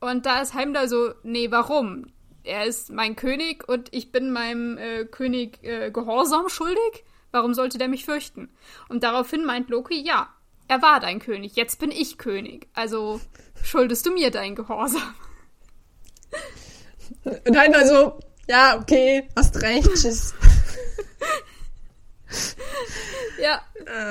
Und 0.00 0.26
da 0.26 0.40
ist 0.40 0.54
Heimdall 0.54 0.88
so, 0.88 1.14
nee, 1.24 1.50
warum? 1.50 2.12
Er 2.44 2.66
ist 2.66 2.90
mein 2.90 3.16
König 3.16 3.68
und 3.68 3.92
ich 3.92 4.12
bin 4.12 4.30
meinem 4.30 4.78
äh, 4.78 5.04
König 5.04 5.62
äh, 5.64 5.90
Gehorsam 5.90 6.48
schuldig. 6.48 7.04
Warum 7.30 7.52
sollte 7.52 7.78
der 7.78 7.88
mich 7.88 8.04
fürchten? 8.04 8.48
Und 8.88 9.02
daraufhin 9.02 9.44
meint 9.44 9.68
Loki, 9.68 10.00
ja, 10.00 10.28
er 10.68 10.82
war 10.82 11.00
dein 11.00 11.18
König, 11.18 11.56
jetzt 11.56 11.78
bin 11.78 11.90
ich 11.90 12.16
König. 12.16 12.68
Also 12.74 13.20
schuldest 13.62 14.06
du 14.06 14.12
mir 14.12 14.30
dein 14.30 14.54
Gehorsam. 14.54 15.14
Und 17.24 17.56
Heimdall 17.56 17.86
so, 17.86 18.18
ja, 18.48 18.78
okay, 18.78 19.28
hast 19.36 19.60
recht, 19.60 19.88
tschüss. 19.94 20.34
ja. 23.42 23.60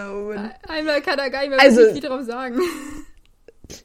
Oh, 0.10 0.34
Einmal 0.68 1.02
kann 1.02 1.20
er 1.20 1.30
gar 1.30 1.42
nicht 1.42 1.50
mehr 1.50 1.60
also, 1.60 1.94
viel 1.94 2.02
drauf 2.02 2.24
sagen. 2.26 2.60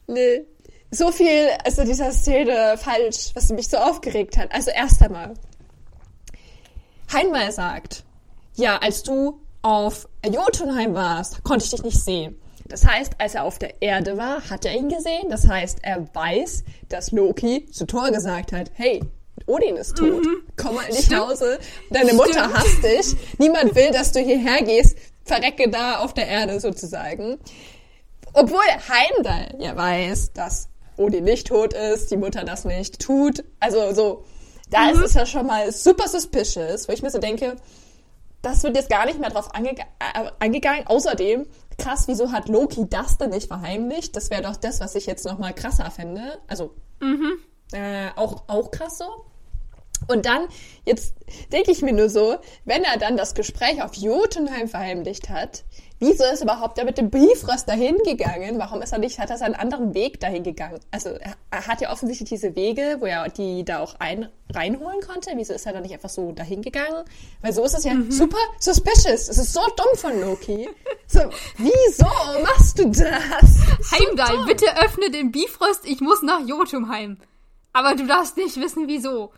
Nee. 0.06 0.46
So 0.92 1.10
viel 1.10 1.48
ist 1.66 1.78
in 1.78 1.86
dieser 1.86 2.12
Szene 2.12 2.76
falsch, 2.78 3.30
was 3.34 3.48
mich 3.48 3.66
so 3.66 3.78
aufgeregt 3.78 4.36
hat. 4.36 4.54
Also 4.54 4.70
erst 4.70 5.02
einmal. 5.02 5.34
Heinmal 7.12 7.50
sagt, 7.50 8.04
ja, 8.54 8.78
als 8.78 9.02
du 9.02 9.40
auf 9.62 10.08
Jotunheim 10.24 10.94
warst, 10.94 11.42
konnte 11.42 11.64
ich 11.64 11.70
dich 11.72 11.82
nicht 11.82 11.98
sehen. 11.98 12.40
Das 12.66 12.86
heißt, 12.86 13.14
als 13.18 13.34
er 13.34 13.44
auf 13.44 13.58
der 13.58 13.82
Erde 13.82 14.16
war, 14.16 14.48
hat 14.48 14.64
er 14.64 14.74
ihn 14.74 14.88
gesehen. 14.88 15.28
Das 15.30 15.48
heißt, 15.48 15.78
er 15.82 16.06
weiß, 16.14 16.64
dass 16.88 17.10
Loki 17.10 17.66
zu 17.66 17.86
Thor 17.86 18.10
gesagt 18.10 18.52
hat, 18.52 18.70
hey, 18.74 19.02
Odin 19.46 19.76
ist 19.76 19.96
tot. 19.96 20.24
Mhm. 20.24 20.42
Komm 20.56 20.74
mal 20.76 20.88
nicht 20.88 21.10
nach 21.10 21.28
Hause. 21.28 21.58
Deine 21.90 22.12
Mutter 22.14 22.44
Stimmt. 22.44 22.54
hasst 22.54 22.84
dich. 22.84 23.16
Niemand 23.38 23.74
will, 23.74 23.90
dass 23.90 24.12
du 24.12 24.20
hierher 24.20 24.62
gehst. 24.62 24.96
Verrecke 25.24 25.68
da 25.70 25.98
auf 25.98 26.14
der 26.14 26.26
Erde 26.26 26.60
sozusagen. 26.60 27.38
Obwohl 28.32 28.60
Heimdall 28.88 29.54
ja 29.58 29.76
weiß, 29.76 30.32
dass 30.32 30.68
Odin 30.96 31.24
nicht 31.24 31.48
tot 31.48 31.74
ist, 31.74 32.10
die 32.10 32.16
Mutter 32.16 32.44
das 32.44 32.64
nicht 32.64 33.00
tut. 33.00 33.44
Also 33.60 33.94
so, 33.94 34.24
da 34.70 34.84
mhm. 34.84 34.94
ist 34.94 35.04
es 35.06 35.14
ja 35.14 35.26
schon 35.26 35.46
mal 35.46 35.70
super 35.72 36.08
suspicious, 36.08 36.88
wo 36.88 36.92
ich 36.92 37.02
mir 37.02 37.10
so 37.10 37.18
denke, 37.18 37.56
das 38.40 38.62
wird 38.64 38.76
jetzt 38.76 38.90
gar 38.90 39.06
nicht 39.06 39.20
mehr 39.20 39.30
drauf 39.30 39.54
ange 39.54 39.70
äh, 39.70 40.30
angegangen. 40.40 40.86
Außerdem, 40.86 41.46
krass, 41.78 42.08
wieso 42.08 42.32
hat 42.32 42.48
Loki 42.48 42.86
das 42.88 43.18
denn 43.18 43.30
nicht 43.30 43.46
verheimlicht? 43.46 44.16
Das 44.16 44.30
wäre 44.30 44.42
doch 44.42 44.56
das, 44.56 44.80
was 44.80 44.94
ich 44.94 45.06
jetzt 45.06 45.24
noch 45.24 45.38
mal 45.38 45.52
krasser 45.52 45.90
fände. 45.90 46.38
Also, 46.48 46.74
mhm. 47.00 47.34
Äh, 47.72 48.10
auch, 48.16 48.44
auch 48.48 48.70
krass 48.70 48.98
so. 48.98 49.24
Und 50.08 50.26
dann, 50.26 50.48
jetzt 50.84 51.14
denke 51.52 51.70
ich 51.70 51.82
mir 51.82 51.92
nur 51.92 52.08
so, 52.08 52.36
wenn 52.64 52.82
er 52.84 52.98
dann 52.98 53.16
das 53.16 53.34
Gespräch 53.34 53.82
auf 53.82 53.94
Jotunheim 53.94 54.68
verheimlicht 54.68 55.28
hat, 55.28 55.64
wieso 56.00 56.24
ist 56.24 56.42
überhaupt 56.42 56.78
er 56.78 56.84
mit 56.84 56.98
dem 56.98 57.10
Briefrost 57.10 57.68
dahin 57.68 57.96
gegangen? 58.04 58.58
Warum 58.58 58.82
ist 58.82 58.92
er 58.92 58.98
nicht, 58.98 59.18
hat 59.18 59.30
er 59.30 59.38
seinen 59.38 59.54
anderen 59.54 59.94
Weg 59.94 60.18
dahin 60.20 60.42
gegangen? 60.42 60.80
Also 60.90 61.10
er, 61.10 61.34
er 61.50 61.66
hat 61.66 61.80
ja 61.80 61.92
offensichtlich 61.92 62.28
diese 62.28 62.56
Wege, 62.56 62.96
wo 63.00 63.06
er 63.06 63.28
die 63.28 63.64
da 63.64 63.78
auch 63.78 63.94
ein, 64.00 64.28
reinholen 64.52 65.00
konnte. 65.00 65.30
Wieso 65.36 65.54
ist 65.54 65.66
er 65.66 65.72
dann 65.72 65.82
nicht 65.82 65.94
einfach 65.94 66.08
so 66.08 66.32
dahin 66.32 66.62
gegangen? 66.62 67.04
Weil 67.40 67.52
so 67.52 67.64
ist 67.64 67.74
es 67.74 67.84
ja 67.84 67.94
mhm. 67.94 68.10
super 68.10 68.38
suspicious. 68.58 69.28
Es 69.28 69.38
ist 69.38 69.52
so 69.52 69.60
dumm 69.76 69.96
von 69.96 70.20
Loki. 70.20 70.68
So, 71.06 71.20
wieso 71.58 72.06
machst 72.42 72.78
du 72.78 72.86
das? 72.88 73.90
Heimdall, 73.90 74.38
so 74.40 74.46
bitte 74.46 74.76
öffne 74.78 75.10
den 75.10 75.30
Bifrost, 75.30 75.84
ich 75.84 76.00
muss 76.00 76.22
nach 76.22 76.40
Jotunheim. 76.46 77.18
Aber 77.72 77.94
du 77.94 78.06
darfst 78.06 78.36
nicht 78.36 78.56
wissen, 78.56 78.86
wieso. 78.86 79.32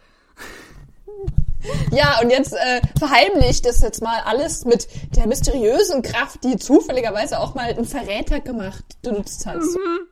Ja, 1.93 2.21
und 2.21 2.31
jetzt 2.31 2.53
äh, 2.53 2.81
verheimlicht 2.99 3.65
das 3.65 3.81
jetzt 3.81 4.03
mal 4.03 4.21
alles 4.21 4.65
mit 4.65 4.87
der 5.17 5.27
mysteriösen 5.27 6.03
Kraft, 6.03 6.45
die 6.45 6.57
zufälligerweise 6.57 7.39
auch 7.39 7.55
mal 7.55 7.71
einen 7.71 7.87
Verräter 7.87 8.41
gemacht 8.41 8.85
benutzt 9.03 9.47
hat. 9.47 9.57
Mhm. 9.57 10.09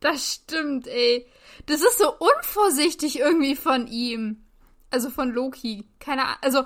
Das 0.00 0.34
stimmt, 0.34 0.86
ey. 0.86 1.26
Das 1.66 1.80
ist 1.80 1.98
so 1.98 2.12
unvorsichtig 2.18 3.18
irgendwie 3.18 3.56
von 3.56 3.88
ihm. 3.88 4.44
Also 4.90 5.10
von 5.10 5.30
Loki. 5.30 5.86
Keine 5.98 6.22
Ahnung. 6.22 6.38
Also, 6.42 6.58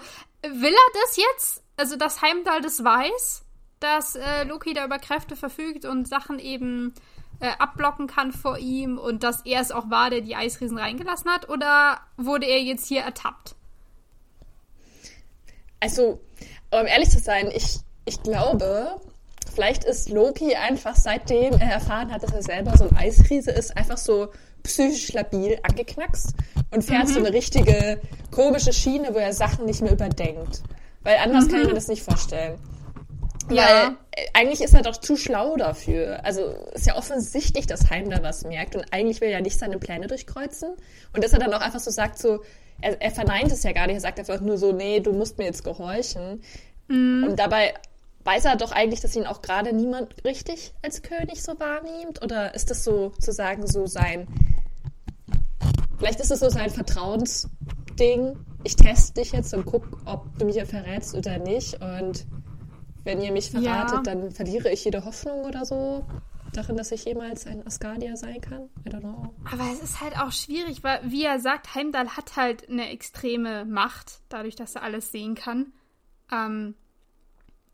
will 0.42 0.74
er 0.74 1.00
das 1.02 1.16
jetzt? 1.16 1.62
Also, 1.76 1.96
dass 1.96 2.20
Heimdall 2.20 2.60
das 2.60 2.84
weiß? 2.84 3.42
Dass 3.80 4.14
äh, 4.14 4.44
Loki 4.44 4.74
da 4.74 4.84
über 4.84 4.98
Kräfte 4.98 5.34
verfügt 5.34 5.84
und 5.84 6.06
Sachen 6.06 6.38
eben 6.38 6.94
äh, 7.42 7.50
abblocken 7.58 8.06
kann 8.06 8.32
vor 8.32 8.56
ihm 8.56 8.98
und 8.98 9.24
dass 9.24 9.44
er 9.44 9.60
es 9.60 9.72
auch 9.72 9.90
war, 9.90 10.10
der 10.10 10.20
die 10.20 10.36
Eisriesen 10.36 10.78
reingelassen 10.78 11.30
hat? 11.30 11.48
Oder 11.48 12.00
wurde 12.16 12.46
er 12.46 12.62
jetzt 12.62 12.86
hier 12.86 13.02
ertappt? 13.02 13.56
Also, 15.80 16.20
um 16.70 16.86
ehrlich 16.86 17.10
zu 17.10 17.18
sein, 17.18 17.50
ich, 17.52 17.80
ich 18.04 18.22
glaube, 18.22 19.00
vielleicht 19.52 19.82
ist 19.82 20.08
Loki 20.08 20.54
einfach 20.54 20.94
seitdem 20.94 21.54
er 21.54 21.72
erfahren 21.72 22.12
hat, 22.12 22.22
dass 22.22 22.32
er 22.32 22.42
selber 22.42 22.76
so 22.78 22.84
ein 22.84 22.96
Eisriese 22.96 23.50
ist, 23.50 23.76
einfach 23.76 23.98
so 23.98 24.28
psychisch 24.62 25.12
labil 25.12 25.58
angeknackst 25.64 26.34
und 26.70 26.84
fährt 26.84 27.08
mhm. 27.08 27.12
so 27.12 27.18
eine 27.18 27.32
richtige 27.32 28.00
komische 28.30 28.72
Schiene, 28.72 29.12
wo 29.12 29.18
er 29.18 29.32
Sachen 29.32 29.66
nicht 29.66 29.82
mehr 29.82 29.92
überdenkt. 29.92 30.62
Weil 31.02 31.16
anders 31.16 31.46
mhm. 31.46 31.50
kann 31.50 31.60
ich 31.62 31.66
mir 31.66 31.74
das 31.74 31.88
nicht 31.88 32.04
vorstellen. 32.04 32.60
Ja. 33.54 33.62
Weil 33.62 33.96
äh, 34.12 34.28
eigentlich 34.34 34.60
ist 34.60 34.74
er 34.74 34.82
doch 34.82 34.96
zu 34.96 35.16
schlau 35.16 35.56
dafür. 35.56 36.24
Also 36.24 36.54
ist 36.72 36.86
ja 36.86 36.96
offensichtlich, 36.96 37.66
dass 37.66 37.90
Heim 37.90 38.10
da 38.10 38.22
was 38.22 38.44
merkt 38.44 38.76
und 38.76 38.84
eigentlich 38.92 39.20
will 39.20 39.28
er 39.28 39.38
ja 39.38 39.40
nicht 39.40 39.58
seine 39.58 39.78
Pläne 39.78 40.06
durchkreuzen. 40.06 40.70
Und 41.12 41.24
dass 41.24 41.32
er 41.32 41.38
dann 41.38 41.52
auch 41.54 41.60
einfach 41.60 41.80
so 41.80 41.90
sagt, 41.90 42.18
so, 42.18 42.42
er, 42.80 43.00
er 43.00 43.10
verneint 43.10 43.52
es 43.52 43.62
ja 43.62 43.72
gar 43.72 43.86
nicht, 43.86 43.96
er 43.96 44.00
sagt 44.00 44.18
einfach 44.18 44.40
nur 44.40 44.58
so, 44.58 44.72
nee, 44.72 45.00
du 45.00 45.12
musst 45.12 45.38
mir 45.38 45.44
jetzt 45.44 45.64
gehorchen. 45.64 46.42
Mhm. 46.88 47.28
Und 47.28 47.38
dabei 47.38 47.74
weiß 48.24 48.44
er 48.44 48.56
doch 48.56 48.72
eigentlich, 48.72 49.00
dass 49.00 49.16
ihn 49.16 49.26
auch 49.26 49.42
gerade 49.42 49.72
niemand 49.72 50.24
richtig 50.24 50.72
als 50.82 51.02
König 51.02 51.42
so 51.42 51.58
wahrnimmt? 51.58 52.22
Oder 52.22 52.54
ist 52.54 52.70
das 52.70 52.84
so 52.84 53.12
sozusagen 53.14 53.66
so 53.66 53.86
sein, 53.86 54.28
vielleicht 55.98 56.20
ist 56.20 56.30
es 56.30 56.40
so 56.40 56.48
sein 56.48 56.70
Vertrauensding, 56.70 58.36
ich 58.64 58.76
teste 58.76 59.20
dich 59.20 59.32
jetzt 59.32 59.54
und 59.54 59.66
guck, 59.66 59.84
ob 60.04 60.38
du 60.38 60.44
mich 60.44 60.56
ja 60.56 60.64
verrätst 60.64 61.14
oder 61.14 61.38
nicht 61.38 61.80
und 61.82 62.26
wenn 63.04 63.20
ihr 63.20 63.32
mich 63.32 63.50
verratet, 63.50 63.94
ja. 63.96 64.02
dann 64.02 64.30
verliere 64.30 64.70
ich 64.70 64.84
jede 64.84 65.04
Hoffnung 65.04 65.44
oder 65.44 65.64
so 65.64 66.04
darin, 66.52 66.76
dass 66.76 66.92
ich 66.92 67.04
jemals 67.04 67.46
ein 67.46 67.66
Asgardia 67.66 68.16
sein 68.16 68.40
kann. 68.40 68.68
I 68.86 68.90
don't 68.90 69.00
know. 69.00 69.34
Aber 69.50 69.64
es 69.72 69.82
ist 69.82 70.00
halt 70.00 70.18
auch 70.18 70.32
schwierig, 70.32 70.84
weil, 70.84 71.00
wie 71.04 71.24
er 71.24 71.40
sagt, 71.40 71.74
Heimdall 71.74 72.10
hat 72.10 72.36
halt 72.36 72.68
eine 72.68 72.90
extreme 72.90 73.64
Macht, 73.64 74.20
dadurch, 74.28 74.54
dass 74.54 74.74
er 74.74 74.82
alles 74.82 75.10
sehen 75.10 75.34
kann. 75.34 75.72
Ähm, 76.30 76.74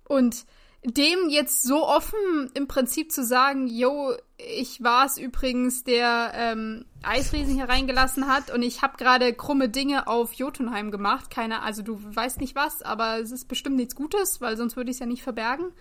und 0.06 0.46
dem 0.84 1.28
jetzt 1.28 1.62
so 1.64 1.86
offen 1.86 2.50
im 2.54 2.68
Prinzip 2.68 3.10
zu 3.10 3.24
sagen, 3.24 3.66
yo, 3.66 4.12
ich 4.36 4.82
war 4.82 5.06
es 5.06 5.18
übrigens, 5.18 5.82
der 5.82 6.32
ähm, 6.34 6.84
Eisriesen 7.02 7.54
hier 7.54 7.68
reingelassen 7.68 8.28
hat 8.28 8.50
und 8.52 8.62
ich 8.62 8.82
habe 8.82 8.96
gerade 8.96 9.34
krumme 9.34 9.68
Dinge 9.68 10.06
auf 10.06 10.32
Jotunheim 10.34 10.90
gemacht. 10.90 11.30
Keine, 11.30 11.62
also 11.62 11.82
du 11.82 11.98
weißt 12.00 12.40
nicht 12.40 12.54
was, 12.54 12.82
aber 12.82 13.18
es 13.18 13.32
ist 13.32 13.48
bestimmt 13.48 13.76
nichts 13.76 13.96
Gutes, 13.96 14.40
weil 14.40 14.56
sonst 14.56 14.76
würde 14.76 14.90
ich 14.90 14.96
es 14.96 15.00
ja 15.00 15.06
nicht 15.06 15.22
verbergen. 15.22 15.72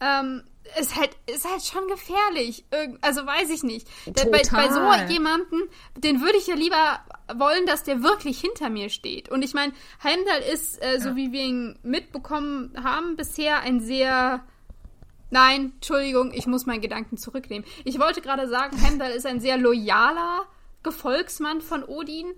Ähm, 0.00 0.44
ist 0.78 0.96
halt, 0.96 1.10
ist 1.26 1.48
halt 1.48 1.62
schon 1.62 1.86
gefährlich. 1.88 2.64
Also 3.00 3.24
weiß 3.26 3.50
ich 3.50 3.62
nicht. 3.62 3.86
Bei, 4.06 4.24
bei, 4.30 4.68
so 4.68 5.12
jemandem, 5.12 5.68
den 5.96 6.20
würde 6.20 6.38
ich 6.38 6.46
ja 6.46 6.54
lieber 6.54 7.00
wollen, 7.34 7.66
dass 7.66 7.84
der 7.84 8.02
wirklich 8.02 8.40
hinter 8.40 8.70
mir 8.70 8.88
steht. 8.90 9.28
Und 9.28 9.42
ich 9.42 9.54
meine, 9.54 9.72
Heimdall 10.02 10.40
ist, 10.52 10.82
äh, 10.82 11.00
so 11.00 11.10
ja. 11.10 11.16
wie 11.16 11.32
wir 11.32 11.42
ihn 11.42 11.78
mitbekommen 11.82 12.72
haben, 12.82 13.16
bisher 13.16 13.60
ein 13.60 13.80
sehr. 13.80 14.44
Nein, 15.30 15.72
Entschuldigung, 15.74 16.32
ich 16.32 16.46
muss 16.46 16.64
meinen 16.64 16.80
Gedanken 16.80 17.18
zurücknehmen. 17.18 17.68
Ich 17.84 17.98
wollte 17.98 18.22
gerade 18.22 18.48
sagen, 18.48 18.80
Heimdall 18.86 19.12
ist 19.12 19.26
ein 19.26 19.40
sehr 19.40 19.58
loyaler 19.58 20.46
Gefolgsmann 20.82 21.60
von 21.60 21.84
Odin 21.84 22.32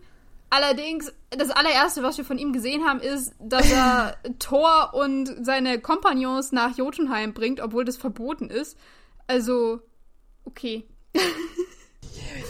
Allerdings, 0.50 1.12
das 1.30 1.50
allererste, 1.50 2.02
was 2.02 2.18
wir 2.18 2.24
von 2.24 2.36
ihm 2.36 2.52
gesehen 2.52 2.84
haben, 2.84 3.00
ist, 3.00 3.32
dass 3.38 3.70
er 3.70 4.16
Thor 4.40 4.90
und 4.94 5.46
seine 5.46 5.80
Kompagnons 5.80 6.50
nach 6.50 6.76
Jotunheim 6.76 7.32
bringt, 7.32 7.60
obwohl 7.60 7.84
das 7.84 7.96
verboten 7.96 8.50
ist. 8.50 8.76
Also, 9.28 9.80
okay. 10.44 10.84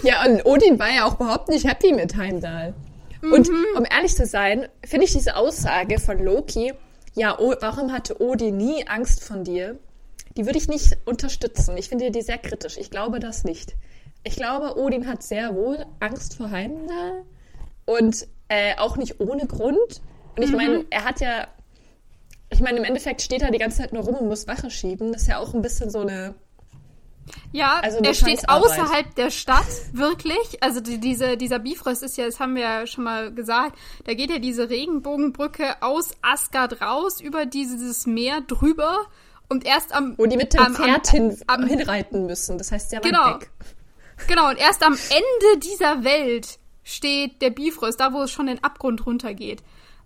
ja, 0.02 0.24
und 0.24 0.46
Odin 0.46 0.78
war 0.78 0.90
ja 0.90 1.04
auch 1.04 1.20
überhaupt 1.20 1.50
nicht 1.50 1.66
happy 1.66 1.92
mit 1.92 2.16
Heimdall. 2.16 2.74
Mhm. 3.20 3.32
Und 3.34 3.50
um 3.76 3.84
ehrlich 3.84 4.16
zu 4.16 4.24
sein, 4.24 4.66
finde 4.82 5.04
ich 5.04 5.12
diese 5.12 5.36
Aussage 5.36 5.98
von 5.98 6.18
Loki, 6.18 6.72
ja, 7.14 7.38
o 7.38 7.54
warum 7.60 7.92
hatte 7.92 8.22
Odin 8.22 8.56
nie 8.56 8.86
Angst 8.88 9.22
von 9.24 9.44
dir? 9.44 9.78
Die 10.38 10.46
würde 10.46 10.58
ich 10.58 10.68
nicht 10.68 10.96
unterstützen. 11.04 11.76
Ich 11.76 11.90
finde 11.90 12.10
die 12.10 12.22
sehr 12.22 12.38
kritisch. 12.38 12.78
Ich 12.78 12.90
glaube 12.90 13.20
das 13.20 13.44
nicht. 13.44 13.74
Ich 14.24 14.36
glaube, 14.36 14.78
Odin 14.78 15.06
hat 15.06 15.22
sehr 15.22 15.54
wohl 15.54 15.84
Angst 15.98 16.36
vor 16.36 16.50
Heimdall 16.50 17.24
und 17.90 18.26
äh, 18.48 18.76
auch 18.76 18.96
nicht 18.96 19.20
ohne 19.20 19.46
Grund. 19.46 20.00
Und 20.36 20.42
ich 20.42 20.50
mhm. 20.50 20.56
meine, 20.56 20.84
er 20.90 21.04
hat 21.04 21.20
ja, 21.20 21.48
ich 22.50 22.60
meine, 22.60 22.78
im 22.78 22.84
Endeffekt 22.84 23.22
steht 23.22 23.42
er 23.42 23.50
die 23.50 23.58
ganze 23.58 23.78
Zeit 23.78 23.92
nur 23.92 24.04
rum 24.04 24.16
und 24.16 24.28
muss 24.28 24.46
Wache 24.46 24.70
schieben. 24.70 25.12
Das 25.12 25.22
ist 25.22 25.28
ja 25.28 25.38
auch 25.38 25.54
ein 25.54 25.62
bisschen 25.62 25.90
so 25.90 26.00
eine. 26.00 26.34
Ja, 27.52 27.78
also 27.82 27.98
er 27.98 28.14
steht 28.14 28.48
außerhalb 28.48 29.14
der 29.14 29.30
Stadt, 29.30 29.66
wirklich. 29.92 30.62
Also 30.62 30.80
die, 30.80 30.98
diese, 30.98 31.36
dieser 31.36 31.60
Bifrost 31.60 32.02
ist 32.02 32.16
ja, 32.16 32.26
das 32.26 32.40
haben 32.40 32.56
wir 32.56 32.62
ja 32.62 32.86
schon 32.88 33.04
mal 33.04 33.32
gesagt, 33.32 33.78
da 34.04 34.14
geht 34.14 34.30
ja 34.30 34.40
diese 34.40 34.68
Regenbogenbrücke 34.68 35.80
aus 35.80 36.10
Asgard 36.22 36.80
raus, 36.80 37.20
über 37.20 37.46
dieses 37.46 38.06
Meer 38.06 38.40
drüber 38.40 39.06
und 39.48 39.64
erst 39.64 39.94
am... 39.94 40.18
Wo 40.18 40.26
die 40.26 40.36
mit 40.36 40.54
dem 40.54 40.60
am, 40.60 40.74
Pferd 40.74 41.08
am, 41.08 41.14
hin, 41.14 41.38
am, 41.46 41.66
hinreiten 41.66 42.26
müssen, 42.26 42.58
das 42.58 42.72
heißt 42.72 42.90
sehr 42.90 42.98
weit 42.98 43.04
genau, 43.04 43.34
weg. 43.34 43.50
Genau, 44.26 44.48
und 44.48 44.58
erst 44.58 44.84
am 44.84 44.94
Ende 44.94 45.60
dieser 45.60 46.02
Welt 46.02 46.58
steht 46.90 47.40
der 47.42 47.50
Bifrost, 47.50 48.00
da 48.00 48.12
wo 48.12 48.22
es 48.22 48.30
schon 48.30 48.46
den 48.46 48.62
Abgrund 48.62 49.06
runtergeht. 49.06 49.62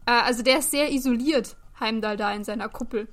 Äh, 0.06 0.12
also 0.12 0.42
der 0.42 0.58
ist 0.58 0.70
sehr 0.70 0.92
isoliert, 0.92 1.56
Heimdall 1.80 2.16
da 2.16 2.32
in 2.32 2.44
seiner 2.44 2.68
Kuppel. 2.68 3.08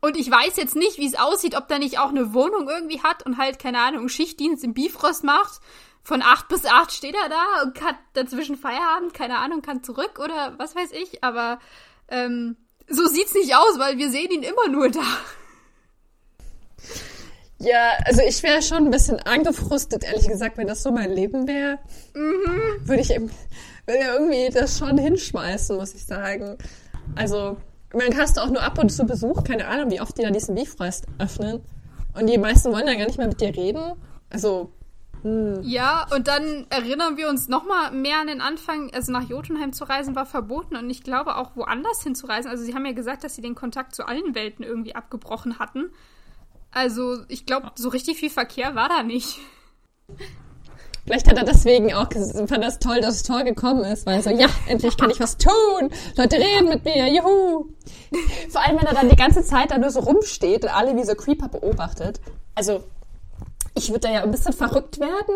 Und 0.00 0.18
ich 0.18 0.30
weiß 0.30 0.56
jetzt 0.56 0.76
nicht, 0.76 0.98
wie 0.98 1.06
es 1.06 1.18
aussieht, 1.18 1.56
ob 1.56 1.66
der 1.68 1.78
nicht 1.78 1.98
auch 1.98 2.10
eine 2.10 2.34
Wohnung 2.34 2.68
irgendwie 2.68 3.02
hat 3.02 3.24
und 3.24 3.38
halt, 3.38 3.58
keine 3.58 3.80
Ahnung, 3.80 4.10
Schichtdienst 4.10 4.62
im 4.62 4.74
Bifrost 4.74 5.24
macht. 5.24 5.60
Von 6.02 6.20
acht 6.20 6.48
bis 6.48 6.66
acht 6.66 6.92
steht 6.92 7.14
er 7.14 7.30
da 7.30 7.62
und 7.62 7.82
hat 7.82 7.96
dazwischen 8.12 8.56
Feierabend, 8.56 9.14
keine 9.14 9.38
Ahnung, 9.38 9.62
kann 9.62 9.82
zurück 9.82 10.18
oder 10.22 10.58
was 10.58 10.76
weiß 10.76 10.92
ich. 10.92 11.24
Aber 11.24 11.58
ähm, 12.08 12.58
so 12.86 13.06
sieht's 13.06 13.32
nicht 13.32 13.56
aus, 13.56 13.78
weil 13.78 13.96
wir 13.96 14.10
sehen 14.10 14.30
ihn 14.30 14.42
immer 14.42 14.68
nur 14.68 14.90
da. 14.90 15.00
Ja, 17.64 17.92
also 18.04 18.20
ich 18.26 18.42
wäre 18.42 18.62
schon 18.62 18.84
ein 18.84 18.90
bisschen 18.90 19.20
angefrustet, 19.20 20.04
ehrlich 20.04 20.28
gesagt, 20.28 20.58
wenn 20.58 20.66
das 20.66 20.82
so 20.82 20.92
mein 20.92 21.10
Leben 21.10 21.46
wäre. 21.46 21.78
Mhm. 22.14 22.86
Würde 22.86 23.02
ich 23.02 23.08
würde 23.08 24.00
irgendwie 24.00 24.48
das 24.50 24.78
schon 24.78 24.98
hinschmeißen, 24.98 25.76
muss 25.76 25.94
ich 25.94 26.04
sagen. 26.04 26.56
Also, 27.16 27.56
man 27.92 28.16
hast 28.16 28.36
du 28.36 28.42
auch 28.42 28.50
nur 28.50 28.62
ab 28.62 28.78
und 28.78 28.90
zu 28.90 29.04
Besuch, 29.04 29.44
keine 29.44 29.66
Ahnung, 29.66 29.90
wie 29.90 30.00
oft 30.00 30.16
die 30.18 30.22
da 30.22 30.30
diesen 30.30 30.54
Bifrost 30.54 31.06
öffnen. 31.18 31.60
Und 32.14 32.28
die 32.28 32.38
meisten 32.38 32.72
wollen 32.72 32.86
ja 32.86 32.94
gar 32.94 33.06
nicht 33.06 33.18
mehr 33.18 33.28
mit 33.28 33.40
dir 33.40 33.54
reden. 33.54 33.92
Also, 34.30 34.72
hm. 35.22 35.62
Ja, 35.62 36.06
und 36.14 36.28
dann 36.28 36.66
erinnern 36.68 37.16
wir 37.16 37.30
uns 37.30 37.48
nochmal 37.48 37.90
mehr 37.92 38.20
an 38.20 38.26
den 38.26 38.42
Anfang. 38.42 38.90
Also 38.92 39.10
nach 39.10 39.28
Jotunheim 39.28 39.72
zu 39.72 39.84
reisen 39.84 40.14
war 40.14 40.26
verboten 40.26 40.76
und 40.76 40.88
ich 40.90 41.02
glaube 41.02 41.36
auch 41.36 41.56
woanders 41.56 42.02
hinzureisen. 42.02 42.50
Also 42.50 42.62
sie 42.62 42.74
haben 42.74 42.84
ja 42.84 42.92
gesagt, 42.92 43.24
dass 43.24 43.34
sie 43.34 43.42
den 43.42 43.54
Kontakt 43.54 43.94
zu 43.94 44.06
allen 44.06 44.34
Welten 44.34 44.64
irgendwie 44.64 44.94
abgebrochen 44.94 45.58
hatten. 45.58 45.90
Also, 46.74 47.24
ich 47.28 47.46
glaube, 47.46 47.70
so 47.76 47.88
richtig 47.88 48.18
viel 48.18 48.30
Verkehr 48.30 48.74
war 48.74 48.88
da 48.88 49.02
nicht. 49.02 49.38
Vielleicht 51.04 51.28
hat 51.28 51.36
er 51.36 51.44
deswegen 51.44 51.92
auch 51.92 52.08
fand 52.10 52.64
das 52.64 52.78
toll, 52.78 53.00
dass 53.00 53.22
Tor 53.22 53.44
gekommen 53.44 53.84
ist, 53.84 54.06
weil 54.06 54.16
er 54.16 54.22
so, 54.22 54.30
ja, 54.30 54.48
endlich 54.66 54.96
kann 54.96 55.10
ich 55.10 55.20
was 55.20 55.36
tun. 55.36 55.90
Leute 56.16 56.36
reden 56.36 56.68
mit 56.70 56.84
mir, 56.84 57.12
juhu. 57.12 57.68
Vor 58.48 58.62
allem, 58.62 58.78
wenn 58.78 58.86
er 58.86 58.94
dann 58.94 59.10
die 59.10 59.16
ganze 59.16 59.42
Zeit 59.42 59.70
da 59.70 59.78
nur 59.78 59.90
so 59.90 60.00
rumsteht 60.00 60.64
und 60.64 60.74
alle 60.74 60.96
wie 60.96 61.04
so 61.04 61.14
Creeper 61.14 61.48
beobachtet. 61.48 62.20
Also, 62.54 62.82
ich 63.74 63.90
würde 63.90 64.00
da 64.00 64.10
ja 64.12 64.22
ein 64.22 64.30
bisschen 64.30 64.54
verrückt 64.54 64.98
werden. 64.98 65.34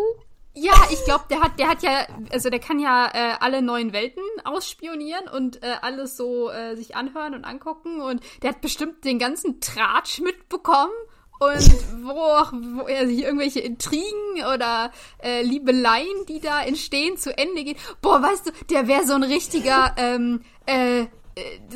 Ja, 0.55 0.73
ich 0.91 1.05
glaube, 1.05 1.25
der 1.31 1.41
hat, 1.41 1.59
der 1.61 1.69
hat 1.69 1.83
ja, 1.83 2.07
also 2.33 2.51
der 2.51 2.59
kann 2.59 2.81
ja 2.81 3.07
äh, 3.13 3.35
alle 3.39 3.63
neuen 3.63 3.93
Welten 3.93 4.23
ausspionieren 4.45 5.29
und 5.29 5.63
äh, 5.63 5.75
alles 5.83 6.17
so 6.17 6.51
äh, 6.51 6.75
sich 6.75 6.97
anhören 6.97 7.35
und 7.35 7.45
angucken 7.45 8.01
und 8.01 8.23
der 8.43 8.51
hat 8.51 8.61
bestimmt 8.61 9.05
den 9.05 9.21
ganzen 9.21 9.61
Tratsch 9.61 10.21
mitbekommen 10.21 10.91
und 11.39 12.05
wo, 12.05 12.11
auch, 12.11 12.53
wo 12.53 12.87
sich 12.87 13.23
irgendwelche 13.23 13.61
Intrigen 13.61 14.45
oder 14.53 14.91
äh, 15.23 15.43
Liebeleien, 15.43 16.27
die 16.29 16.41
da 16.41 16.63
entstehen, 16.63 17.17
zu 17.17 17.37
Ende 17.37 17.65
gehen. 17.65 17.77
Boah, 18.03 18.23
weißt 18.23 18.47
du, 18.47 18.51
der 18.71 18.89
wäre 18.89 19.07
so 19.07 19.15
ein 19.15 19.23
richtiger, 19.23 19.95
ähm, 19.97 20.43
äh, 20.67 21.07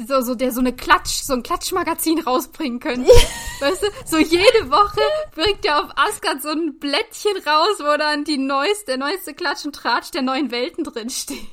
so, 0.09 0.21
so, 0.23 0.35
der 0.35 0.51
so 0.51 0.61
eine 0.61 0.73
Klatsch, 0.73 1.23
so 1.23 1.35
ein 1.35 1.43
Klatschmagazin 1.43 2.21
rausbringen 2.21 2.81
könnte. 2.81 3.11
weißt 3.61 3.83
du, 3.83 3.87
so 4.05 4.19
jede 4.19 4.71
Woche 4.71 5.01
bringt 5.35 5.65
er 5.65 5.85
auf 5.85 5.91
Asgard 5.97 6.43
so 6.43 6.49
ein 6.49 6.79
Blättchen 6.81 7.37
raus, 7.47 7.77
wo 7.79 7.97
dann 7.97 8.25
die 8.25 8.39
neueste, 8.39 8.87
der 8.87 8.97
neueste 8.97 9.35
Klatsch 9.35 9.65
und 9.65 9.77
Tratsch 9.77 10.11
der 10.11 10.23
neuen 10.23 10.51
Welten 10.51 10.83
drin 10.85 11.11
steht. 11.11 11.47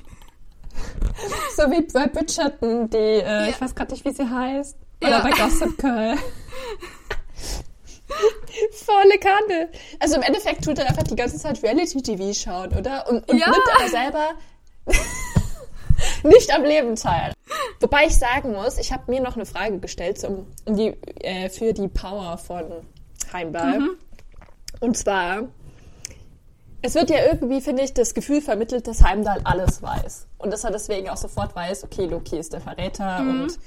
So 1.56 1.70
wie 1.70 1.82
bei 1.82 2.08
Bridgerton, 2.08 2.90
die, 2.90 2.98
äh, 2.98 3.24
ja. 3.24 3.48
ich 3.50 3.60
weiß 3.60 3.76
gerade 3.76 3.92
nicht, 3.92 4.06
wie 4.06 4.14
sie 4.14 4.28
heißt. 4.28 4.78
Oder 5.02 5.12
ja. 5.12 5.20
bei 5.20 5.32
Gossip 5.32 5.78
Girl. 5.78 6.18
Volle 8.72 9.18
Kanne. 9.20 9.70
Also 10.00 10.16
im 10.16 10.22
Endeffekt 10.22 10.64
tut 10.64 10.80
er 10.80 10.88
einfach 10.88 11.04
die 11.04 11.16
ganze 11.16 11.38
Zeit 11.38 11.62
Reality-TV 11.64 12.34
schauen, 12.34 12.74
oder? 12.78 13.08
Und, 13.10 13.30
und 13.30 13.38
ja. 13.38 13.50
nimmt 13.50 13.64
aber 13.76 13.90
selber 13.90 14.30
nicht 16.24 16.54
am 16.54 16.64
Leben 16.64 16.96
teil. 16.96 17.34
Wobei 17.80 18.06
ich 18.08 18.18
sagen 18.18 18.54
muss, 18.54 18.78
ich 18.78 18.92
habe 18.92 19.12
mir 19.12 19.22
noch 19.22 19.36
eine 19.36 19.46
Frage 19.46 19.80
gestellt 19.80 20.20
zum, 20.20 20.48
um 20.66 20.76
die, 20.76 20.96
äh, 21.22 21.50
für 21.50 21.74
die 21.74 21.88
Power 21.88 22.38
von 22.38 22.66
Heimball. 23.32 23.80
Mhm. 23.80 23.90
Und 24.80 24.98
zwar, 24.98 25.44
es 26.82 26.96
wird 26.96 27.10
ja 27.10 27.26
irgendwie, 27.26 27.62
finde 27.62 27.84
ich, 27.84 27.94
das 27.94 28.14
Gefühl 28.14 28.42
vermittelt, 28.42 28.88
dass 28.88 29.04
Heimdall 29.04 29.42
alles 29.44 29.82
weiß. 29.82 30.28
Und 30.38 30.52
dass 30.52 30.64
er 30.64 30.72
deswegen 30.72 31.10
auch 31.10 31.18
sofort 31.18 31.56
weiß, 31.56 31.84
okay, 31.84 32.06
Loki 32.06 32.38
ist 32.38 32.54
der 32.54 32.62
Verräter 32.62 33.20
mhm. 33.20 33.42
und 33.42 33.60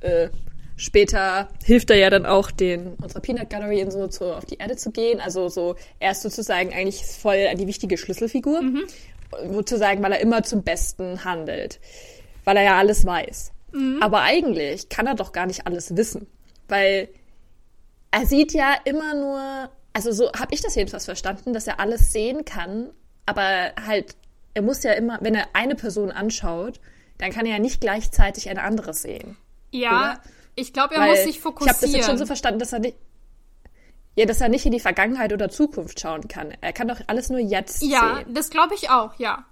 äh, 0.00 0.30
später 0.76 1.48
hilft 1.64 1.90
er 1.90 1.96
ja 1.96 2.10
dann 2.10 2.26
auch 2.26 2.50
den 2.50 2.94
unserer 2.94 3.20
Peanut 3.20 3.50
Gallery 3.50 3.80
in 3.80 3.90
so 3.90 4.08
zu, 4.08 4.34
auf 4.34 4.44
die 4.44 4.56
Erde 4.56 4.76
zu 4.76 4.90
gehen. 4.90 5.20
Also 5.20 5.48
so 5.48 5.76
er 6.00 6.12
ist 6.12 6.22
sozusagen 6.22 6.72
eigentlich 6.72 7.04
voll 7.04 7.54
die 7.56 7.66
wichtige 7.66 7.96
Schlüsselfigur, 7.96 8.62
mhm. 8.62 8.84
sozusagen, 9.52 10.02
weil 10.02 10.12
er 10.12 10.20
immer 10.20 10.42
zum 10.42 10.62
Besten 10.62 11.24
handelt, 11.24 11.80
weil 12.44 12.56
er 12.56 12.64
ja 12.64 12.78
alles 12.78 13.04
weiß. 13.04 13.52
Mhm. 13.72 13.98
Aber 14.00 14.22
eigentlich 14.22 14.88
kann 14.88 15.06
er 15.06 15.14
doch 15.14 15.32
gar 15.32 15.46
nicht 15.46 15.66
alles 15.66 15.96
wissen, 15.96 16.26
weil 16.68 17.08
er 18.10 18.26
sieht 18.26 18.52
ja 18.52 18.74
immer 18.84 19.14
nur, 19.14 19.70
also 19.92 20.12
so 20.12 20.32
habe 20.32 20.54
ich 20.54 20.62
das 20.62 20.74
jedenfalls 20.74 21.04
verstanden, 21.04 21.52
dass 21.52 21.66
er 21.66 21.80
alles 21.80 22.12
sehen 22.12 22.44
kann, 22.44 22.90
aber 23.26 23.72
halt 23.86 24.16
er 24.54 24.62
muss 24.62 24.82
ja 24.84 24.92
immer, 24.92 25.18
wenn 25.20 25.34
er 25.34 25.48
eine 25.52 25.74
Person 25.74 26.12
anschaut, 26.12 26.80
dann 27.18 27.30
kann 27.30 27.44
er 27.46 27.52
ja 27.54 27.58
nicht 27.58 27.80
gleichzeitig 27.80 28.48
eine 28.48 28.62
andere 28.62 28.94
sehen. 28.94 29.36
Ja, 29.72 29.90
oder? 29.90 30.20
Ich 30.54 30.72
glaube, 30.72 30.94
er 30.94 31.00
Weil 31.00 31.10
muss 31.10 31.24
sich 31.24 31.40
fokussieren. 31.40 31.70
Ich 31.70 31.76
habe 31.76 31.86
das 31.86 31.96
jetzt 31.96 32.06
schon 32.06 32.18
so 32.18 32.26
verstanden, 32.26 32.58
dass 32.60 32.72
er 32.72 32.80
nicht, 32.80 32.96
ja, 34.16 34.26
dass 34.26 34.40
er 34.40 34.48
nicht 34.48 34.64
in 34.66 34.72
die 34.72 34.80
Vergangenheit 34.80 35.32
oder 35.32 35.48
Zukunft 35.48 36.00
schauen 36.00 36.28
kann. 36.28 36.52
Er 36.60 36.72
kann 36.72 36.88
doch 36.88 37.00
alles 37.06 37.30
nur 37.30 37.40
jetzt 37.40 37.82
ja, 37.82 38.16
sehen. 38.16 38.26
Ja, 38.28 38.32
das 38.32 38.50
glaube 38.50 38.74
ich 38.74 38.90
auch, 38.90 39.14
ja. 39.18 39.44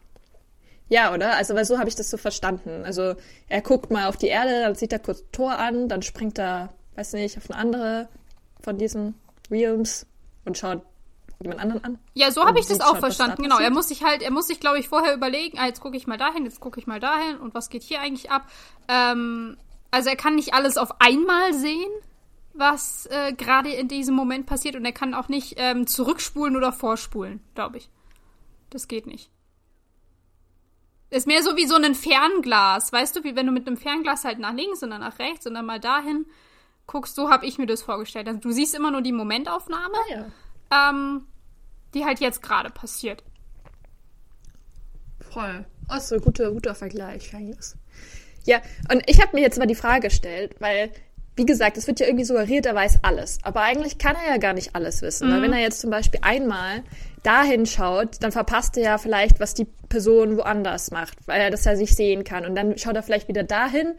Ja, 0.88 1.14
oder? 1.14 1.36
Also, 1.36 1.54
weil 1.54 1.64
so 1.64 1.78
habe 1.78 1.88
ich 1.88 1.94
das 1.94 2.10
so 2.10 2.16
verstanden. 2.16 2.84
Also, 2.84 3.14
er 3.48 3.62
guckt 3.62 3.90
mal 3.90 4.08
auf 4.08 4.16
die 4.16 4.26
Erde, 4.26 4.60
dann 4.60 4.74
sieht 4.74 4.92
er 4.92 4.98
kurz 4.98 5.24
Tor 5.32 5.58
an, 5.58 5.88
dann 5.88 6.02
springt 6.02 6.38
er, 6.38 6.72
weiß 6.96 7.14
nicht, 7.14 7.38
auf 7.38 7.50
eine 7.50 7.58
andere 7.58 8.08
von 8.60 8.78
diesen 8.78 9.14
Realms 9.50 10.06
und 10.44 10.58
schaut 10.58 10.82
jemand 11.40 11.60
anderen 11.60 11.84
an. 11.84 11.98
Ja, 12.14 12.30
so 12.30 12.44
habe 12.44 12.60
ich 12.60 12.66
das 12.66 12.80
auch 12.80 12.98
verstanden. 12.98 13.42
Genau, 13.42 13.58
er 13.58 13.70
muss 13.70 13.88
sich 13.88 14.04
halt, 14.04 14.22
er 14.22 14.30
muss 14.30 14.46
sich, 14.46 14.60
glaube 14.60 14.78
ich, 14.78 14.88
vorher 14.88 15.14
überlegen, 15.14 15.58
ah, 15.58 15.66
jetzt 15.66 15.80
gucke 15.80 15.96
ich 15.96 16.06
mal 16.06 16.18
dahin, 16.18 16.44
jetzt 16.44 16.60
gucke 16.60 16.78
ich 16.78 16.86
mal 16.86 17.00
dahin 17.00 17.38
und 17.38 17.54
was 17.54 17.68
geht 17.68 17.82
hier 17.82 18.00
eigentlich 18.00 18.30
ab. 18.30 18.46
Ähm, 18.88 19.56
also 19.92 20.08
er 20.08 20.16
kann 20.16 20.34
nicht 20.34 20.54
alles 20.54 20.76
auf 20.76 21.00
einmal 21.00 21.52
sehen, 21.52 21.90
was 22.54 23.06
äh, 23.06 23.32
gerade 23.34 23.70
in 23.70 23.88
diesem 23.88 24.14
Moment 24.14 24.46
passiert 24.46 24.74
und 24.74 24.84
er 24.84 24.92
kann 24.92 25.14
auch 25.14 25.28
nicht 25.28 25.54
ähm, 25.58 25.86
zurückspulen 25.86 26.56
oder 26.56 26.72
vorspulen, 26.72 27.40
glaube 27.54 27.78
ich. 27.78 27.90
Das 28.70 28.88
geht 28.88 29.06
nicht. 29.06 29.30
Ist 31.10 31.26
mehr 31.26 31.42
so 31.42 31.56
wie 31.56 31.66
so 31.66 31.76
ein 31.76 31.94
Fernglas, 31.94 32.90
weißt 32.92 33.14
du, 33.14 33.22
wie 33.22 33.36
wenn 33.36 33.46
du 33.46 33.52
mit 33.52 33.66
einem 33.66 33.76
Fernglas 33.76 34.24
halt 34.24 34.38
nach 34.38 34.54
links 34.54 34.82
und 34.82 34.90
dann 34.90 35.02
nach 35.02 35.18
rechts 35.18 35.46
und 35.46 35.54
dann 35.54 35.66
mal 35.66 35.78
dahin 35.78 36.26
guckst, 36.86 37.14
so 37.14 37.30
habe 37.30 37.44
ich 37.46 37.58
mir 37.58 37.66
das 37.66 37.82
vorgestellt. 37.82 38.26
Also 38.28 38.40
du 38.40 38.50
siehst 38.50 38.74
immer 38.74 38.90
nur 38.90 39.02
die 39.02 39.12
Momentaufnahme. 39.12 39.94
Ah, 39.94 40.10
ja. 40.10 40.90
Ähm, 40.90 41.26
die 41.92 42.06
halt 42.06 42.20
jetzt 42.20 42.42
gerade 42.42 42.70
passiert. 42.70 43.22
Voll. 45.20 45.66
Achso, 45.88 46.18
guter, 46.18 46.50
guter 46.50 46.74
Vergleich, 46.74 47.34
Ja, 48.44 48.60
und 48.90 49.02
ich 49.06 49.20
habe 49.20 49.36
mir 49.36 49.42
jetzt 49.42 49.58
mal 49.58 49.66
die 49.66 49.74
Frage 49.74 50.08
gestellt, 50.08 50.56
weil, 50.58 50.90
wie 51.36 51.46
gesagt, 51.46 51.76
es 51.76 51.86
wird 51.86 52.00
ja 52.00 52.06
irgendwie 52.06 52.24
suggeriert, 52.24 52.66
er 52.66 52.74
weiß 52.74 53.00
alles. 53.02 53.38
Aber 53.42 53.62
eigentlich 53.62 53.98
kann 53.98 54.16
er 54.16 54.32
ja 54.32 54.36
gar 54.38 54.52
nicht 54.52 54.74
alles 54.74 55.02
wissen. 55.02 55.28
Mhm. 55.28 55.32
Weil 55.32 55.42
wenn 55.42 55.52
er 55.52 55.60
jetzt 55.60 55.80
zum 55.80 55.90
Beispiel 55.90 56.20
einmal 56.22 56.82
dahin 57.22 57.66
schaut, 57.66 58.16
dann 58.20 58.32
verpasst 58.32 58.76
er 58.76 58.82
ja 58.82 58.98
vielleicht, 58.98 59.40
was 59.40 59.54
die 59.54 59.66
Person 59.88 60.36
woanders 60.36 60.90
macht, 60.90 61.16
weil 61.26 61.40
er 61.40 61.50
das 61.50 61.64
ja 61.64 61.76
sich 61.76 61.94
sehen 61.94 62.24
kann. 62.24 62.44
Und 62.44 62.54
dann 62.54 62.76
schaut 62.78 62.96
er 62.96 63.02
vielleicht 63.02 63.28
wieder 63.28 63.44
dahin 63.44 63.94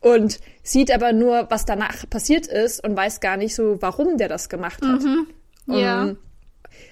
und 0.00 0.38
sieht 0.62 0.92
aber 0.92 1.12
nur, 1.12 1.50
was 1.50 1.64
danach 1.64 2.08
passiert 2.08 2.46
ist 2.46 2.84
und 2.84 2.96
weiß 2.96 3.20
gar 3.20 3.36
nicht 3.36 3.54
so, 3.54 3.80
warum 3.80 4.16
der 4.16 4.28
das 4.28 4.48
gemacht 4.48 4.80
hat. 4.82 5.02
Mhm. 5.02 5.26
Ja. 5.66 6.14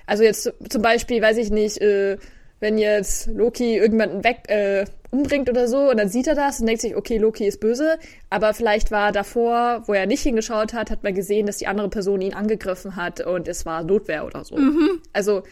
Also 0.07 0.25
jetzt 0.25 0.53
zum 0.69 0.83
Beispiel, 0.83 1.23
weiß 1.23 1.37
ich 1.39 1.51
nicht, 1.51 1.79
äh, 1.79 2.19
wenn 2.61 2.79
jetzt 2.79 3.27
Loki 3.27 3.77
irgendjemanden 3.77 4.25
weg 4.25 4.49
äh, 4.49 4.87
umbringt 5.11 5.49
oder 5.49 5.69
so 5.69 5.91
und 5.91 5.99
dann 5.99 6.09
sieht 6.09 6.27
er 6.27 6.35
das 6.35 6.61
und 6.61 6.67
denkt 6.67 6.83
sich, 6.83 6.97
okay, 6.97 7.19
Loki 7.19 7.47
ist 7.47 7.61
böse, 7.61 7.99
aber 8.31 8.55
vielleicht 8.55 8.91
war 8.91 9.13
davor, 9.13 9.83
wo 9.87 9.95
er 9.95 10.07
nicht 10.07 10.23
hingeschaut 10.23 10.73
hat, 10.73 10.91
hat 10.91 11.03
man 11.03 11.15
gesehen, 11.15 11.47
dass 11.47 11.59
die 11.59 11.67
andere 11.67 11.89
Person 11.89 12.21
ihn 12.21 12.35
angegriffen 12.35 12.97
hat 12.97 13.21
und 13.21 13.49
es 13.49 13.67
war 13.67 13.83
Notwehr 13.83 14.25
oder 14.25 14.45
so. 14.45 14.57
Mhm. 14.57 15.01
Also 15.13 15.43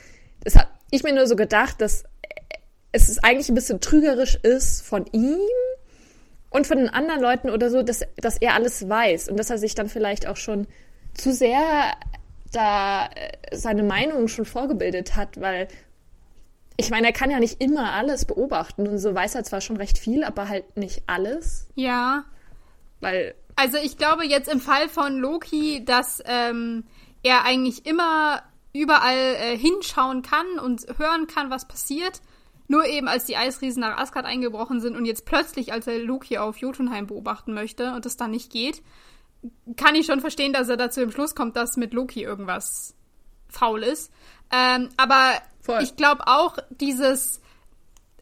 das 0.42 0.56
hat 0.56 0.68
ich 0.94 1.02
mir 1.02 1.12
nur 1.12 1.26
so 1.26 1.36
gedacht, 1.36 1.80
dass 1.80 2.04
es 2.92 3.22
eigentlich 3.22 3.48
ein 3.48 3.54
bisschen 3.54 3.80
trügerisch 3.80 4.36
ist 4.36 4.82
von 4.82 5.06
ihm 5.12 5.38
und 6.50 6.66
von 6.66 6.78
den 6.78 6.88
anderen 6.88 7.20
Leuten 7.20 7.50
oder 7.50 7.68
so, 7.70 7.82
dass, 7.82 8.04
dass 8.16 8.38
er 8.38 8.54
alles 8.54 8.88
weiß 8.88 9.28
und 9.28 9.36
dass 9.36 9.50
er 9.50 9.58
sich 9.58 9.74
dann 9.74 9.88
vielleicht 9.88 10.28
auch 10.28 10.36
schon 10.36 10.68
zu 11.14 11.32
sehr 11.32 11.60
da 12.52 13.06
äh, 13.06 13.56
seine 13.56 13.82
Meinung 13.82 14.28
schon 14.28 14.44
vorgebildet 14.44 15.16
hat, 15.16 15.40
weil 15.40 15.66
ich 16.76 16.90
meine, 16.90 17.08
er 17.08 17.12
kann 17.12 17.30
ja 17.30 17.38
nicht 17.38 17.60
immer 17.60 17.92
alles 17.92 18.24
beobachten 18.24 18.88
und 18.88 18.98
so 18.98 19.14
weiß 19.14 19.34
er 19.36 19.44
zwar 19.44 19.60
schon 19.60 19.76
recht 19.76 19.98
viel, 19.98 20.24
aber 20.24 20.48
halt 20.48 20.76
nicht 20.76 21.02
alles. 21.06 21.68
Ja. 21.74 22.24
Weil. 23.00 23.34
Also 23.56 23.78
ich 23.78 23.96
glaube 23.96 24.26
jetzt 24.26 24.48
im 24.48 24.60
Fall 24.60 24.88
von 24.88 25.16
Loki, 25.18 25.84
dass 25.84 26.20
ähm, 26.26 26.84
er 27.22 27.44
eigentlich 27.44 27.86
immer 27.86 28.42
überall 28.72 29.36
äh, 29.36 29.56
hinschauen 29.56 30.22
kann 30.22 30.58
und 30.58 30.86
hören 30.98 31.28
kann, 31.28 31.50
was 31.50 31.68
passiert. 31.68 32.20
Nur 32.66 32.86
eben, 32.86 33.06
als 33.08 33.26
die 33.26 33.36
Eisriesen 33.36 33.80
nach 33.80 33.98
Asgard 33.98 34.26
eingebrochen 34.26 34.80
sind 34.80 34.96
und 34.96 35.04
jetzt 35.04 35.26
plötzlich, 35.26 35.72
als 35.72 35.86
er 35.86 35.98
Loki 35.98 36.38
auf 36.38 36.56
Jotunheim 36.56 37.06
beobachten 37.06 37.54
möchte 37.54 37.92
und 37.92 38.06
es 38.06 38.16
dann 38.16 38.32
nicht 38.32 38.50
geht, 38.50 38.82
kann 39.76 39.94
ich 39.94 40.06
schon 40.06 40.20
verstehen, 40.20 40.52
dass 40.52 40.68
er 40.68 40.76
dazu 40.76 41.02
im 41.02 41.12
Schluss 41.12 41.34
kommt, 41.34 41.56
dass 41.56 41.76
mit 41.76 41.92
Loki 41.92 42.22
irgendwas 42.22 42.96
faul 43.54 43.82
ist. 43.82 44.12
Ähm, 44.52 44.88
aber 44.96 45.32
Voll. 45.60 45.82
ich 45.82 45.96
glaube 45.96 46.26
auch 46.26 46.58
dieses, 46.70 47.40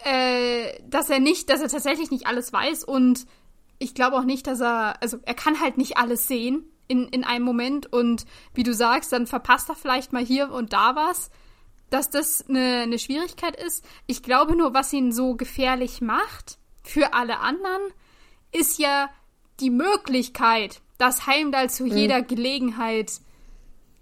äh, 0.05 0.81
dass 0.89 1.11
er 1.11 1.21
nicht, 1.21 1.51
dass 1.51 1.61
er 1.61 1.69
tatsächlich 1.69 2.11
nicht 2.11 2.27
alles 2.27 2.53
weiß 2.53 2.85
und 2.85 3.27
ich 3.79 3.95
glaube 3.95 4.17
auch 4.17 4.25
nicht, 4.25 4.47
dass 4.47 4.61
er, 4.61 5.03
also 5.03 5.19
er 5.25 5.35
kann 5.35 5.61
halt 5.61 5.77
nicht 5.77 5.97
alles 5.97 6.29
sehen 6.29 6.65
in, 6.89 7.09
in 7.09 7.25
einem 7.25 7.45
Moment 7.45 7.93
und 7.93 8.25
wie 8.55 8.63
du 8.63 8.75
sagst, 8.75 9.13
dann 9.13 9.27
verpasst 9.27 9.69
er 9.69 9.75
vielleicht 9.75 10.13
mal 10.13 10.25
hier 10.25 10.53
und 10.53 10.73
da 10.73 10.95
was, 10.95 11.31
dass 11.91 12.09
das 12.09 12.49
eine, 12.49 12.83
eine 12.83 12.99
Schwierigkeit 12.99 13.57
ist. 13.61 13.85
Ich 14.07 14.23
glaube 14.23 14.57
nur, 14.57 14.73
was 14.73 14.93
ihn 14.93 15.13
so 15.13 15.35
gefährlich 15.35 16.01
macht 16.01 16.59
für 16.83 17.13
alle 17.13 17.41
anderen, 17.41 17.83
ist 18.53 18.79
ja 18.79 19.11
die 19.61 19.71
Möglichkeit, 19.71 20.81
dass 20.99 21.27
Heimdall 21.27 21.69
zu 21.69 21.85
mhm. 21.85 21.97
jeder 21.97 22.23
Gelegenheit 22.23 23.13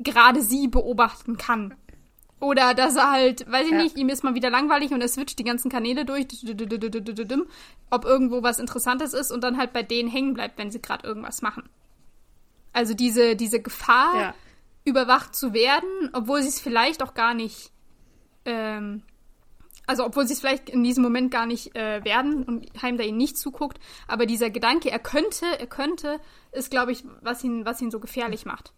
gerade 0.01 0.43
sie 0.43 0.69
beobachten 0.69 1.37
kann. 1.37 1.75
Oder 2.41 2.73
dass 2.73 2.97
er 2.97 3.11
halt, 3.11 3.51
weiß 3.51 3.67
ich 3.67 3.73
ja. 3.73 3.83
nicht, 3.83 3.97
ihm 3.97 4.09
ist 4.09 4.25
mal 4.25 4.35
wieder 4.35 4.49
langweilig 4.49 4.93
und 4.93 5.03
er 5.03 5.09
switcht 5.09 5.39
die 5.39 5.45
ganzen 5.45 5.71
Kanäle 5.71 6.07
durch, 6.07 6.27
ob 7.91 8.05
irgendwo 8.05 8.43
was 8.43 8.59
Interessantes 8.59 9.13
ist 9.13 9.31
und 9.31 9.45
dann 9.45 9.59
halt 9.59 9.75
bei 9.75 9.83
denen 9.83 10.09
hängen 10.09 10.33
bleibt, 10.33 10.57
wenn 10.57 10.71
sie 10.71 10.81
gerade 10.81 11.07
irgendwas 11.07 11.43
machen. 11.43 11.69
Also 12.73 12.95
diese, 12.95 13.37
diese 13.37 13.61
Gefahr, 13.61 14.15
ja. 14.17 14.35
überwacht 14.85 15.35
zu 15.35 15.53
werden, 15.53 16.11
obwohl 16.15 16.41
sie 16.41 16.49
es 16.49 16.61
vielleicht 16.61 17.03
auch 17.03 17.13
gar 17.13 17.35
nicht 17.35 17.73
ähm, 18.47 19.03
also 19.91 20.05
obwohl 20.05 20.25
sie 20.25 20.35
es 20.35 20.41
vielleicht 20.41 20.71
in 20.71 20.85
diesem 20.85 21.03
Moment 21.03 21.33
gar 21.33 21.47
nicht 21.47 21.75
äh, 21.75 22.05
werden 22.05 22.45
und 22.45 22.71
Heimdall 22.81 23.09
ihnen 23.09 23.19
nicht 23.19 23.37
zuguckt, 23.37 23.81
aber 24.07 24.25
dieser 24.25 24.49
Gedanke, 24.49 24.89
er 24.89 25.01
könnte, 25.01 25.47
er 25.59 25.67
könnte, 25.67 26.21
ist, 26.53 26.71
glaube 26.71 26.93
ich, 26.93 27.05
was 27.23 27.43
ihn, 27.43 27.65
was 27.65 27.83
ihn 27.83 27.91
so 27.91 27.99
gefährlich 27.99 28.47
macht. 28.47 28.73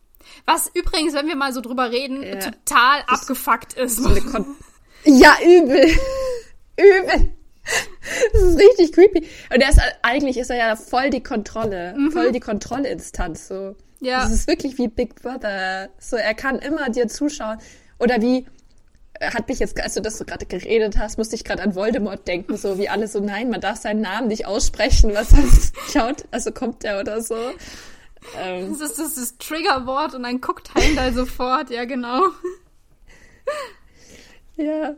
Was 0.46 0.70
übrigens, 0.74 1.14
wenn 1.14 1.26
wir 1.26 1.36
mal 1.36 1.52
so 1.52 1.60
drüber 1.60 1.90
reden, 1.90 2.22
ja. 2.22 2.36
total 2.36 3.02
das 3.08 3.20
abgefuckt 3.20 3.74
ist. 3.74 4.00
Ja, 5.04 5.36
übel. 5.44 5.84
übel. 6.78 7.32
Das 8.32 8.42
ist 8.42 8.56
richtig 8.56 8.92
creepy. 8.92 9.26
Und 9.52 9.60
er 9.60 9.68
ist, 9.68 9.80
eigentlich 10.02 10.36
ist 10.36 10.50
er 10.50 10.56
ja 10.56 10.76
voll 10.76 11.10
die 11.10 11.24
Kontrolle, 11.24 11.94
mhm. 11.96 12.12
voll 12.12 12.30
die 12.30 12.38
Kontrollinstanz, 12.38 13.48
so. 13.48 13.74
Ja. 14.00 14.22
Das 14.22 14.32
ist 14.32 14.46
wirklich 14.46 14.78
wie 14.78 14.86
Big 14.88 15.16
Brother. 15.16 15.90
So, 15.98 16.16
er 16.16 16.34
kann 16.34 16.60
immer 16.60 16.88
dir 16.90 17.08
zuschauen. 17.08 17.58
Oder 17.98 18.20
wie, 18.20 18.46
hat 19.20 19.48
mich 19.48 19.58
jetzt, 19.58 19.80
als 19.80 19.94
du 19.94 20.02
das 20.02 20.18
so 20.18 20.24
gerade 20.24 20.46
geredet 20.46 20.98
hast, 20.98 21.18
musste 21.18 21.36
ich 21.36 21.44
gerade 21.44 21.62
an 21.62 21.74
Voldemort 21.74 22.26
denken, 22.26 22.56
so 22.56 22.78
wie 22.78 22.88
alle 22.88 23.06
so, 23.06 23.20
nein, 23.20 23.50
man 23.50 23.60
darf 23.60 23.78
seinen 23.78 24.00
Namen 24.00 24.28
nicht 24.28 24.46
aussprechen, 24.46 25.14
was 25.14 25.30
sonst 25.30 25.74
schaut, 25.92 26.24
also 26.30 26.50
kommt 26.50 26.82
der 26.82 27.00
oder 27.00 27.22
so. 27.22 27.36
Ähm. 28.36 28.70
Das 28.70 28.90
ist 28.90 28.98
das, 28.98 29.14
das 29.14 29.38
Triggerwort 29.38 30.14
und 30.14 30.22
dann 30.22 30.40
guckt 30.40 30.74
Heimdall 30.74 31.12
sofort, 31.14 31.70
ja 31.70 31.84
genau. 31.84 32.28
Ja. 34.56 34.94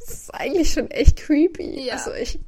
Das 0.00 0.08
ist 0.10 0.34
eigentlich 0.34 0.72
schon 0.72 0.90
echt 0.90 1.18
creepy. 1.18 1.86
Ja, 1.86 1.94
also 1.94 2.12
ich, 2.12 2.38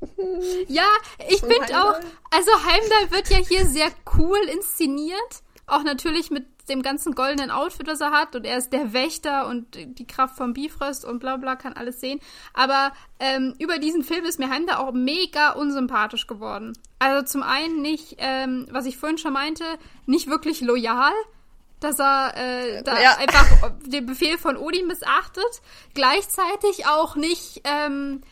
ja, 0.68 0.88
ich 1.28 1.40
finde 1.40 1.66
auch, 1.80 2.00
also 2.30 2.50
Heimdall 2.64 3.10
wird 3.10 3.28
ja 3.28 3.36
hier 3.38 3.66
sehr 3.66 3.88
cool 4.16 4.38
inszeniert. 4.52 5.42
Auch 5.66 5.84
natürlich 5.84 6.30
mit 6.30 6.51
dem 6.68 6.82
ganzen 6.82 7.14
goldenen 7.14 7.50
Outfit, 7.50 7.88
das 7.88 8.00
er 8.00 8.10
hat. 8.10 8.34
Und 8.36 8.44
er 8.44 8.58
ist 8.58 8.72
der 8.72 8.92
Wächter 8.92 9.46
und 9.46 9.66
die 9.74 10.06
Kraft 10.06 10.36
vom 10.36 10.52
Bifrost 10.52 11.04
und 11.04 11.18
bla 11.18 11.36
bla, 11.36 11.56
kann 11.56 11.72
alles 11.72 12.00
sehen. 12.00 12.20
Aber 12.54 12.92
ähm, 13.18 13.54
über 13.58 13.78
diesen 13.78 14.04
Film 14.04 14.24
ist 14.24 14.38
mir 14.38 14.50
Heimdall 14.50 14.76
auch 14.76 14.92
mega 14.92 15.52
unsympathisch 15.52 16.26
geworden. 16.26 16.72
Also 16.98 17.24
zum 17.24 17.42
einen 17.42 17.82
nicht, 17.82 18.16
ähm, 18.18 18.66
was 18.70 18.86
ich 18.86 18.96
vorhin 18.96 19.18
schon 19.18 19.32
meinte, 19.32 19.64
nicht 20.06 20.28
wirklich 20.28 20.60
loyal 20.60 21.12
dass 21.80 21.98
er 21.98 22.36
äh, 22.36 22.84
da 22.84 23.00
ja. 23.00 23.16
einfach 23.16 23.72
den 23.84 24.06
Befehl 24.06 24.38
von 24.38 24.56
Odin 24.56 24.86
missachtet, 24.86 25.62
gleichzeitig 25.94 26.86
auch 26.86 27.16
nicht 27.16 27.60
ähm, 27.64 28.22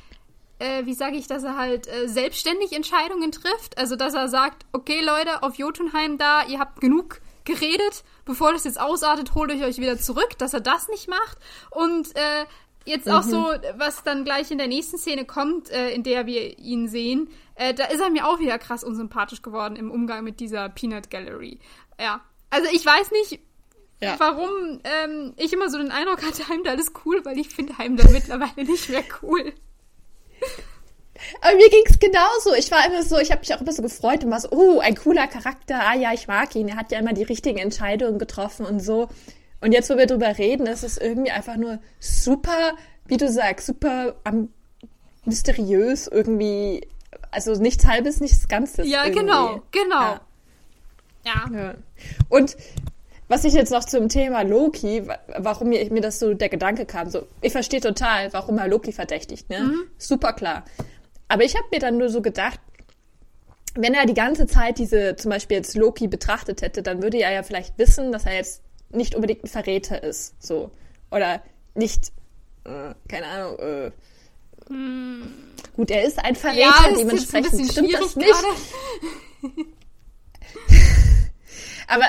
äh, 0.60 0.84
wie 0.84 0.94
sage 0.94 1.16
ich, 1.16 1.26
dass 1.26 1.42
er 1.42 1.56
halt 1.56 1.88
äh, 1.88 2.06
selbstständig 2.06 2.72
Entscheidungen 2.72 3.32
trifft. 3.32 3.78
Also, 3.78 3.96
dass 3.96 4.14
er 4.14 4.28
sagt, 4.28 4.66
okay, 4.72 5.00
Leute, 5.00 5.42
auf 5.42 5.56
Jotunheim 5.56 6.18
da, 6.18 6.44
ihr 6.46 6.60
habt 6.60 6.80
genug 6.80 7.20
geredet, 7.50 8.04
bevor 8.24 8.52
das 8.52 8.64
jetzt 8.64 8.80
ausartet, 8.80 9.34
holt 9.34 9.50
euch 9.50 9.62
euch 9.62 9.78
wieder 9.78 9.98
zurück, 9.98 10.38
dass 10.38 10.54
er 10.54 10.60
das 10.60 10.88
nicht 10.88 11.08
macht. 11.08 11.38
Und 11.70 12.14
äh, 12.16 12.46
jetzt 12.84 13.06
mhm. 13.06 13.12
auch 13.12 13.22
so, 13.22 13.52
was 13.76 14.02
dann 14.02 14.24
gleich 14.24 14.50
in 14.50 14.58
der 14.58 14.68
nächsten 14.68 14.98
Szene 14.98 15.24
kommt, 15.24 15.70
äh, 15.70 15.90
in 15.90 16.02
der 16.02 16.26
wir 16.26 16.58
ihn 16.58 16.88
sehen, 16.88 17.28
äh, 17.54 17.74
da 17.74 17.84
ist 17.84 18.00
er 18.00 18.10
mir 18.10 18.26
auch 18.26 18.38
wieder 18.38 18.58
krass 18.58 18.84
unsympathisch 18.84 19.42
geworden 19.42 19.76
im 19.76 19.90
Umgang 19.90 20.24
mit 20.24 20.40
dieser 20.40 20.68
Peanut 20.68 21.10
Gallery. 21.10 21.58
Ja. 22.00 22.20
Also 22.50 22.68
ich 22.72 22.84
weiß 22.84 23.10
nicht, 23.12 23.40
ja. 24.00 24.16
warum 24.18 24.80
ähm, 24.84 25.34
ich 25.36 25.52
immer 25.52 25.70
so 25.70 25.78
den 25.78 25.90
Eindruck 25.90 26.24
hatte, 26.24 26.48
Heimdall 26.48 26.78
ist 26.78 26.92
cool, 27.04 27.24
weil 27.24 27.38
ich 27.38 27.48
finde 27.48 27.78
Heimdall 27.78 28.10
mittlerweile 28.12 28.64
nicht 28.64 28.88
mehr 28.88 29.04
cool. 29.22 29.52
Aber 31.40 31.56
mir 31.56 31.68
ging's 31.70 31.98
genauso. 31.98 32.54
Ich 32.56 32.70
war 32.70 32.86
immer 32.86 33.02
so, 33.02 33.18
ich 33.18 33.30
habe 33.30 33.40
mich 33.40 33.54
auch 33.54 33.60
immer 33.60 33.72
so 33.72 33.82
gefreut 33.82 34.24
und 34.24 34.30
war 34.30 34.40
so, 34.40 34.48
oh, 34.50 34.80
ein 34.80 34.94
cooler 34.94 35.26
Charakter. 35.26 35.80
Ah 35.86 35.94
ja, 35.94 36.12
ich 36.12 36.28
mag 36.28 36.54
ihn. 36.54 36.68
Er 36.68 36.76
hat 36.76 36.92
ja 36.92 36.98
immer 36.98 37.12
die 37.12 37.22
richtigen 37.22 37.58
Entscheidungen 37.58 38.18
getroffen 38.18 38.66
und 38.66 38.80
so. 38.80 39.08
Und 39.60 39.72
jetzt, 39.72 39.90
wo 39.90 39.96
wir 39.96 40.06
drüber 40.06 40.38
reden, 40.38 40.66
ist 40.66 40.84
es 40.84 40.96
irgendwie 40.96 41.30
einfach 41.30 41.56
nur 41.56 41.78
super, 41.98 42.72
wie 43.06 43.16
du 43.16 43.28
sagst, 43.28 43.66
super 43.66 44.14
um, 44.28 44.48
mysteriös 45.24 46.06
irgendwie. 46.06 46.86
Also 47.30 47.54
nichts 47.54 47.86
halbes, 47.86 48.20
nichts 48.20 48.48
Ganzes. 48.48 48.88
Ja, 48.88 49.04
irgendwie. 49.04 49.20
genau, 49.20 49.62
genau. 49.70 50.00
Ja. 50.00 50.20
ja. 51.24 51.44
ja. 51.52 51.74
Und 52.28 52.56
was 53.30 53.44
ich 53.44 53.54
jetzt 53.54 53.70
noch 53.70 53.84
zum 53.84 54.08
Thema 54.08 54.42
Loki, 54.42 55.04
warum 55.38 55.68
mir, 55.68 55.88
mir 55.92 56.00
das 56.00 56.18
so 56.18 56.34
der 56.34 56.48
Gedanke 56.48 56.84
kam, 56.84 57.08
so, 57.10 57.28
ich 57.40 57.52
verstehe 57.52 57.80
total, 57.80 58.32
warum 58.32 58.58
er 58.58 58.66
Loki 58.66 58.90
verdächtigt, 58.90 59.48
ne? 59.48 59.60
Mhm. 59.60 59.82
Super 59.98 60.32
klar. 60.32 60.64
Aber 61.30 61.44
ich 61.44 61.54
habe 61.54 61.68
mir 61.70 61.78
dann 61.78 61.96
nur 61.96 62.08
so 62.08 62.22
gedacht, 62.22 62.58
wenn 63.76 63.94
er 63.94 64.04
die 64.04 64.14
ganze 64.14 64.48
Zeit 64.48 64.78
diese, 64.78 65.14
zum 65.14 65.30
Beispiel 65.30 65.58
jetzt 65.58 65.76
Loki 65.76 66.08
betrachtet 66.08 66.60
hätte, 66.60 66.82
dann 66.82 67.04
würde 67.04 67.18
er 67.18 67.30
ja 67.30 67.44
vielleicht 67.44 67.78
wissen, 67.78 68.10
dass 68.10 68.26
er 68.26 68.34
jetzt 68.34 68.62
nicht 68.90 69.14
unbedingt 69.14 69.44
ein 69.44 69.46
Verräter 69.46 70.02
ist, 70.02 70.34
so. 70.42 70.72
Oder 71.12 71.40
nicht, 71.76 72.10
äh, 72.64 72.94
keine 73.08 73.26
Ahnung, 73.26 73.58
äh, 73.60 73.92
hm. 74.66 75.32
Gut, 75.76 75.92
er 75.92 76.02
ist 76.02 76.18
ein 76.18 76.34
Verräter, 76.34 76.62
ja, 76.62 76.96
dementsprechend 76.98 77.70
stimmt 77.70 77.94
das 77.94 78.16
nicht. 78.16 78.34
Aber 81.86 82.06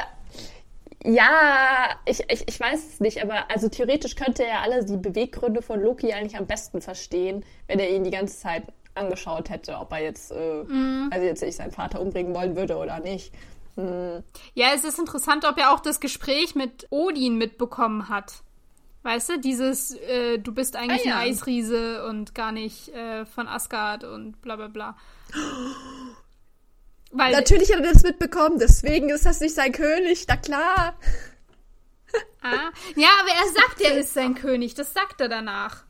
ja, 1.04 1.92
ich, 2.06 2.24
ich, 2.28 2.48
ich 2.48 2.60
weiß 2.60 2.94
es 2.94 3.00
nicht, 3.00 3.24
aber 3.24 3.50
also 3.50 3.70
theoretisch 3.70 4.16
könnte 4.16 4.46
er 4.46 4.62
alle 4.62 4.86
die 4.86 4.98
Beweggründe 4.98 5.64
von 5.64 5.82
Loki 5.82 6.14
eigentlich 6.14 6.38
am 6.38 6.46
besten 6.46 6.80
verstehen, 6.80 7.44
wenn 7.68 7.80
er 7.80 7.90
ihn 7.90 8.04
die 8.04 8.12
ganze 8.12 8.38
Zeit 8.38 8.64
angeschaut 8.96 9.50
hätte, 9.50 9.78
ob 9.78 9.92
er 9.92 10.04
jetzt, 10.04 10.32
äh, 10.32 10.64
mm. 10.64 11.10
also 11.12 11.26
jetzt 11.26 11.42
nicht 11.42 11.56
seinen 11.56 11.72
Vater 11.72 12.02
umbringen 12.02 12.34
wollen 12.36 12.56
würde 12.56 12.78
oder 12.78 13.00
nicht. 13.00 13.34
Hm. 13.76 14.24
Ja, 14.54 14.70
es 14.76 14.84
ist 14.84 15.00
interessant, 15.00 15.46
ob 15.46 15.58
er 15.58 15.72
auch 15.72 15.80
das 15.80 16.00
Gespräch 16.00 16.56
mit 16.56 16.88
Odin 16.90 17.38
mitbekommen 17.38 18.10
hat. 18.10 18.44
Weißt 19.04 19.30
du, 19.30 19.40
dieses, 19.40 19.96
äh, 19.96 20.38
du 20.38 20.54
bist 20.54 20.76
eigentlich 20.76 21.06
ah, 21.08 21.10
ja. 21.10 21.18
ein 21.18 21.32
Eisriese 21.32 22.06
und 22.06 22.36
gar 22.36 22.52
nicht 22.52 22.90
äh, 22.90 23.26
von 23.26 23.48
Asgard 23.48 24.04
und 24.04 24.42
bla 24.42 24.56
bla 24.56 24.68
bla. 24.68 24.98
Weil, 27.14 27.34
Natürlich 27.34 27.74
hat 27.74 27.84
er 27.84 27.94
das 27.94 28.04
mitbekommen, 28.04 28.58
deswegen 28.58 29.10
ist 29.10 29.26
das 29.26 29.42
nicht 29.42 29.56
sein 29.56 29.74
König, 29.74 30.26
na 30.30 30.38
klar. 30.38 30.94
Ah, 32.42 32.72
ja, 32.96 33.10
aber 33.20 33.30
er 33.30 33.52
sagt, 33.54 33.82
er 33.82 33.98
ist 34.00 34.14
sein 34.14 34.36
König, 34.36 34.76
das 34.76 34.94
sagt 34.94 35.20
er 35.20 35.28
danach. 35.28 35.84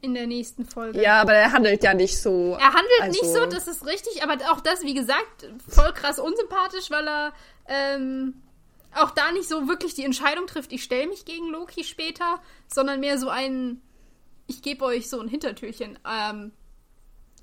In 0.00 0.14
der 0.14 0.28
nächsten 0.28 0.64
Folge. 0.64 1.02
Ja, 1.02 1.20
aber 1.20 1.34
er 1.34 1.52
handelt 1.52 1.82
ja 1.82 1.92
nicht 1.92 2.20
so. 2.20 2.56
Er 2.60 2.72
handelt 2.72 3.00
also. 3.00 3.20
nicht 3.20 3.34
so, 3.34 3.46
das 3.46 3.66
ist 3.66 3.84
richtig, 3.84 4.22
aber 4.22 4.34
auch 4.52 4.60
das, 4.60 4.82
wie 4.82 4.94
gesagt, 4.94 5.50
voll 5.68 5.92
krass 5.92 6.20
unsympathisch, 6.20 6.90
weil 6.90 7.08
er 7.08 7.32
ähm, 7.66 8.34
auch 8.94 9.10
da 9.10 9.32
nicht 9.32 9.48
so 9.48 9.66
wirklich 9.68 9.94
die 9.94 10.04
Entscheidung 10.04 10.46
trifft, 10.46 10.72
ich 10.72 10.84
stelle 10.84 11.08
mich 11.08 11.24
gegen 11.24 11.48
Loki 11.48 11.84
später, 11.84 12.40
sondern 12.68 13.00
mehr 13.00 13.18
so 13.18 13.28
ein, 13.28 13.82
ich 14.46 14.62
gebe 14.62 14.84
euch 14.84 15.08
so 15.10 15.20
ein 15.20 15.28
Hintertürchen. 15.28 15.98
Ähm, 16.08 16.52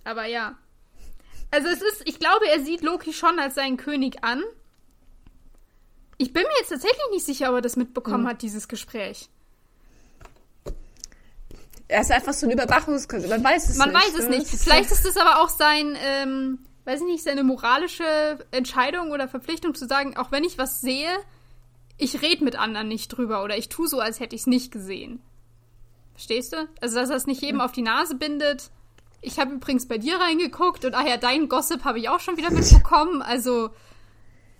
aber 0.06 0.26
ja. 0.26 0.58
Also 1.52 1.68
es 1.68 1.82
ist, 1.82 2.04
ich 2.06 2.20
glaube, 2.20 2.48
er 2.48 2.62
sieht 2.62 2.82
Loki 2.82 3.13
schon 3.13 3.39
als 3.39 3.56
seinen 3.56 3.78
König 3.78 4.24
an. 4.24 4.41
Ich 6.18 6.32
bin 6.32 6.44
mir 6.44 6.58
jetzt 6.60 6.70
tatsächlich 6.70 7.10
nicht 7.12 7.26
sicher, 7.26 7.50
ob 7.50 7.56
er 7.56 7.62
das 7.62 7.76
mitbekommen 7.76 8.24
mhm. 8.24 8.28
hat, 8.28 8.41
dieses 8.41 8.68
Gespräch. 8.68 9.30
Er 11.88 12.02
ist 12.02 12.12
einfach 12.12 12.34
so 12.34 12.48
ein 12.48 12.52
Überwachungskünstler. 12.52 13.38
Man 13.38 13.43
weiß 13.43 13.69
es 13.69 13.78
Man 13.78 13.89
nicht. 13.89 13.93
Man 13.93 14.04
weiß 14.04 14.19
es 14.19 14.30
nicht. 14.30 14.48
Vielleicht 14.48 14.91
ist 14.91 15.06
es 15.06 15.17
aber 15.17 15.41
auch 15.41 15.50
sein, 15.50 15.95
ähm, 16.04 16.60
weiß 16.86 17.02
ich 17.02 17.06
nicht, 17.08 17.24
seine 17.24 17.43
moralische 17.43 18.04
Entscheidung 18.52 19.12
oder 19.12 19.28
Verpflichtung 19.28 19.76
zu 19.76 19.88
sagen, 19.88 20.17
auch 20.17 20.32
wenn 20.32 20.43
ich 20.43 20.58
was 20.58 20.82
sehe, 20.82 21.10
ich 21.98 22.21
rede 22.21 22.43
mit 22.43 22.56
anderen 22.58 22.88
nicht 22.88 23.10
drüber 23.10 23.43
oder 23.43 23.58
ich 23.58 23.69
tue 23.69 23.88
so, 23.88 24.00
als 24.00 24.19
hätte 24.19 24.36
ich 24.36 24.41
es 24.41 24.48
nicht 24.48 24.71
gesehen. 24.71 25.21
Verstehst 26.13 26.54
du? 26.54 26.67
Also, 26.82 26.95
dass 26.95 27.10
er 27.10 27.17
es 27.17 27.28
nicht 27.28 27.41
jedem 27.41 27.62
auf 27.62 27.71
die 27.71 27.82
Nase 27.82 28.15
bindet. 28.15 28.71
Ich 29.21 29.39
habe 29.39 29.56
übrigens 29.56 29.88
bei 29.88 29.98
dir 29.98 30.17
reingeguckt 30.17 30.86
und 30.86 30.93
ach 30.93 31.06
ja, 31.06 31.17
deinen 31.17 31.50
Gossip 31.50 31.84
habe 31.84 32.00
ich 32.00 32.10
auch 32.10 32.19
schon 32.19 32.38
wieder 32.38 32.52
mitbekommen. 32.52 33.21
Also, 33.21 33.69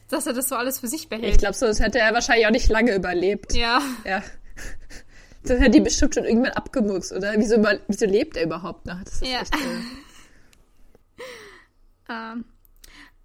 dass 0.10 0.28
er 0.28 0.34
das 0.34 0.50
so 0.50 0.56
alles 0.56 0.80
für 0.80 0.88
sich 0.88 1.10
behält. 1.10 1.34
Ich 1.34 1.38
glaube, 1.38 1.56
sonst 1.56 1.80
hätte 1.80 2.00
er 2.00 2.14
wahrscheinlich 2.14 2.46
auch 2.48 2.52
nicht 2.52 2.70
lange 2.70 2.94
überlebt. 2.96 3.54
Ja. 3.54 3.82
Ja. 4.04 4.22
Das 5.46 5.62
hat 5.62 5.74
die 5.74 5.80
bestimmt 5.80 6.16
schon 6.16 6.26
irgendwann 6.26 6.54
abgemurkst, 6.54 7.14
oder? 7.14 7.34
Wieso, 7.38 7.64
wieso 7.88 8.06
lebt 8.06 8.36
er 8.36 8.44
überhaupt 8.46 8.86
noch? 8.86 9.04
Das 9.04 9.22
ist 9.22 9.28
ja. 9.28 9.42
echt. 9.42 9.54
Äh... 9.56 9.60
ähm, 12.10 12.46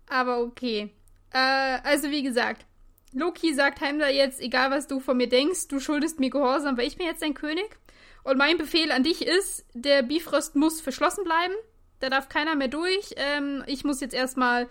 aber 0.07 0.41
okay. 0.41 0.91
Äh, 1.33 1.79
also, 1.83 2.11
wie 2.11 2.23
gesagt, 2.23 2.67
Loki 3.13 3.55
sagt 3.55 3.81
Heimdall 3.81 4.13
jetzt, 4.13 4.41
egal 4.41 4.71
was 4.71 4.87
du 4.87 5.01
von 5.01 5.17
mir 5.17 5.29
denkst, 5.29 5.69
du 5.69 5.81
schuldest 5.81 6.21
mir 6.21 6.31
Gehorsam, 6.31 6.77
weil 6.77 6.87
ich 6.87 6.97
bin 6.97 7.07
jetzt 7.07 7.23
dein 7.23 7.35
König. 7.35 7.79
Und 8.23 8.37
mein 8.37 8.59
Befehl 8.59 8.93
an 8.93 9.03
dich 9.03 9.27
ist, 9.27 9.65
der 9.73 10.03
Bifrost 10.03 10.55
muss 10.57 10.81
verschlossen 10.81 11.25
bleiben. 11.25 11.55
Da 12.01 12.11
darf 12.11 12.29
keiner 12.29 12.55
mehr 12.55 12.69
durch. 12.69 13.15
Ähm, 13.17 13.65
ich 13.67 13.85
muss 13.85 14.01
jetzt 14.01 14.15
erstmal 14.15 14.69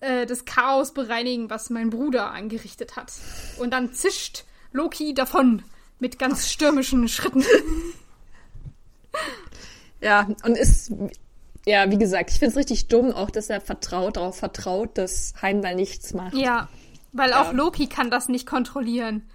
äh, 0.00 0.26
das 0.26 0.44
Chaos 0.44 0.92
bereinigen, 0.92 1.48
was 1.48 1.70
mein 1.70 1.90
Bruder 1.90 2.32
angerichtet 2.32 2.96
hat. 2.96 3.12
Und 3.58 3.72
dann 3.72 3.92
zischt 3.92 4.44
Loki 4.72 5.14
davon 5.14 5.62
mit 6.02 6.18
ganz 6.18 6.50
stürmischen 6.50 7.08
Schritten. 7.08 7.44
Ja, 10.00 10.26
und 10.42 10.58
ist, 10.58 10.90
ja, 11.64 11.88
wie 11.88 11.98
gesagt, 11.98 12.32
ich 12.32 12.40
finde 12.40 12.50
es 12.50 12.56
richtig 12.56 12.88
dumm, 12.88 13.12
auch 13.12 13.30
dass 13.30 13.50
er 13.50 13.60
vertraut, 13.60 14.16
darauf 14.16 14.36
vertraut, 14.36 14.98
dass 14.98 15.32
Heimdall 15.40 15.76
nichts 15.76 16.12
macht. 16.12 16.34
Ja, 16.34 16.68
weil 17.12 17.30
ja. 17.30 17.40
auch 17.40 17.52
Loki 17.52 17.86
kann 17.86 18.10
das 18.10 18.28
nicht 18.28 18.44
kontrollieren. 18.44 19.30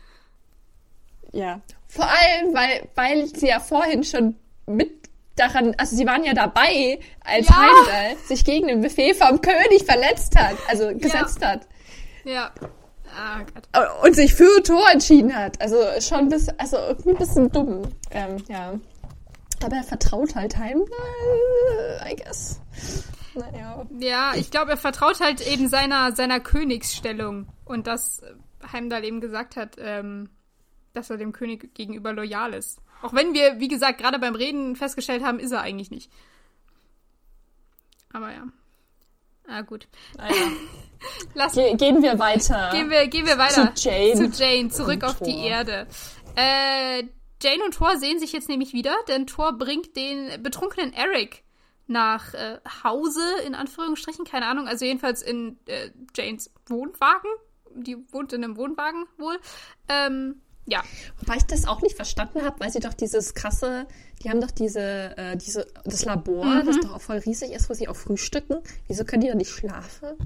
Ja. 1.31 1.61
Vor 1.87 2.03
allem, 2.03 2.53
weil, 2.53 2.89
weil 2.95 3.27
sie 3.27 3.47
ja 3.47 3.61
vorhin 3.61 4.03
schon 4.03 4.35
mit 4.65 5.07
daran, 5.37 5.73
also 5.77 5.95
sie 5.95 6.05
waren 6.05 6.25
ja 6.25 6.33
dabei, 6.33 6.99
als 7.21 7.47
ja. 7.47 7.55
Heimdall 7.55 8.17
sich 8.25 8.43
gegen 8.43 8.67
den 8.67 8.81
Befehl 8.81 9.15
vom 9.15 9.39
König 9.39 9.85
verletzt 9.85 10.37
hat, 10.37 10.57
also 10.67 10.89
gesetzt 10.97 11.39
ja. 11.41 11.47
hat. 11.47 11.67
Ja. 12.25 12.51
Gott. 13.53 14.03
Und 14.03 14.15
sich 14.15 14.33
für 14.33 14.61
Tor 14.63 14.89
entschieden 14.91 15.35
hat. 15.35 15.59
Also 15.61 15.77
schon 16.01 16.19
ein 16.19 16.29
bisschen, 16.29 16.57
also 16.59 16.77
irgendwie 16.77 17.09
ein 17.09 17.17
bisschen 17.17 17.51
dumm. 17.51 17.83
Ähm, 18.11 18.37
ja. 18.47 18.79
Aber 19.63 19.75
er 19.75 19.83
vertraut 19.83 20.35
halt 20.35 20.57
Heimdall, 20.57 22.01
I 22.05 22.15
guess. 22.15 22.59
Naja. 23.33 23.85
Ja, 23.99 24.33
ich 24.35 24.51
glaube, 24.51 24.71
er 24.71 24.77
vertraut 24.77 25.19
halt 25.19 25.45
eben 25.45 25.67
seiner, 25.67 26.15
seiner 26.15 26.39
Königsstellung. 26.39 27.47
Und 27.65 27.87
dass 27.87 28.21
Heimdall 28.71 29.03
eben 29.03 29.21
gesagt 29.21 29.55
hat, 29.55 29.77
ähm, 29.79 30.29
dass 30.93 31.09
er 31.09 31.17
dem 31.17 31.33
König 31.33 31.73
gegenüber 31.73 32.13
loyal 32.13 32.53
ist. 32.53 32.79
Auch 33.01 33.13
wenn 33.13 33.33
wir, 33.33 33.59
wie 33.59 33.67
gesagt, 33.67 33.99
gerade 33.99 34.19
beim 34.19 34.35
Reden 34.35 34.75
festgestellt 34.75 35.23
haben, 35.23 35.39
ist 35.39 35.51
er 35.51 35.61
eigentlich 35.61 35.91
nicht. 35.91 36.11
Aber 38.11 38.31
ja. 38.31 38.47
Ah, 39.47 39.61
gut. 39.61 39.87
Ah, 40.17 40.27
ja. 40.27 40.35
Ge 41.53 41.75
gehen 41.75 42.01
wir 42.01 42.19
weiter. 42.19 42.69
Gehen 42.71 42.89
wir, 42.89 43.07
gehen 43.07 43.25
wir 43.25 43.37
weiter. 43.37 43.73
Zu 43.75 43.89
Jane. 43.89 44.31
Zu 44.31 44.43
Jane, 44.43 44.69
zurück 44.69 45.03
auf 45.03 45.19
Thor. 45.19 45.27
die 45.27 45.37
Erde. 45.45 45.87
Äh, 46.35 47.03
Jane 47.41 47.63
und 47.63 47.73
Thor 47.73 47.97
sehen 47.97 48.19
sich 48.19 48.33
jetzt 48.33 48.49
nämlich 48.49 48.73
wieder, 48.73 48.95
denn 49.07 49.27
Thor 49.27 49.53
bringt 49.57 49.95
den 49.95 50.41
betrunkenen 50.41 50.93
Eric 50.93 51.43
nach 51.87 52.33
äh, 52.33 52.59
Hause, 52.83 53.21
in 53.45 53.55
Anführungsstrichen, 53.55 54.25
keine 54.25 54.47
Ahnung, 54.47 54.67
also 54.67 54.85
jedenfalls 54.85 55.21
in 55.21 55.57
äh, 55.67 55.89
Janes 56.15 56.51
Wohnwagen. 56.67 57.29
Die 57.75 57.97
wohnt 58.11 58.33
in 58.33 58.43
einem 58.43 58.57
Wohnwagen 58.57 59.05
wohl. 59.17 59.37
Ähm, 59.87 60.41
ja. 60.65 60.83
Wobei 61.19 61.37
ich 61.37 61.43
das 61.43 61.65
auch 61.67 61.81
nicht 61.81 61.95
verstanden 61.95 62.43
habe, 62.43 62.59
weil 62.59 62.71
sie 62.71 62.79
doch 62.79 62.93
dieses 62.93 63.33
krasse, 63.33 63.87
die 64.21 64.29
haben 64.29 64.41
doch 64.41 64.51
diese, 64.51 65.17
äh, 65.17 65.37
diese, 65.37 65.67
das 65.85 66.05
Labor, 66.05 66.45
mhm. 66.45 66.65
das 66.65 66.79
doch 66.79 66.95
auch 66.95 67.01
voll 67.01 67.17
riesig 67.17 67.51
ist, 67.51 67.69
wo 67.69 67.73
sie 67.73 67.87
auch 67.87 67.95
frühstücken. 67.95 68.57
Wieso 68.87 69.05
können 69.05 69.21
die 69.21 69.29
da 69.29 69.35
nicht 69.35 69.51
schlafen? 69.51 70.17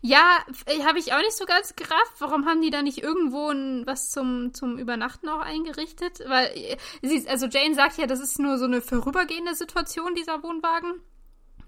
Ja, 0.00 0.38
habe 0.84 0.98
ich 0.98 1.12
auch 1.12 1.20
nicht 1.20 1.36
so 1.36 1.44
ganz 1.44 1.76
gerafft. 1.76 2.14
Warum 2.18 2.46
haben 2.46 2.60
die 2.60 2.70
da 2.70 2.82
nicht 2.82 3.02
irgendwo 3.02 3.50
ein, 3.50 3.86
was 3.86 4.10
zum, 4.10 4.52
zum 4.52 4.78
Übernachten 4.78 5.28
auch 5.28 5.40
eingerichtet? 5.40 6.20
Weil, 6.26 6.46
äh, 6.54 6.76
sie, 7.02 7.28
also 7.28 7.46
Jane 7.46 7.74
sagt 7.74 7.98
ja, 7.98 8.06
das 8.06 8.20
ist 8.20 8.38
nur 8.38 8.58
so 8.58 8.64
eine 8.64 8.80
vorübergehende 8.80 9.54
Situation, 9.54 10.14
dieser 10.14 10.42
Wohnwagen. 10.42 11.00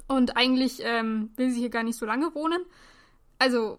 Und 0.07 0.37
eigentlich 0.37 0.81
ähm, 0.83 1.31
will 1.37 1.51
sie 1.51 1.61
hier 1.61 1.71
gar 1.71 1.83
nicht 1.83 1.99
so 1.99 2.07
lange 2.07 2.35
wohnen. 2.35 2.63
Also, 3.39 3.79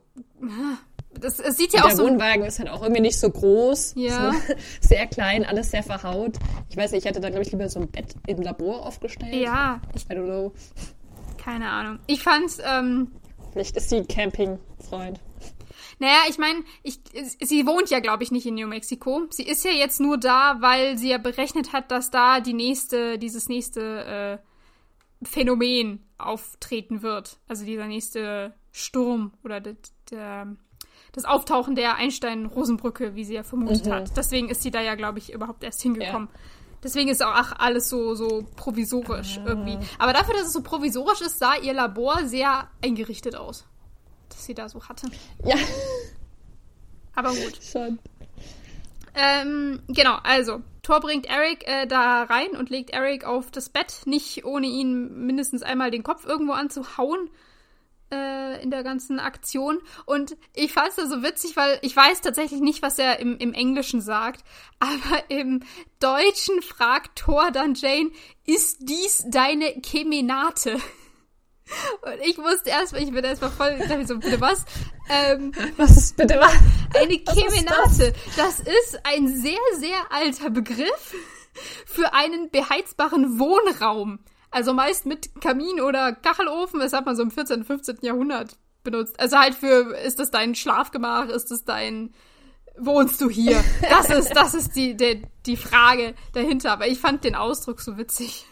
das, 1.20 1.40
es 1.40 1.58
sieht 1.58 1.74
ja 1.74 1.80
Und 1.80 1.86
auch 1.86 1.88
der 1.90 1.98
so. 1.98 2.04
Wohnwagen 2.06 2.46
ist 2.46 2.60
halt 2.60 2.70
auch 2.70 2.82
irgendwie 2.82 3.02
nicht 3.02 3.20
so 3.20 3.30
groß. 3.30 3.94
Ja. 3.96 4.32
So, 4.32 4.56
sehr 4.82 5.08
klein, 5.08 5.46
alles 5.46 5.72
sehr 5.72 5.84
verhaut. 5.84 6.38
Ich 6.70 6.78
weiß 6.78 6.92
nicht, 6.92 7.04
ich 7.04 7.10
hätte 7.10 7.20
da, 7.20 7.30
glaube 7.30 7.44
ich, 7.44 7.52
lieber 7.52 7.70
so 7.70 7.80
ein 7.80 7.90
Bett 7.90 8.16
im 8.28 8.42
Labor 8.42 8.86
aufgestellt. 8.86 9.34
Ja, 9.34 9.82
ich, 9.94 10.06
I 10.06 10.14
don't 10.14 10.26
know. 10.26 10.54
keine 11.38 11.70
Ahnung. 11.70 12.00
Ich 12.08 12.24
fand's, 12.24 12.60
ähm, 12.64 13.12
Vielleicht 13.56 13.78
ist 13.78 13.90
sie 13.90 13.96
ein 13.96 14.08
Campingfreund. 14.10 15.22
Naja, 16.00 16.18
ich 16.28 16.38
meine, 16.38 16.60
ich, 16.84 17.00
sie 17.40 17.66
wohnt 17.66 17.90
ja, 17.90 18.02
glaube 18.02 18.22
ich, 18.22 18.30
nicht 18.30 18.46
in 18.46 18.56
New 18.56 18.68
Mexico. 18.68 19.22
Sie 19.30 19.44
ist 19.44 19.64
ja 19.64 19.72
jetzt 19.72 20.02
nur 20.02 20.18
da, 20.18 20.58
weil 20.60 20.98
sie 20.98 21.08
ja 21.12 21.18
berechnet 21.18 21.72
hat, 21.72 21.90
dass 21.90 22.12
da 22.12 22.42
die 22.42 22.52
nächste, 22.52 23.18
dieses 23.18 23.48
nächste 23.48 24.42
äh, 24.42 25.26
Phänomen 25.26 26.04
auftreten 26.18 27.02
wird. 27.02 27.38
Also 27.48 27.64
dieser 27.64 27.88
nächste 27.88 28.54
Sturm 28.74 29.32
oder 29.46 29.62
der, 29.62 29.78
der, 30.12 30.58
das 31.14 31.24
Auftauchen 31.24 31.76
der 31.76 31.96
Einstein-Rosenbrücke, 31.96 33.16
wie 33.16 33.24
sie 33.24 33.36
ja 33.36 33.44
vermutet 33.44 33.86
Mhm. 33.86 33.92
hat. 33.94 34.18
Deswegen 34.18 34.50
ist 34.50 34.64
sie 34.64 34.72
da 34.72 34.82
ja, 34.82 34.96
glaube 34.96 35.20
ich, 35.20 35.32
überhaupt 35.32 35.64
erst 35.64 35.82
hingekommen. 35.82 36.28
Deswegen 36.86 37.10
ist 37.10 37.24
auch 37.24 37.52
alles 37.58 37.90
so, 37.90 38.14
so 38.14 38.46
provisorisch 38.56 39.40
irgendwie. 39.44 39.80
Aber 39.98 40.14
dafür, 40.14 40.36
dass 40.36 40.46
es 40.46 40.54
so 40.54 40.62
provisorisch 40.62 41.22
ist, 41.22 41.40
sah 41.40 41.56
ihr 41.56 41.74
Labor 41.74 42.26
sehr 42.26 42.70
eingerichtet 42.84 43.36
aus. 43.36 43.66
Das 44.30 44.46
sie 44.46 44.54
da 44.54 44.70
so 44.70 44.88
hatte. 44.88 45.08
Ja, 45.44 45.56
Aber 47.16 47.30
gut. 47.30 47.60
schon. 47.64 47.98
Ähm, 49.16 49.82
genau, 49.88 50.20
also, 50.22 50.62
Thor 50.84 51.00
bringt 51.00 51.26
Eric 51.26 51.68
äh, 51.68 51.88
da 51.88 52.22
rein 52.24 52.52
und 52.52 52.70
legt 52.70 52.92
Eric 52.92 53.26
auf 53.26 53.50
das 53.50 53.70
Bett, 53.70 54.04
nicht 54.06 54.46
ohne 54.46 54.68
ihn 54.68 55.26
mindestens 55.26 55.64
einmal 55.64 55.90
den 55.90 56.04
Kopf 56.04 56.24
irgendwo 56.24 56.54
anzuhauen 56.54 57.32
äh, 58.12 58.62
in 58.62 58.72
der 58.72 58.84
ganzen 58.84 59.20
Aktion. 59.20 59.80
Und 60.06 60.38
ich 60.54 60.74
fand 60.74 60.90
es 60.90 60.96
da 60.96 61.08
so 61.08 61.24
witzig, 61.24 61.56
weil 61.56 61.80
ich 61.82 61.96
weiß 61.96 62.22
tatsächlich 62.22 62.62
nicht, 62.62 62.82
was 62.82 63.00
er 63.00 63.20
im, 63.20 63.38
im 63.38 63.54
Englischen 63.54 64.02
sagt, 64.02 64.44
aber 64.80 65.30
im 65.30 65.64
Deutschen 66.00 66.62
fragt 66.62 67.18
Thor 67.20 67.52
dann 67.52 67.76
Jane, 67.76 68.12
ist 68.46 68.78
dies 68.82 69.26
deine 69.28 69.82
Kemenate? 69.82 70.74
Und 72.04 72.20
ich 72.24 72.38
musste 72.38 72.70
erstmal, 72.70 73.02
ich 73.02 73.12
bin 73.12 73.24
erstmal 73.24 73.50
voll, 73.50 73.78
ich 73.80 73.88
dachte 73.88 74.06
so, 74.06 74.20
bitte 74.20 74.40
was? 74.40 74.66
Ähm, 75.10 75.52
Was 75.78 75.98
ist 75.98 76.18
bitte 76.18 76.40
was? 76.40 76.54
eine 76.94 77.18
Kemenate. 77.20 78.14
Das 78.38 78.60
ist 78.60 79.00
ein 79.04 79.28
sehr, 79.28 79.60
sehr 79.78 79.98
alter 80.12 80.50
Begriff 80.50 81.16
für 81.86 82.14
einen 82.14 82.50
beheizbaren 82.52 83.40
Wohnraum. 83.40 84.20
Also 84.56 84.74
meist 84.74 85.06
mit 85.06 85.42
Kamin 85.42 85.82
oder 85.82 86.14
Kachelofen. 86.14 86.80
Das 86.80 86.94
hat 86.94 87.06
man 87.06 87.18
so 87.18 87.24
im 87.24 87.30
14., 87.30 87.66
15. 87.66 87.98
Jahrhundert 88.04 88.58
benutzt. 88.86 89.20
Also 89.20 89.38
halt 89.38 89.54
für, 89.54 89.94
ist 89.98 90.18
das 90.18 90.32
dein 90.32 90.56
Schlafgemach? 90.56 91.28
Ist 91.28 91.52
das 91.52 91.66
dein, 91.66 92.14
wohnst 92.78 93.20
du 93.20 93.30
hier? 93.30 93.62
Das 93.90 94.10
ist, 94.10 94.34
das 94.34 94.54
ist 94.54 94.78
die, 94.78 94.96
die, 94.96 95.24
die 95.46 95.58
Frage 95.58 96.16
dahinter. 96.32 96.72
Aber 96.72 96.88
ich 96.88 97.00
fand 97.00 97.26
den 97.26 97.36
Ausdruck 97.36 97.82
so 97.82 97.98
witzig. 97.98 98.46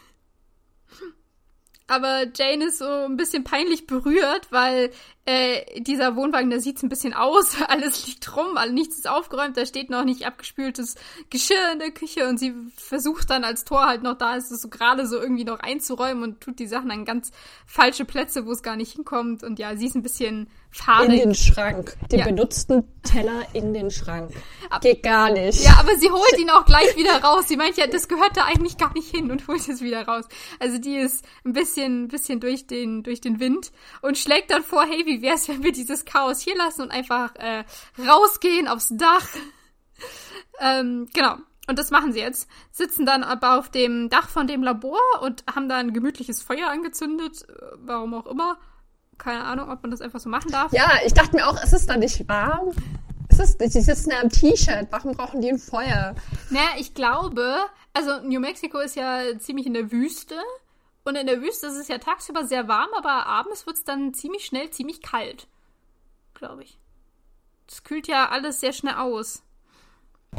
Aber 1.86 2.24
Jane 2.34 2.66
ist 2.66 2.78
so 2.78 2.86
ein 2.86 3.18
bisschen 3.18 3.44
peinlich 3.44 3.86
berührt, 3.86 4.50
weil 4.50 4.90
äh, 5.26 5.82
dieser 5.82 6.16
Wohnwagen, 6.16 6.48
da 6.48 6.58
sieht's 6.58 6.82
ein 6.82 6.88
bisschen 6.88 7.12
aus, 7.12 7.60
alles 7.68 8.06
liegt 8.06 8.34
rum, 8.36 8.56
nichts 8.72 8.96
ist 8.96 9.08
aufgeräumt, 9.08 9.56
da 9.56 9.66
steht 9.66 9.90
noch 9.90 10.04
nicht 10.04 10.26
abgespültes 10.26 10.94
Geschirr 11.28 11.72
in 11.72 11.80
der 11.80 11.90
Küche 11.90 12.26
und 12.26 12.38
sie 12.38 12.54
versucht 12.76 13.28
dann, 13.28 13.44
als 13.44 13.64
Tor 13.64 13.86
halt 13.86 14.02
noch 14.02 14.16
da 14.16 14.34
ist, 14.36 14.50
es 14.50 14.62
so 14.62 14.68
gerade 14.68 15.06
so 15.06 15.20
irgendwie 15.20 15.44
noch 15.44 15.60
einzuräumen 15.60 16.22
und 16.22 16.40
tut 16.40 16.58
die 16.58 16.66
Sachen 16.66 16.90
an 16.90 17.04
ganz 17.04 17.32
falsche 17.66 18.06
Plätze, 18.06 18.46
wo 18.46 18.52
es 18.52 18.62
gar 18.62 18.76
nicht 18.76 18.92
hinkommt. 18.92 19.42
Und 19.42 19.58
ja, 19.58 19.76
sie 19.76 19.86
ist 19.86 19.94
ein 19.94 20.02
bisschen 20.02 20.48
In 20.76 20.82
fahrig. 20.84 21.22
den 21.22 21.34
Schrank. 21.36 21.96
Den 22.10 22.18
Ja. 22.18 22.24
benutzten 22.26 22.84
Teller 23.04 23.42
in 23.52 23.72
den 23.72 23.90
Schrank. 23.92 24.32
Ab- 24.70 24.82
Geht 24.82 25.02
gar 25.04 25.30
nicht. 25.30 25.62
Ja, 25.62 25.76
aber 25.78 25.96
sie 25.96 26.10
holt 26.10 26.36
ihn 26.38 26.50
auch 26.50 26.64
gleich 26.64 26.96
wieder 26.96 27.22
raus. 27.22 27.44
Sie 27.46 27.56
meint 27.56 27.76
ja, 27.76 27.86
das 27.86 28.08
gehört 28.08 28.36
da 28.36 28.44
eigentlich 28.46 28.76
gar 28.76 28.92
nicht 28.92 29.08
hin 29.14 29.30
und 29.30 29.46
holt 29.46 29.68
es 29.68 29.80
wieder 29.82 30.04
raus. 30.06 30.24
Also 30.58 30.78
die 30.78 30.96
ist 30.96 31.24
ein 31.44 31.52
bisschen, 31.52 32.08
bisschen 32.08 32.40
durch 32.40 32.66
den, 32.66 33.04
durch 33.04 33.20
den 33.20 33.38
Wind 33.38 33.70
und 34.02 34.18
schlägt 34.18 34.50
dann 34.50 34.64
vor, 34.64 34.84
hey, 34.84 35.06
wie 35.06 35.22
wär's, 35.22 35.48
wenn 35.48 35.62
wir 35.62 35.70
dieses 35.72 36.04
Chaos 36.04 36.40
hier 36.40 36.56
lassen 36.56 36.82
und 36.82 36.90
einfach 36.90 37.36
äh, 37.36 37.64
rausgehen 38.04 38.66
aufs 38.66 38.88
Dach. 38.96 39.28
ähm, 40.60 41.06
genau. 41.14 41.36
Und 41.66 41.78
das 41.78 41.90
machen 41.90 42.12
sie 42.12 42.18
jetzt. 42.20 42.48
Sitzen 42.72 43.06
dann 43.06 43.22
aber 43.22 43.58
auf 43.58 43.70
dem 43.70 44.10
Dach 44.10 44.28
von 44.28 44.46
dem 44.46 44.62
Labor 44.62 44.98
und 45.22 45.44
haben 45.54 45.68
da 45.68 45.76
ein 45.76 45.94
gemütliches 45.94 46.42
Feuer 46.42 46.68
angezündet. 46.68 47.42
äh, 47.48 47.52
Warum 47.78 48.12
auch 48.14 48.26
immer. 48.26 48.58
Keine 49.18 49.44
Ahnung, 49.44 49.70
ob 49.70 49.82
man 49.82 49.90
das 49.90 50.00
einfach 50.00 50.20
so 50.20 50.28
machen 50.28 50.50
darf. 50.50 50.72
Ja, 50.72 50.90
ich 51.04 51.14
dachte 51.14 51.36
mir 51.36 51.46
auch, 51.46 51.62
ist 51.62 51.72
es 51.72 51.86
da 51.86 51.96
nicht 51.96 52.28
warm? 52.28 52.72
Es 53.28 53.38
ist, 53.38 53.60
die 53.60 53.80
sitzen 53.80 54.10
ja 54.10 54.20
im 54.20 54.30
T-Shirt. 54.30 54.88
Warum 54.90 55.12
brauchen 55.12 55.40
die 55.40 55.48
ein 55.48 55.58
Feuer? 55.58 56.14
Naja, 56.50 56.70
ich 56.78 56.94
glaube, 56.94 57.56
also 57.92 58.20
New 58.20 58.40
Mexico 58.40 58.78
ist 58.78 58.96
ja 58.96 59.38
ziemlich 59.38 59.66
in 59.66 59.74
der 59.74 59.90
Wüste. 59.90 60.36
Und 61.04 61.16
in 61.16 61.26
der 61.26 61.42
Wüste 61.42 61.66
ist 61.66 61.76
es 61.76 61.88
ja 61.88 61.98
tagsüber 61.98 62.44
sehr 62.44 62.66
warm, 62.66 62.88
aber 62.96 63.26
abends 63.26 63.66
wird 63.66 63.76
es 63.76 63.84
dann 63.84 64.14
ziemlich 64.14 64.46
schnell 64.46 64.70
ziemlich 64.70 65.02
kalt. 65.02 65.46
Glaube 66.34 66.64
ich. 66.64 66.78
Das 67.66 67.84
kühlt 67.84 68.08
ja 68.08 68.30
alles 68.30 68.60
sehr 68.60 68.72
schnell 68.72 68.94
aus. 68.94 69.42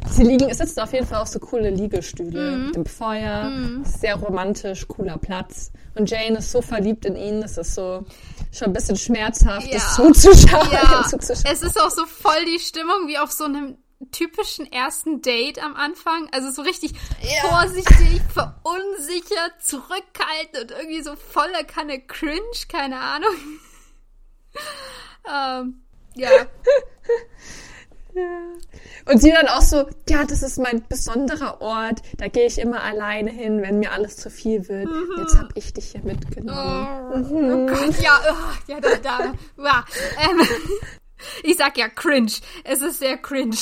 Sie 0.10 0.24
liegen, 0.24 0.50
es 0.50 0.58
sitzen 0.60 0.80
auf 0.80 0.94
jeden 0.94 1.06
Fall 1.08 1.22
auch 1.22 1.28
so 1.28 1.40
coole 1.40 1.70
Liegestühle 1.70 2.52
Mhm. 2.58 2.66
mit 2.68 2.76
dem 2.76 2.86
Feuer. 2.86 3.52
Sehr 3.84 4.16
romantisch, 4.16 4.88
cooler 4.88 5.18
Platz. 5.18 5.72
Und 5.96 6.10
Jane 6.10 6.38
ist 6.40 6.52
so 6.52 6.62
verliebt 6.62 7.06
in 7.06 7.16
ihn, 7.16 7.42
das 7.42 7.58
ist 7.58 7.76
so 7.76 8.06
schon 8.52 8.68
ein 8.68 8.74
bisschen 8.74 8.98
schmerzhaft, 8.98 9.68
Ja. 9.68 9.74
das 9.74 9.96
zuzuschauen. 9.96 10.70
Ja, 10.72 11.04
zuzuschauen. 11.10 11.54
es 11.54 11.62
ist 11.64 11.80
auch 11.82 11.90
so 11.92 12.06
voll 12.06 12.46
die 12.46 12.60
Stimmung 12.60 13.08
wie 13.08 13.18
auf 13.18 13.32
so 13.32 13.46
einem 13.46 13.78
typischen 14.12 14.72
ersten 14.72 15.22
Date 15.22 15.62
am 15.64 15.76
Anfang. 15.76 16.28
Also 16.32 16.52
so 16.52 16.62
richtig 16.62 16.94
vorsichtig, 17.42 18.22
verunsichert, 18.34 19.54
zurückhaltend 19.62 20.60
und 20.62 20.72
irgendwie 20.72 21.02
so 21.02 21.16
voller 21.16 21.64
Kanne 21.64 22.00
Cringe, 22.02 22.42
keine 22.70 23.00
Ahnung. 23.00 23.36
ähm, 25.34 25.82
ja. 26.16 26.30
Und 29.06 29.22
sie 29.22 29.32
dann 29.32 29.48
auch 29.48 29.62
so, 29.62 29.88
ja, 30.10 30.26
das 30.26 30.42
ist 30.42 30.58
mein 30.58 30.86
besonderer 30.88 31.62
Ort, 31.62 32.02
da 32.18 32.28
gehe 32.28 32.48
ich 32.48 32.58
immer 32.58 32.82
alleine 32.82 33.32
hin, 33.32 33.62
wenn 33.62 33.80
mir 33.80 33.92
alles 33.92 34.18
zu 34.18 34.30
viel 34.30 34.68
wird. 34.68 34.90
Jetzt 35.18 35.38
hab 35.38 35.56
ich 35.56 35.74
dich 35.74 35.92
hier 35.92 36.04
mitgenommen. 36.04 37.68
Oh 37.68 37.74
Gott, 37.74 38.02
ja, 38.02 38.20
oh, 38.30 38.72
ja, 38.72 38.80
da, 38.80 38.96
da, 38.98 39.34
ja. 39.64 39.86
Ähm, 40.20 40.48
ich 41.44 41.58
sag 41.58 41.78
ja 41.78 41.88
cringe. 41.88 42.34
Es 42.64 42.82
ist 42.82 43.00
sehr 43.00 43.18
cringe. 43.18 43.58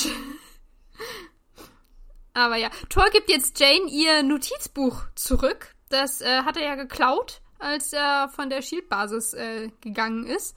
Aber 2.32 2.56
ja, 2.56 2.68
Thor 2.88 3.06
gibt 3.12 3.30
jetzt 3.30 3.58
Jane 3.60 3.88
ihr 3.88 4.22
Notizbuch 4.22 5.04
zurück. 5.14 5.74
Das 5.88 6.20
äh, 6.20 6.42
hat 6.42 6.56
er 6.56 6.64
ja 6.64 6.74
geklaut, 6.74 7.40
als 7.58 7.92
er 7.92 8.28
von 8.28 8.50
der 8.50 8.62
Shield-Basis 8.62 9.34
äh, 9.34 9.70
gegangen 9.80 10.26
ist. 10.26 10.56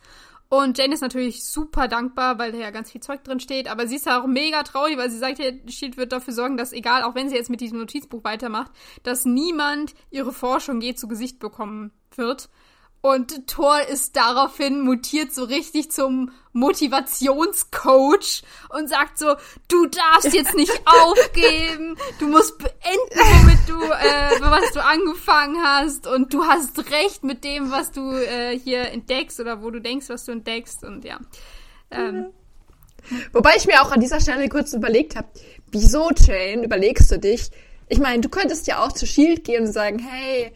Und 0.49 0.77
Jane 0.77 0.93
ist 0.93 1.01
natürlich 1.01 1.43
super 1.43 1.87
dankbar, 1.87 2.39
weil 2.39 2.51
da 2.53 2.57
ja 2.57 2.71
ganz 2.71 2.91
viel 2.91 3.01
Zeug 3.01 3.23
drin 3.23 3.39
steht. 3.39 3.67
Aber 3.69 3.87
sie 3.87 3.97
ist 3.97 4.05
ja 4.05 4.21
auch 4.21 4.27
mega 4.27 4.63
traurig, 4.63 4.97
weil 4.97 5.09
sie 5.09 5.17
sagt, 5.17 5.39
ja, 5.39 5.51
Shield 5.67 5.97
wird 5.97 6.11
dafür 6.11 6.33
sorgen, 6.33 6.55
dass 6.55 6.71
egal, 6.71 7.03
auch 7.03 7.15
wenn 7.15 7.29
sie 7.29 7.35
jetzt 7.35 7.49
mit 7.49 7.59
diesem 7.59 7.79
Notizbuch 7.79 8.23
weitermacht, 8.23 8.71
dass 9.03 9.25
niemand 9.25 9.93
ihre 10.09 10.31
Forschung 10.31 10.79
je 10.79 10.95
zu 10.95 11.07
Gesicht 11.07 11.39
bekommen 11.39 11.91
wird. 12.15 12.49
Und 13.01 13.47
Thor 13.47 13.79
ist 13.81 14.15
daraufhin 14.15 14.81
mutiert 14.81 15.33
so 15.33 15.43
richtig 15.43 15.91
zum 15.91 16.31
Motivationscoach 16.51 18.43
und 18.69 18.89
sagt 18.89 19.19
so, 19.19 19.35
du 19.67 19.85
darfst 19.85 20.33
jetzt 20.33 20.55
nicht 20.55 20.81
aufgeben, 20.85 21.95
du 22.19 22.27
musst 22.27 22.57
beenden, 22.57 22.73
womit 23.13 23.59
du, 23.69 23.79
äh, 23.79 24.41
was 24.41 24.71
du 24.73 24.83
angefangen 24.83 25.63
hast 25.63 26.07
und 26.07 26.33
du 26.33 26.43
hast 26.43 26.77
recht 26.91 27.23
mit 27.23 27.43
dem, 27.43 27.71
was 27.71 27.91
du 27.91 28.11
äh, 28.11 28.57
hier 28.57 28.91
entdeckst 28.91 29.39
oder 29.39 29.61
wo 29.61 29.69
du 29.69 29.79
denkst, 29.79 30.09
was 30.09 30.25
du 30.25 30.31
entdeckst 30.31 30.83
und 30.83 31.05
ja. 31.05 31.19
Ähm, 31.91 32.33
Wobei 33.31 33.51
ich 33.55 33.67
mir 33.67 33.81
auch 33.81 33.91
an 33.91 34.01
dieser 34.01 34.19
Stelle 34.19 34.49
kurz 34.49 34.73
überlegt 34.73 35.15
habe, 35.15 35.27
wieso, 35.71 36.09
Jane, 36.11 36.63
überlegst 36.63 37.11
du 37.11 37.19
dich? 37.19 37.51
Ich 37.87 37.99
meine, 37.99 38.21
du 38.21 38.29
könntest 38.29 38.67
ja 38.67 38.83
auch 38.83 38.91
zu 38.91 39.05
Shield 39.05 39.43
gehen 39.43 39.65
und 39.65 39.71
sagen, 39.71 39.99
hey, 39.99 40.51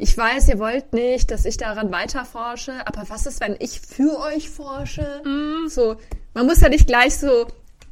ich 0.00 0.16
weiß, 0.16 0.48
ihr 0.48 0.58
wollt 0.58 0.94
nicht, 0.94 1.30
dass 1.30 1.44
ich 1.44 1.58
daran 1.58 1.92
weiterforsche, 1.92 2.86
aber 2.86 3.08
was 3.10 3.26
ist, 3.26 3.40
wenn 3.40 3.54
ich 3.58 3.80
für 3.80 4.18
euch 4.18 4.48
forsche? 4.48 5.22
So, 5.68 5.96
man 6.32 6.46
muss 6.46 6.62
ja 6.62 6.70
nicht 6.70 6.86
gleich 6.86 7.18
so 7.18 7.46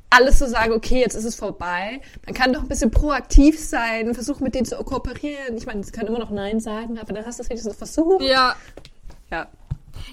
alles 0.09 0.39
so 0.39 0.47
sagen, 0.47 0.73
okay, 0.73 1.01
jetzt 1.01 1.15
ist 1.15 1.27
es 1.27 1.35
vorbei. 1.35 2.01
Man 2.25 2.35
kann 2.35 2.55
doch 2.55 2.63
ein 2.63 2.69
bisschen 2.69 2.91
proaktiv 2.91 3.61
sein, 3.61 4.15
versuchen 4.15 4.43
mit 4.43 4.55
denen 4.55 4.65
zu 4.65 4.77
kooperieren. 4.77 5.55
Ich 5.59 5.67
meine, 5.67 5.85
sie 5.85 5.93
können 5.93 6.09
immer 6.09 6.19
noch 6.19 6.31
Nein 6.31 6.61
sagen, 6.61 6.99
aber 6.99 7.13
dann 7.13 7.27
hast 7.27 7.41
du 7.41 7.43
es 7.43 7.51
wenigstens 7.51 7.77
versucht. 7.77 8.23
ja, 8.23 8.57
Ja. 9.31 9.47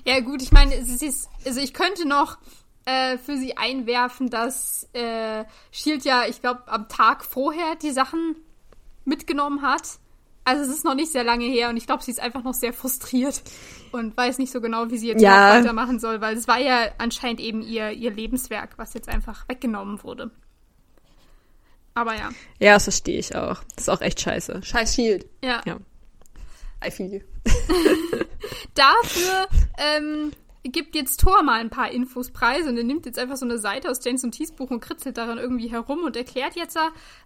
Ja, 0.03 0.19
gut, 0.19 0.41
ich 0.41 0.51
meine, 0.51 0.75
es 0.75 1.01
ist, 1.01 1.29
also 1.45 1.61
ich 1.61 1.73
könnte 1.73 2.05
noch 2.05 2.39
äh, 2.83 3.17
für 3.17 3.37
sie 3.37 3.55
einwerfen, 3.55 4.29
dass 4.29 4.89
äh, 4.91 5.45
Shield 5.71 6.03
ja, 6.03 6.25
ich 6.27 6.41
glaube, 6.41 6.63
am 6.67 6.89
Tag 6.89 7.23
vorher 7.23 7.75
die 7.81 7.91
Sachen 7.91 8.35
mitgenommen 9.05 9.61
hat. 9.61 9.99
Also 10.45 10.61
es 10.63 10.69
ist 10.69 10.85
noch 10.85 10.93
nicht 10.95 11.11
sehr 11.11 11.23
lange 11.23 11.45
her 11.45 11.69
und 11.69 11.77
ich 11.77 11.87
glaube, 11.87 12.03
sie 12.03 12.11
ist 12.11 12.19
einfach 12.19 12.43
noch 12.43 12.53
sehr 12.53 12.71
frustriert 12.71 13.41
und 13.91 14.15
weiß 14.15 14.37
nicht 14.37 14.51
so 14.51 14.61
genau, 14.61 14.89
wie 14.91 14.97
sie 14.99 15.07
jetzt 15.07 15.21
Ja. 15.21 15.55
weitermachen 15.59 15.99
soll, 15.99 16.21
weil 16.21 16.37
es 16.37 16.47
war 16.47 16.59
ja 16.59 16.89
anscheinend 16.99 17.39
eben 17.39 17.61
ihr, 17.63 17.89
ihr 17.91 18.11
Lebenswerk, 18.11 18.77
was 18.77 18.93
jetzt 18.93 19.09
einfach 19.09 19.49
weggenommen 19.49 20.03
wurde. 20.03 20.29
Aber 21.95 22.13
ja, 22.15 22.29
Ja, 22.59 22.73
das 22.75 22.83
verstehe 22.83 23.17
ich 23.17 23.35
auch. 23.35 23.63
Das 23.75 23.85
ist 23.87 23.89
auch 23.89 24.01
echt 24.01 24.21
scheiße. 24.21 24.61
Scheiß 24.63 24.93
Shield. 24.95 25.25
ja. 25.43 25.61
Ja. 25.65 25.77
I 26.85 26.91
feel 26.91 27.11
you. 27.11 27.21
Dafür 28.75 29.47
ähm, 29.77 30.31
gibt 30.63 30.95
jetzt 30.95 31.19
Thor 31.21 31.41
mal 31.43 31.59
ein 31.59 31.69
paar 31.69 31.89
Infos 31.91 32.31
preis 32.31 32.67
und 32.67 32.77
er 32.77 32.83
nimmt 32.83 33.05
jetzt 33.05 33.17
einfach 33.17 33.37
so 33.37 33.45
eine 33.45 33.57
Seite 33.57 33.89
aus 33.89 34.03
James 34.03 34.23
und 34.23 34.31
Tees 34.33 34.51
Buch 34.51 34.69
und 34.71 34.81
kritzelt 34.81 35.17
daran 35.17 35.37
irgendwie 35.37 35.69
herum 35.71 36.03
und 36.03 36.15
erklärt 36.15 36.55
jetzt, 36.55 36.77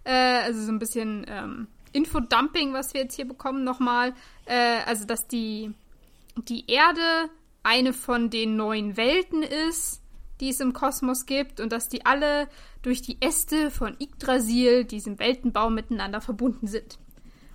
äh, 0.04 0.10
also 0.12 0.62
so 0.62 0.70
ein 0.72 0.78
bisschen 0.78 1.26
ähm, 1.28 1.66
Infodumping, 1.92 2.72
was 2.72 2.94
wir 2.94 3.02
jetzt 3.02 3.16
hier 3.16 3.26
bekommen 3.26 3.64
nochmal. 3.64 4.14
Äh, 4.46 4.80
also, 4.86 5.06
dass 5.06 5.26
die, 5.26 5.72
die 6.48 6.70
Erde 6.70 7.30
eine 7.62 7.92
von 7.92 8.30
den 8.30 8.56
neuen 8.56 8.96
Welten 8.96 9.42
ist, 9.42 10.00
die 10.40 10.48
es 10.48 10.60
im 10.60 10.72
Kosmos 10.72 11.26
gibt 11.26 11.60
und 11.60 11.70
dass 11.72 11.88
die 11.88 12.06
alle 12.06 12.48
durch 12.82 13.02
die 13.02 13.18
Äste 13.20 13.70
von 13.70 13.96
Yggdrasil, 14.00 14.84
diesem 14.84 15.18
Weltenbaum, 15.18 15.74
miteinander 15.74 16.20
verbunden 16.20 16.66
sind. 16.66 16.98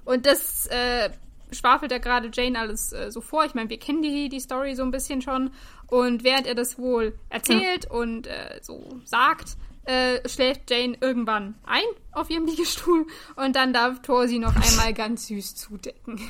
Und 0.03 0.27
das 0.27 0.67
äh, 0.67 1.09
schwafelt 1.51 1.91
er 1.91 1.99
gerade 1.99 2.29
Jane 2.31 2.59
alles 2.59 2.93
äh, 2.93 3.11
so 3.11 3.21
vor. 3.21 3.45
Ich 3.45 3.55
meine, 3.55 3.69
wir 3.69 3.79
kennen 3.79 4.03
die, 4.03 4.29
die 4.29 4.39
Story 4.39 4.75
so 4.75 4.83
ein 4.83 4.91
bisschen 4.91 5.21
schon. 5.21 5.51
Und 5.87 6.23
während 6.23 6.45
er 6.47 6.55
das 6.55 6.77
wohl 6.77 7.17
erzählt 7.29 7.89
und 7.89 8.27
äh, 8.27 8.59
so 8.61 8.99
sagt, 9.03 9.57
äh, 9.85 10.27
schläft 10.27 10.69
Jane 10.69 10.97
irgendwann 10.99 11.55
ein 11.65 11.83
auf 12.11 12.29
ihrem 12.29 12.45
Liegestuhl 12.45 13.07
und 13.35 13.55
dann 13.55 13.73
darf 13.73 14.01
Thor 14.01 14.27
sie 14.27 14.39
noch 14.39 14.55
einmal 14.69 14.93
ganz 14.93 15.27
süß 15.27 15.55
zudecken. 15.55 16.19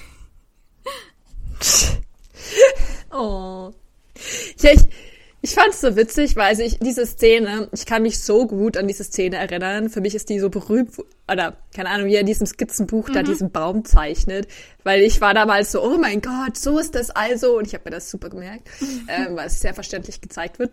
Oh. 3.11 3.71
Ja, 4.59 4.71
ich, 4.71 4.81
ich 5.45 5.53
fand's 5.53 5.79
so 5.79 5.95
witzig, 5.95 6.35
weil 6.35 6.47
also 6.47 6.63
ich, 6.63 6.79
diese 6.79 7.05
Szene, 7.05 7.69
ich 7.71 7.85
kann 7.85 8.01
mich 8.01 8.19
so 8.19 8.47
gut 8.47 8.77
an 8.77 8.87
diese 8.87 9.03
Szene 9.03 9.35
erinnern. 9.35 9.91
Für 9.91 10.01
mich 10.01 10.15
ist 10.15 10.29
die 10.29 10.39
so 10.39 10.49
berühmt, 10.49 10.89
oder 11.31 11.55
keine 11.71 11.89
Ahnung, 11.89 12.07
wie 12.07 12.15
er 12.15 12.21
in 12.21 12.25
diesem 12.25 12.47
Skizzenbuch 12.47 13.11
da 13.11 13.21
diesen 13.21 13.51
Baum 13.51 13.85
zeichnet. 13.85 14.47
Weil 14.83 15.01
ich 15.01 15.21
war 15.21 15.35
damals 15.35 15.71
so, 15.71 15.83
oh 15.83 15.99
mein 15.99 16.21
Gott, 16.21 16.57
so 16.57 16.79
ist 16.79 16.95
das 16.95 17.11
also. 17.11 17.59
Und 17.59 17.67
ich 17.67 17.75
habe 17.75 17.83
mir 17.85 17.91
das 17.91 18.09
super 18.09 18.29
gemerkt, 18.29 18.67
ähm, 19.07 19.35
weil 19.35 19.45
es 19.45 19.61
sehr 19.61 19.75
verständlich 19.75 20.19
gezeigt 20.19 20.57
wird. 20.57 20.71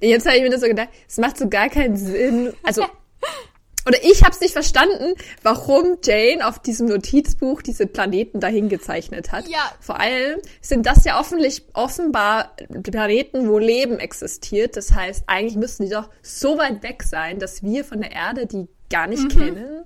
Jetzt 0.00 0.26
habe 0.26 0.38
ich 0.38 0.42
mir 0.42 0.50
das 0.50 0.60
so 0.60 0.66
gedacht, 0.66 0.88
es 1.08 1.18
macht 1.18 1.38
so 1.38 1.48
gar 1.48 1.68
keinen 1.68 1.96
Sinn. 1.96 2.52
Also 2.64 2.86
oder 3.90 3.98
ich 4.04 4.22
habe 4.22 4.30
es 4.32 4.40
nicht 4.40 4.52
verstanden, 4.52 5.14
warum 5.42 5.98
Jane 6.04 6.46
auf 6.46 6.60
diesem 6.60 6.86
Notizbuch 6.86 7.60
diese 7.60 7.88
Planeten 7.88 8.38
dahin 8.38 8.68
gezeichnet 8.68 9.32
hat. 9.32 9.48
Ja. 9.48 9.72
Vor 9.80 9.98
allem 9.98 10.38
sind 10.60 10.86
das 10.86 11.04
ja 11.04 11.18
offentlich, 11.18 11.64
offenbar 11.74 12.54
Planeten, 12.84 13.48
wo 13.48 13.58
Leben 13.58 13.98
existiert. 13.98 14.76
Das 14.76 14.92
heißt, 14.94 15.24
eigentlich 15.26 15.56
müssten 15.56 15.84
die 15.84 15.90
doch 15.90 16.08
so 16.22 16.56
weit 16.56 16.84
weg 16.84 17.02
sein, 17.02 17.40
dass 17.40 17.64
wir 17.64 17.84
von 17.84 18.00
der 18.00 18.12
Erde 18.12 18.46
die 18.46 18.68
gar 18.90 19.08
nicht 19.08 19.28
kennen. 19.28 19.84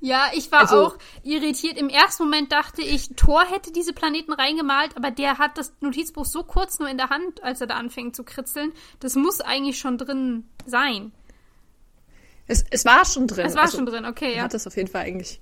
Ja, 0.00 0.30
ich 0.32 0.50
war 0.50 0.60
Also- 0.62 0.86
auch 0.86 0.98
irritiert. 1.22 1.78
Im 1.78 1.90
ersten 1.90 2.24
Moment 2.24 2.50
dachte 2.50 2.82
ich, 2.82 3.10
Thor 3.16 3.44
hätte 3.44 3.70
diese 3.70 3.92
Planeten 3.92 4.32
reingemalt, 4.32 4.96
aber 4.96 5.10
der 5.10 5.38
hat 5.38 5.58
das 5.58 5.74
Notizbuch 5.80 6.24
so 6.24 6.42
kurz 6.42 6.78
nur 6.78 6.88
in 6.88 6.96
der 6.96 7.10
Hand, 7.10 7.42
als 7.44 7.60
er 7.60 7.66
da 7.66 7.74
anfängt 7.74 8.16
zu 8.16 8.24
kritzeln. 8.24 8.72
Das 8.98 9.14
muss 9.14 9.40
eigentlich 9.40 9.78
schon 9.78 9.98
drin 9.98 10.48
sein. 10.66 11.12
Es, 12.50 12.64
es 12.70 12.84
war 12.84 13.04
schon 13.04 13.26
drin. 13.28 13.46
Es 13.46 13.54
war 13.54 13.62
Also, 13.62 13.76
schon 13.76 13.86
drin, 13.86 14.04
okay, 14.04 14.30
Er 14.32 14.36
ja. 14.38 14.42
hat 14.42 14.54
das 14.54 14.66
auf 14.66 14.76
jeden 14.76 14.88
Fall 14.88 15.02
eigentlich, 15.02 15.40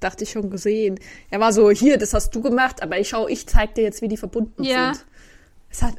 dachte 0.00 0.22
ich 0.24 0.30
schon 0.30 0.48
gesehen. 0.50 1.00
Er 1.30 1.40
war 1.40 1.52
so, 1.52 1.70
hier, 1.70 1.98
das 1.98 2.14
hast 2.14 2.34
du 2.34 2.40
gemacht, 2.40 2.82
aber 2.82 2.98
ich 3.00 3.08
schau, 3.08 3.26
ich 3.26 3.46
zeig 3.48 3.74
dir 3.74 3.82
jetzt, 3.82 4.00
wie 4.00 4.08
die 4.08 4.16
verbunden 4.16 4.62
Ja. 4.62 4.94
sind. 4.94 5.04
Es 5.70 5.82
hat, 5.82 5.94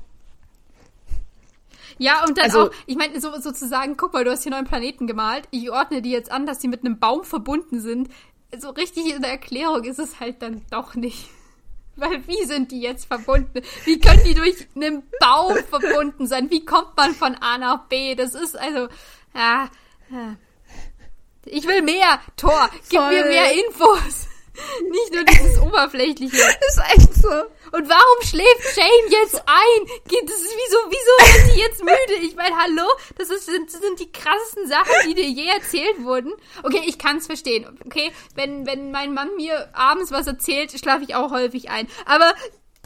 Ja, 1.98 2.26
und 2.26 2.38
dann 2.38 2.46
Also- 2.46 2.68
auch, 2.70 2.72
ich 2.88 2.98
meine, 2.98 3.20
so, 3.22 3.40
sozusagen, 3.40 3.96
guck 3.98 4.14
mal, 4.14 4.24
du 4.26 4.32
hast 4.32 4.44
hier 4.44 4.52
neun 4.52 4.66
Planeten 4.66 5.08
gemalt. 5.08 5.48
Ich 5.52 5.72
ordne 5.72 6.02
die 6.02 6.12
jetzt 6.12 6.30
an, 6.32 6.46
dass 6.46 6.60
die 6.60 6.68
mit 6.68 6.84
einem 6.84 7.00
Baum 7.00 7.24
verbunden 7.24 7.80
sind. 7.80 8.10
So 8.58 8.70
richtig 8.70 9.14
in 9.14 9.22
der 9.22 9.32
Erklärung 9.32 9.84
ist 9.86 10.00
es 10.00 10.20
halt 10.20 10.42
dann 10.42 10.62
doch 10.72 10.96
nicht. 10.96 11.30
Weil 11.96 12.26
wie 12.28 12.44
sind 12.46 12.72
die 12.72 12.82
jetzt 12.82 13.06
verbunden? 13.06 13.62
Wie 13.86 14.00
können 14.00 14.22
die 14.26 14.34
durch 14.34 14.68
einen 14.76 15.04
Baum 15.22 15.56
verbunden 15.70 16.28
sein? 16.28 16.50
Wie 16.52 16.66
kommt 16.66 16.98
man 16.98 17.14
von 17.14 17.36
A 17.36 17.58
nach 17.58 17.86
B? 17.88 18.16
Das 18.16 18.36
ist 18.36 18.58
also, 18.60 18.90
ja, 19.34 19.70
ja. 20.10 20.36
Ich 21.48 21.68
will 21.68 21.82
mehr, 21.84 22.20
Thor. 22.38 22.70
Gib 22.90 23.00
Voll. 23.00 23.10
mir 23.12 23.26
mehr 23.26 23.52
Infos. 23.54 24.28
Nicht 24.90 25.14
nur 25.14 25.24
dieses 25.26 25.60
Oberflächliche. 25.60 26.36
ist 26.38 26.82
echt 26.96 27.14
so. 27.14 27.30
Und 27.72 27.90
warum 27.90 28.22
schläft 28.24 28.78
Jane 28.78 29.10
jetzt 29.10 29.36
ein? 29.46 29.86
Geht- 30.08 30.28
Das 30.30 30.38
ist 30.42 30.56
wieso, 30.56 30.78
wieso 30.90 31.38
ist 31.38 31.54
sie 31.54 31.60
jetzt 31.60 31.84
müde? 31.84 32.22
Ich 32.24 32.36
meine, 32.36 32.56
hallo, 32.58 32.88
das, 33.18 33.30
ist, 33.30 33.46
sind, 33.48 33.72
das 33.72 33.82
sind 33.82 34.00
die 34.00 34.12
krassesten 34.12 34.68
Sachen, 34.68 34.94
die 35.08 35.14
dir 35.14 35.28
je 35.30 35.48
erzählt 35.50 36.04
wurden. 36.04 36.34
Okay, 36.64 36.82
ich 36.86 36.98
kann 36.98 37.18
es 37.18 37.26
verstehen. 37.28 37.78
Okay, 37.86 38.12
wenn, 38.36 38.66
wenn 38.66 38.92
mein 38.92 39.14
Mann 39.14 39.36
mir 39.36 39.70
abends 39.74 40.12
was 40.12 40.26
erzählt, 40.28 40.72
schlafe 40.80 41.04
ich 41.04 41.16
auch 41.16 41.32
häufig 41.32 41.70
ein. 41.70 41.88
Aber 42.06 42.34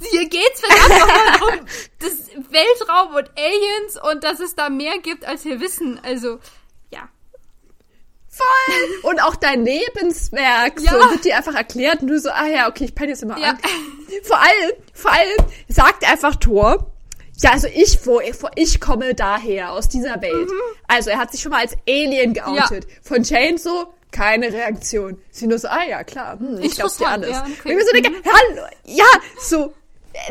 hier 0.09 0.27
geht's 0.27 0.61
verdammt 0.61 0.99
nochmal 0.99 1.59
um 1.59 1.65
das 1.99 2.51
Weltraum 2.51 3.13
und 3.15 3.29
Aliens 3.37 4.01
und 4.11 4.23
dass 4.23 4.39
es 4.39 4.55
da 4.55 4.69
mehr 4.69 4.97
gibt, 4.97 5.23
als 5.25 5.45
wir 5.45 5.59
wissen. 5.61 5.99
Also. 6.03 6.39
Voll. 8.31 9.11
Und 9.11 9.19
auch 9.21 9.35
dein 9.35 9.65
Lebenswerk 9.65 10.79
Ja. 10.81 10.91
so 10.91 10.97
wird 11.11 11.25
dir 11.25 11.35
einfach 11.37 11.55
erklärt 11.55 12.01
und 12.01 12.07
du 12.09 12.19
so, 12.19 12.29
ah 12.29 12.45
ja, 12.47 12.69
okay, 12.69 12.85
ich 12.85 12.95
penne 12.95 13.09
jetzt 13.11 13.23
immer 13.23 13.37
Ja. 13.39 13.49
an. 13.49 13.57
Vor 14.23 14.37
allem, 14.39 14.71
vor 14.93 15.11
allem 15.11 15.37
sagt 15.67 16.09
einfach 16.09 16.35
Thor, 16.35 16.91
ja, 17.41 17.51
also 17.51 17.67
ich, 17.73 18.05
wo, 18.05 18.19
ich 18.55 18.79
komme 18.81 19.15
daher, 19.15 19.71
aus 19.71 19.87
dieser 19.87 20.21
Welt. 20.21 20.47
Mhm. 20.49 20.61
Also 20.87 21.09
er 21.09 21.17
hat 21.19 21.31
sich 21.31 21.41
schon 21.41 21.51
mal 21.51 21.61
als 21.61 21.73
Alien 21.87 22.33
geoutet. 22.33 22.85
Von 23.01 23.23
Jane 23.23 23.57
so, 23.57 23.93
keine 24.11 24.51
Reaktion. 24.51 25.21
Sie 25.31 25.47
nur 25.47 25.57
so, 25.59 25.67
ah 25.69 25.83
ja, 25.87 26.03
klar, 26.03 26.37
hm, 26.39 26.59
ich 26.61 26.75
glaub 26.75 26.89
dir 26.97 27.05
Interessant, 27.05 27.23
alles. 27.25 27.29
ja, 27.29 27.43
Und 27.45 27.59
okay. 27.59 27.69
ich 27.69 27.75
mir 27.75 27.85
so 27.85 27.91
denke, 27.93 28.11
hallo, 28.25 28.67
ja, 28.85 29.05
so, 29.41 29.73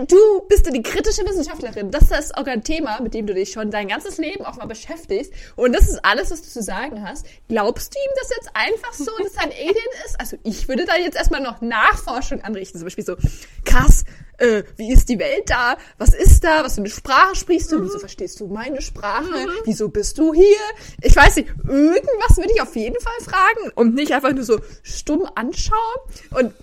du 0.07 0.17
bist 0.49 0.67
du 0.67 0.73
die 0.73 0.83
kritische 0.83 1.25
Wissenschaftlerin. 1.25 1.91
Das 1.91 2.11
ist 2.11 2.37
auch 2.37 2.47
ein 2.47 2.63
Thema, 2.63 3.01
mit 3.01 3.15
dem 3.15 3.27
du 3.27 3.35
dich 3.35 3.53
schon 3.53 3.71
dein 3.71 3.89
ganzes 3.89 4.19
Leben 4.19 4.45
auch 4.45 4.57
mal 4.57 4.67
beschäftigst. 4.67 5.33
Und 5.57 5.75
das 5.75 5.89
ist 5.89 6.05
alles, 6.05 6.31
was 6.31 6.43
du 6.43 6.49
zu 6.49 6.63
sagen 6.63 7.07
hast. 7.07 7.27
Glaubst 7.49 7.95
du 7.95 7.99
ihm 7.99 8.13
das 8.21 8.31
jetzt 8.37 8.51
einfach 8.55 8.93
so, 8.93 9.11
dass 9.23 9.35
er 9.35 9.43
ein 9.45 9.53
Alien 9.53 9.75
ist? 10.07 10.21
Also 10.21 10.37
ich 10.43 10.69
würde 10.69 10.85
da 10.85 10.97
jetzt 10.97 11.17
erstmal 11.17 11.43
noch 11.43 11.61
Nachforschung 11.61 12.43
anrichten. 12.43 12.79
Zum 12.79 12.87
Beispiel 12.87 13.05
so, 13.05 13.17
krass, 13.65 14.05
äh, 14.39 14.63
wie 14.77 14.93
ist 14.93 15.09
die 15.09 15.19
Welt 15.19 15.51
da? 15.51 15.77
Was 15.99 16.15
ist 16.15 16.45
da? 16.45 16.65
Was 16.65 16.75
für 16.75 16.81
eine 16.81 16.91
Sprache 16.91 17.35
sprichst 17.35 17.73
du? 17.73 17.83
Wieso 17.83 17.99
verstehst 17.99 18.41
du 18.41 18.47
meine 18.47 18.81
Sprache? 18.81 19.47
Wieso 19.65 19.89
bist 19.89 20.19
du 20.19 20.33
hier? 20.33 20.57
Ich 21.03 21.15
weiß 21.15 21.37
nicht, 21.37 21.49
irgendwas 21.67 22.37
würde 22.37 22.53
ich 22.55 22.63
auf 22.63 22.75
jeden 22.77 22.99
Fall 23.01 23.21
fragen 23.25 23.73
und 23.75 23.95
nicht 23.95 24.13
einfach 24.13 24.33
nur 24.33 24.45
so 24.45 24.61
stumm 24.83 25.29
anschauen 25.35 25.99
und 26.31 26.55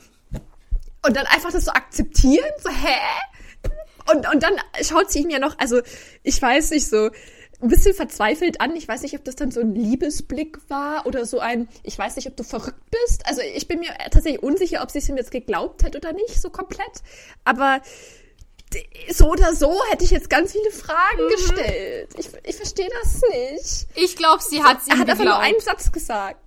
und 1.06 1.16
dann 1.16 1.26
einfach 1.28 1.52
das 1.52 1.66
so 1.66 1.72
akzeptieren, 1.72 2.50
so, 2.62 2.70
hä? 2.70 2.98
Und, 4.12 4.32
und 4.32 4.44
dann 4.44 4.54
schaut 4.84 5.12
sie 5.12 5.20
ihm 5.20 5.30
ja 5.30 5.40
noch, 5.40 5.58
also 5.58 5.82
ich 6.24 6.40
weiß 6.40 6.72
nicht, 6.72 6.88
so 6.88 7.10
ein 7.62 7.70
bisschen 7.70 7.94
verzweifelt 7.96 8.62
an. 8.62 8.76
Ich 8.76 8.88
weiß 8.88 9.02
nicht, 9.02 9.16
ob 9.16 9.24
das 9.24 9.36
dann 9.36 9.50
so 9.50 9.62
ein 9.62 9.74
Liebesblick 9.74 10.60
war 10.70 11.06
oder 11.08 11.26
so 11.26 11.40
ein, 11.40 11.68
ich 11.84 11.98
weiß 11.98 12.16
nicht, 12.18 12.28
ob 12.28 12.36
du 12.36 12.44
verrückt 12.44 12.92
bist. 12.92 13.26
Also 13.26 13.42
ich 13.42 13.68
bin 13.68 13.80
mir 13.80 13.90
tatsächlich 14.12 14.44
unsicher, 14.44 14.84
ob 14.84 14.92
sie 14.92 15.00
es 15.00 15.10
ihm 15.10 15.18
jetzt 15.18 15.32
geglaubt 15.32 15.84
hat 15.84 15.96
oder 15.96 16.14
nicht, 16.14 16.40
so 16.40 16.50
komplett. 16.50 17.02
Aber 17.46 17.82
so 19.12 19.30
oder 19.32 19.56
so 19.56 19.82
hätte 19.90 20.04
ich 20.04 20.12
jetzt 20.12 20.30
ganz 20.30 20.52
viele 20.52 20.70
Fragen 20.72 21.30
gestellt. 21.30 22.10
Ich, 22.18 22.28
ich 22.44 22.56
verstehe 22.58 22.90
das 23.02 23.22
nicht. 23.32 23.88
Ich 23.96 24.16
glaube, 24.18 24.44
sie 24.44 24.62
hat 24.64 24.84
sie 24.84 24.92
Er 24.92 25.00
hat 25.00 25.10
einfach 25.10 25.24
nur 25.24 25.34
geglaubt. 25.34 25.44
einen 25.46 25.60
Satz 25.62 25.92
gesagt. 25.92 26.40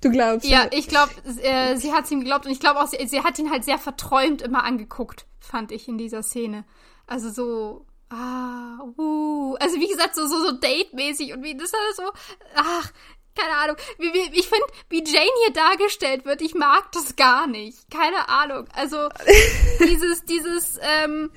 Du 0.00 0.10
glaubst? 0.10 0.48
Ja, 0.48 0.68
ich 0.70 0.88
glaube, 0.88 1.12
äh, 1.42 1.76
sie 1.76 1.92
hat 1.92 2.10
ihm 2.10 2.20
geglaubt 2.20 2.46
und 2.46 2.52
ich 2.52 2.60
glaube 2.60 2.80
auch, 2.80 2.86
sie, 2.86 3.04
sie 3.06 3.22
hat 3.22 3.38
ihn 3.38 3.50
halt 3.50 3.64
sehr 3.64 3.78
verträumt 3.78 4.42
immer 4.42 4.64
angeguckt, 4.64 5.26
fand 5.40 5.72
ich 5.72 5.88
in 5.88 5.98
dieser 5.98 6.22
Szene. 6.22 6.64
Also 7.06 7.30
so, 7.30 7.86
ah, 8.10 8.78
uh, 8.96 9.56
also 9.56 9.76
wie 9.80 9.88
gesagt, 9.88 10.14
so, 10.14 10.26
so, 10.26 10.40
so 10.42 10.52
Date-mäßig 10.52 11.32
und 11.32 11.42
wie 11.42 11.56
das 11.56 11.72
alles 11.74 11.96
so, 11.96 12.12
ach, 12.54 12.92
keine 13.34 13.56
Ahnung. 13.56 13.76
Wie, 13.98 14.12
wie, 14.12 14.38
ich 14.38 14.48
finde, 14.48 14.66
wie 14.88 15.04
Jane 15.04 15.30
hier 15.44 15.52
dargestellt 15.52 16.24
wird, 16.24 16.42
ich 16.42 16.54
mag 16.54 16.90
das 16.92 17.16
gar 17.16 17.46
nicht. 17.46 17.90
Keine 17.90 18.28
Ahnung. 18.28 18.66
Also 18.74 19.08
dieses, 19.80 20.24
dieses 20.24 20.78
ähm, 20.82 21.30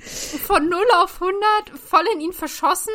von 0.46 0.68
0 0.68 0.84
auf 0.96 1.20
100 1.20 1.40
voll 1.78 2.04
in 2.14 2.20
ihn 2.20 2.32
verschossen 2.32 2.92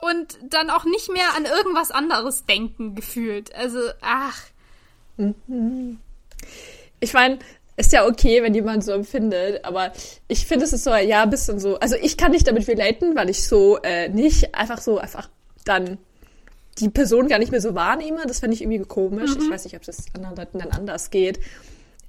und 0.00 0.38
dann 0.42 0.70
auch 0.70 0.84
nicht 0.84 1.10
mehr 1.10 1.36
an 1.36 1.44
irgendwas 1.44 1.90
anderes 1.90 2.46
denken 2.46 2.94
gefühlt. 2.94 3.54
Also, 3.54 3.78
ach. 4.00 4.42
Ich 7.00 7.12
meine, 7.12 7.38
ist 7.76 7.92
ja 7.92 8.06
okay, 8.06 8.42
wenn 8.42 8.54
jemand 8.54 8.84
so 8.84 8.92
empfindet, 8.92 9.64
aber 9.64 9.92
ich 10.28 10.46
finde 10.46 10.64
es 10.64 10.72
ist 10.72 10.84
so, 10.84 10.94
ja, 10.94 11.22
ein 11.22 11.30
bisschen 11.30 11.58
so, 11.58 11.78
also 11.78 11.96
ich 11.96 12.16
kann 12.16 12.32
nicht 12.32 12.46
damit 12.46 12.68
relaten, 12.68 13.16
weil 13.16 13.30
ich 13.30 13.46
so 13.46 13.78
äh, 13.82 14.08
nicht 14.08 14.54
einfach 14.54 14.80
so 14.80 14.98
einfach 14.98 15.28
dann 15.64 15.98
die 16.78 16.88
Person 16.88 17.28
gar 17.28 17.38
nicht 17.38 17.50
mehr 17.50 17.60
so 17.60 17.74
wahrnehme. 17.74 18.26
Das 18.26 18.40
fände 18.40 18.54
ich 18.54 18.62
irgendwie 18.62 18.80
komisch. 18.80 19.34
Mhm. 19.34 19.42
Ich 19.42 19.50
weiß 19.50 19.64
nicht, 19.64 19.76
ob 19.76 19.86
es 19.86 20.06
anderen 20.14 20.36
Leuten 20.36 20.58
dann 20.58 20.70
anders 20.70 21.10
geht. 21.10 21.40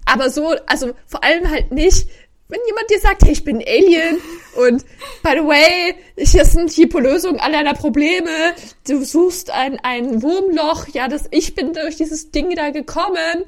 Aber 0.06 0.30
so, 0.30 0.56
also 0.66 0.92
vor 1.06 1.24
allem 1.24 1.50
halt 1.50 1.72
nicht, 1.72 2.08
wenn 2.52 2.60
jemand 2.68 2.90
dir 2.90 3.00
sagt, 3.00 3.24
hey, 3.24 3.32
ich 3.32 3.44
bin 3.44 3.64
Alien 3.66 4.22
und 4.56 4.86
by 5.24 5.32
the 5.32 5.48
way, 5.48 5.96
hier 6.18 6.44
sind 6.44 6.76
die 6.76 6.84
Lösungen 6.84 7.40
aller 7.40 7.62
deiner 7.64 7.74
Probleme, 7.74 8.30
du 8.88 9.04
suchst 9.04 9.52
ein, 9.52 9.80
ein 9.84 10.22
Wurmloch, 10.22 10.88
ja, 10.90 11.08
das, 11.08 11.26
ich 11.32 11.56
bin 11.56 11.74
durch 11.74 11.96
dieses 11.96 12.32
Ding 12.32 12.54
da 12.56 12.72
gekommen 12.72 13.46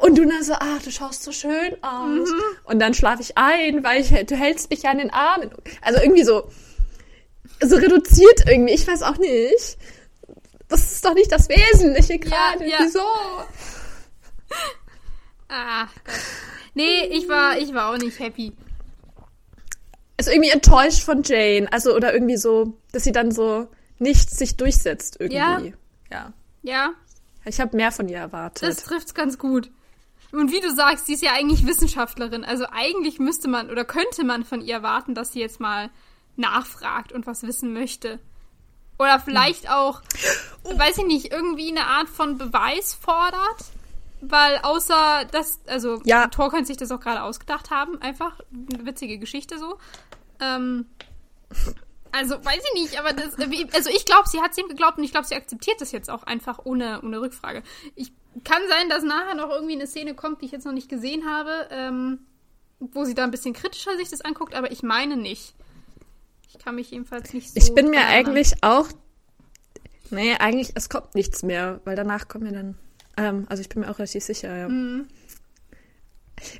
und 0.00 0.16
du 0.16 0.24
dann 0.24 0.42
so, 0.42 0.54
ach, 0.54 0.82
du 0.82 0.90
schaust 0.90 1.22
so 1.22 1.32
schön 1.32 1.76
aus 1.82 2.30
mhm. 2.30 2.42
und 2.64 2.78
dann 2.80 2.94
schlafe 2.94 3.22
ich 3.22 3.36
ein, 3.36 3.84
weil 3.84 4.00
ich, 4.00 4.08
du 4.26 4.36
hältst 4.36 4.70
mich 4.70 4.82
ja 4.82 4.90
an 4.90 4.98
den 4.98 5.10
Armen. 5.10 5.50
Also 5.82 6.00
irgendwie 6.00 6.24
so, 6.24 6.48
so 7.60 7.76
reduziert 7.76 8.44
irgendwie, 8.46 8.74
ich 8.74 8.86
weiß 8.86 9.02
auch 9.02 9.18
nicht. 9.18 9.76
Das 10.68 10.92
ist 10.92 11.04
doch 11.04 11.14
nicht 11.14 11.30
das 11.30 11.48
Wesentliche 11.48 12.18
gerade. 12.18 12.64
Ja, 12.64 12.78
ja. 12.78 12.78
Wieso? 12.80 13.00
Ah, 15.46 15.86
Gott. 16.04 16.14
Nee, 16.74 17.04
ich 17.06 17.28
war, 17.28 17.58
ich 17.58 17.72
war 17.72 17.90
auch 17.90 17.98
nicht 17.98 18.18
happy. 18.18 18.52
Also 20.16 20.30
irgendwie 20.30 20.50
enttäuscht 20.50 21.02
von 21.02 21.22
Jane. 21.22 21.72
Also, 21.72 21.94
oder 21.94 22.12
irgendwie 22.12 22.36
so, 22.36 22.76
dass 22.92 23.04
sie 23.04 23.12
dann 23.12 23.30
so 23.30 23.68
nicht 23.98 24.30
sich 24.30 24.56
durchsetzt 24.56 25.16
irgendwie. 25.20 25.36
Ja. 25.36 25.62
Ja. 26.10 26.32
ja. 26.62 26.90
Ich 27.44 27.60
habe 27.60 27.76
mehr 27.76 27.92
von 27.92 28.08
ihr 28.08 28.18
erwartet. 28.18 28.68
Das 28.68 28.84
trifft's 28.84 29.14
ganz 29.14 29.38
gut. 29.38 29.70
Und 30.32 30.50
wie 30.50 30.60
du 30.60 30.74
sagst, 30.74 31.06
sie 31.06 31.14
ist 31.14 31.22
ja 31.22 31.32
eigentlich 31.32 31.66
Wissenschaftlerin. 31.66 32.44
Also 32.44 32.66
eigentlich 32.72 33.18
müsste 33.18 33.48
man 33.48 33.70
oder 33.70 33.84
könnte 33.84 34.24
man 34.24 34.44
von 34.44 34.60
ihr 34.60 34.74
erwarten, 34.74 35.14
dass 35.14 35.32
sie 35.32 35.40
jetzt 35.40 35.60
mal 35.60 35.90
nachfragt 36.36 37.12
und 37.12 37.26
was 37.26 37.42
wissen 37.42 37.72
möchte. 37.72 38.18
Oder 38.98 39.20
vielleicht 39.20 39.70
auch, 39.70 40.02
oh. 40.64 40.78
weiß 40.78 40.98
ich 40.98 41.06
nicht, 41.06 41.32
irgendwie 41.32 41.70
eine 41.70 41.86
Art 41.86 42.08
von 42.08 42.38
Beweis 42.38 42.94
fordert. 42.94 43.64
Weil 44.28 44.58
außer 44.62 45.26
das, 45.30 45.60
also 45.66 46.00
ja. 46.04 46.28
Thor 46.28 46.50
könnte 46.50 46.66
sich 46.66 46.76
das 46.76 46.90
auch 46.90 47.00
gerade 47.00 47.22
ausgedacht 47.22 47.70
haben, 47.70 48.00
einfach. 48.00 48.40
Eine 48.52 48.86
witzige 48.86 49.18
Geschichte 49.18 49.58
so. 49.58 49.78
Ähm, 50.40 50.86
also 52.12 52.36
weiß 52.44 52.62
ich 52.72 52.82
nicht, 52.82 52.98
aber 52.98 53.12
das, 53.12 53.36
also 53.74 53.90
ich 53.90 54.04
glaube, 54.04 54.28
sie 54.28 54.40
hat 54.40 54.52
es 54.52 54.58
ihm 54.58 54.68
geglaubt 54.68 54.98
und 54.98 55.04
ich 55.04 55.10
glaube, 55.10 55.26
sie 55.26 55.34
akzeptiert 55.34 55.80
das 55.80 55.90
jetzt 55.90 56.08
auch 56.10 56.22
einfach 56.22 56.60
ohne, 56.64 57.02
ohne 57.02 57.20
Rückfrage. 57.20 57.62
Ich 57.96 58.12
kann 58.44 58.62
sein, 58.68 58.88
dass 58.88 59.02
nachher 59.02 59.34
noch 59.34 59.50
irgendwie 59.50 59.74
eine 59.74 59.86
Szene 59.86 60.14
kommt, 60.14 60.40
die 60.40 60.46
ich 60.46 60.52
jetzt 60.52 60.64
noch 60.64 60.72
nicht 60.72 60.88
gesehen 60.88 61.28
habe, 61.28 61.68
ähm, 61.70 62.20
wo 62.78 63.04
sie 63.04 63.14
da 63.14 63.24
ein 63.24 63.30
bisschen 63.32 63.52
kritischer 63.52 63.96
sich 63.96 64.10
das 64.10 64.20
anguckt, 64.20 64.54
aber 64.54 64.70
ich 64.70 64.82
meine 64.82 65.16
nicht. 65.16 65.54
Ich 66.48 66.58
kann 66.58 66.76
mich 66.76 66.92
jedenfalls 66.92 67.32
nicht 67.32 67.48
so. 67.48 67.56
Ich 67.56 67.74
bin 67.74 67.90
mir 67.90 68.06
eigentlich 68.06 68.62
auch. 68.62 68.86
Nee, 70.10 70.36
eigentlich, 70.36 70.70
es 70.76 70.88
kommt 70.88 71.16
nichts 71.16 71.42
mehr, 71.42 71.80
weil 71.84 71.96
danach 71.96 72.28
kommen 72.28 72.44
wir 72.44 72.52
dann 72.52 72.78
ähm, 73.16 73.46
also 73.48 73.60
ich 73.60 73.68
bin 73.68 73.80
mir 73.80 73.90
auch 73.90 73.98
relativ 73.98 74.24
sicher, 74.24 74.56
ja. 74.56 74.68
Mhm. 74.68 75.08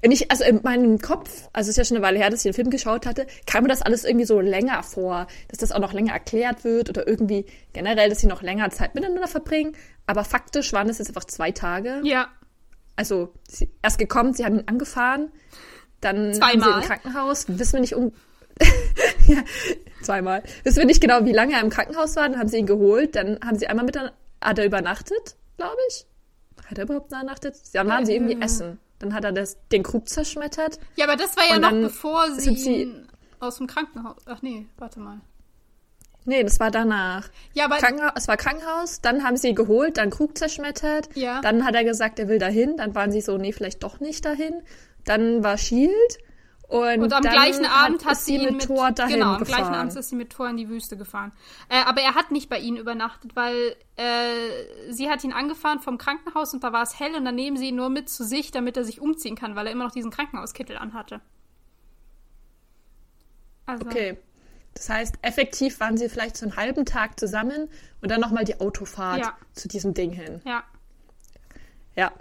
Wenn 0.02 0.12
ich, 0.12 0.30
also 0.30 0.44
in 0.44 0.60
meinem 0.62 0.98
Kopf, 1.00 1.48
also 1.52 1.68
es 1.68 1.70
ist 1.70 1.76
ja 1.76 1.84
schon 1.84 1.96
eine 1.96 2.06
Weile 2.06 2.18
her, 2.18 2.30
dass 2.30 2.40
ich 2.40 2.44
den 2.44 2.54
Film 2.54 2.70
geschaut 2.70 3.06
hatte, 3.06 3.26
kam 3.46 3.64
mir 3.64 3.68
das 3.68 3.82
alles 3.82 4.04
irgendwie 4.04 4.24
so 4.24 4.40
länger 4.40 4.82
vor, 4.82 5.26
dass 5.48 5.58
das 5.58 5.72
auch 5.72 5.80
noch 5.80 5.92
länger 5.92 6.12
erklärt 6.12 6.64
wird 6.64 6.88
oder 6.88 7.06
irgendwie 7.06 7.46
generell, 7.72 8.08
dass 8.08 8.20
sie 8.20 8.26
noch 8.26 8.42
länger 8.42 8.70
Zeit 8.70 8.94
miteinander 8.94 9.26
verbringen. 9.26 9.74
Aber 10.06 10.24
faktisch 10.24 10.72
waren 10.72 10.88
es 10.88 10.98
jetzt 10.98 11.08
einfach 11.08 11.24
zwei 11.24 11.50
Tage. 11.50 12.00
Ja. 12.04 12.28
Also 12.96 13.32
sie, 13.48 13.70
erst 13.82 13.98
gekommen, 13.98 14.34
sie 14.34 14.44
haben 14.44 14.60
ihn 14.60 14.68
angefahren, 14.68 15.32
dann 16.00 16.34
zweimal. 16.34 16.52
haben 16.52 16.62
sie 16.62 16.80
im 16.80 16.86
Krankenhaus, 16.86 17.46
wissen 17.48 17.72
wir 17.74 17.80
nicht 17.80 17.94
um. 17.94 18.12
ja, 19.26 19.42
zweimal. 20.02 20.44
Wissen 20.62 20.78
wir 20.78 20.86
nicht 20.86 21.00
genau, 21.00 21.24
wie 21.24 21.32
lange 21.32 21.54
er 21.54 21.60
im 21.60 21.70
Krankenhaus 21.70 22.14
war, 22.14 22.28
dann 22.28 22.38
haben 22.38 22.48
sie 22.48 22.58
ihn 22.58 22.66
geholt, 22.66 23.16
dann 23.16 23.40
haben 23.44 23.58
sie 23.58 23.66
einmal 23.66 23.84
miteinander, 23.84 24.14
hat 24.40 24.58
er 24.58 24.66
übernachtet, 24.66 25.36
glaube 25.56 25.76
ich. 25.88 26.06
Hat 26.66 26.78
er 26.78 26.84
überhaupt 26.84 27.08
übernachtet? 27.08 27.56
Dann 27.72 27.88
waren 27.88 28.06
sie 28.06 28.14
irgendwie 28.14 28.40
essen. 28.40 28.78
Dann 28.98 29.14
hat 29.14 29.24
er 29.24 29.32
das, 29.32 29.58
den 29.70 29.82
Krug 29.82 30.08
zerschmettert. 30.08 30.78
Ja, 30.96 31.06
aber 31.06 31.16
das 31.16 31.36
war 31.36 31.44
ja 31.48 31.58
noch 31.58 31.70
bevor 31.70 32.30
sie, 32.32 32.56
sie 32.56 32.94
aus 33.40 33.58
dem 33.58 33.66
Krankenhaus. 33.66 34.22
Ach 34.26 34.40
nee, 34.42 34.66
warte 34.78 35.00
mal. 35.00 35.20
Nee, 36.26 36.42
das 36.42 36.58
war 36.58 36.70
danach. 36.70 37.28
Ja, 37.52 37.66
aber 37.66 37.76
Krankenhaus, 37.76 38.12
es 38.16 38.28
war 38.28 38.38
Krankenhaus, 38.38 39.00
dann 39.02 39.24
haben 39.24 39.36
sie 39.36 39.48
ihn 39.48 39.54
geholt, 39.54 39.98
dann 39.98 40.08
Krug 40.08 40.38
zerschmettert. 40.38 41.14
Ja. 41.14 41.42
Dann 41.42 41.66
hat 41.66 41.74
er 41.74 41.84
gesagt, 41.84 42.18
er 42.18 42.28
will 42.28 42.38
dahin, 42.38 42.78
dann 42.78 42.94
waren 42.94 43.12
sie 43.12 43.20
so, 43.20 43.36
nee, 43.36 43.52
vielleicht 43.52 43.82
doch 43.82 44.00
nicht 44.00 44.24
dahin. 44.24 44.62
Dann 45.04 45.44
war 45.44 45.58
Shield 45.58 46.18
und, 46.74 47.02
und 47.04 47.12
am 47.12 47.22
gleichen 47.22 47.66
Abend 47.66 48.04
hat 48.04 48.16
sie 48.16 48.34
ihn 48.34 48.56
mit 48.56 48.66
Thor 48.66 48.90
dahin 48.90 49.14
genau, 49.14 49.34
am 49.34 49.38
gefahren. 49.38 49.62
gleichen 49.62 49.74
Abend 49.74 49.94
ist 49.94 50.08
sie 50.08 50.16
mit 50.16 50.30
Thor 50.30 50.48
in 50.48 50.56
die 50.56 50.68
Wüste 50.68 50.96
gefahren. 50.96 51.30
Äh, 51.68 51.84
aber 51.84 52.00
er 52.00 52.16
hat 52.16 52.32
nicht 52.32 52.48
bei 52.48 52.58
ihnen 52.58 52.76
übernachtet, 52.78 53.36
weil 53.36 53.76
äh, 53.94 54.90
sie 54.90 55.08
hat 55.08 55.22
ihn 55.22 55.32
angefahren 55.32 55.78
vom 55.78 55.98
Krankenhaus 55.98 56.52
und 56.52 56.64
da 56.64 56.72
war 56.72 56.82
es 56.82 56.98
hell 56.98 57.14
und 57.14 57.24
dann 57.24 57.36
nehmen 57.36 57.56
sie 57.56 57.68
ihn 57.68 57.76
nur 57.76 57.90
mit 57.90 58.08
zu 58.08 58.24
sich, 58.24 58.50
damit 58.50 58.76
er 58.76 58.84
sich 58.84 59.00
umziehen 59.00 59.36
kann, 59.36 59.54
weil 59.54 59.68
er 59.68 59.72
immer 59.72 59.84
noch 59.84 59.92
diesen 59.92 60.10
Krankenhauskittel 60.10 60.76
anhatte. 60.76 61.20
Also. 63.66 63.86
Okay. 63.86 64.18
Das 64.74 64.88
heißt, 64.88 65.14
effektiv 65.22 65.78
waren 65.78 65.96
sie 65.96 66.08
vielleicht 66.08 66.36
so 66.36 66.44
einen 66.44 66.56
halben 66.56 66.84
Tag 66.84 67.20
zusammen 67.20 67.68
und 68.02 68.10
dann 68.10 68.20
nochmal 68.20 68.44
die 68.44 68.58
Autofahrt 68.60 69.20
ja. 69.20 69.36
zu 69.52 69.68
diesem 69.68 69.94
Ding 69.94 70.10
hin. 70.10 70.42
Ja. 70.44 70.64
Ja. 71.94 72.12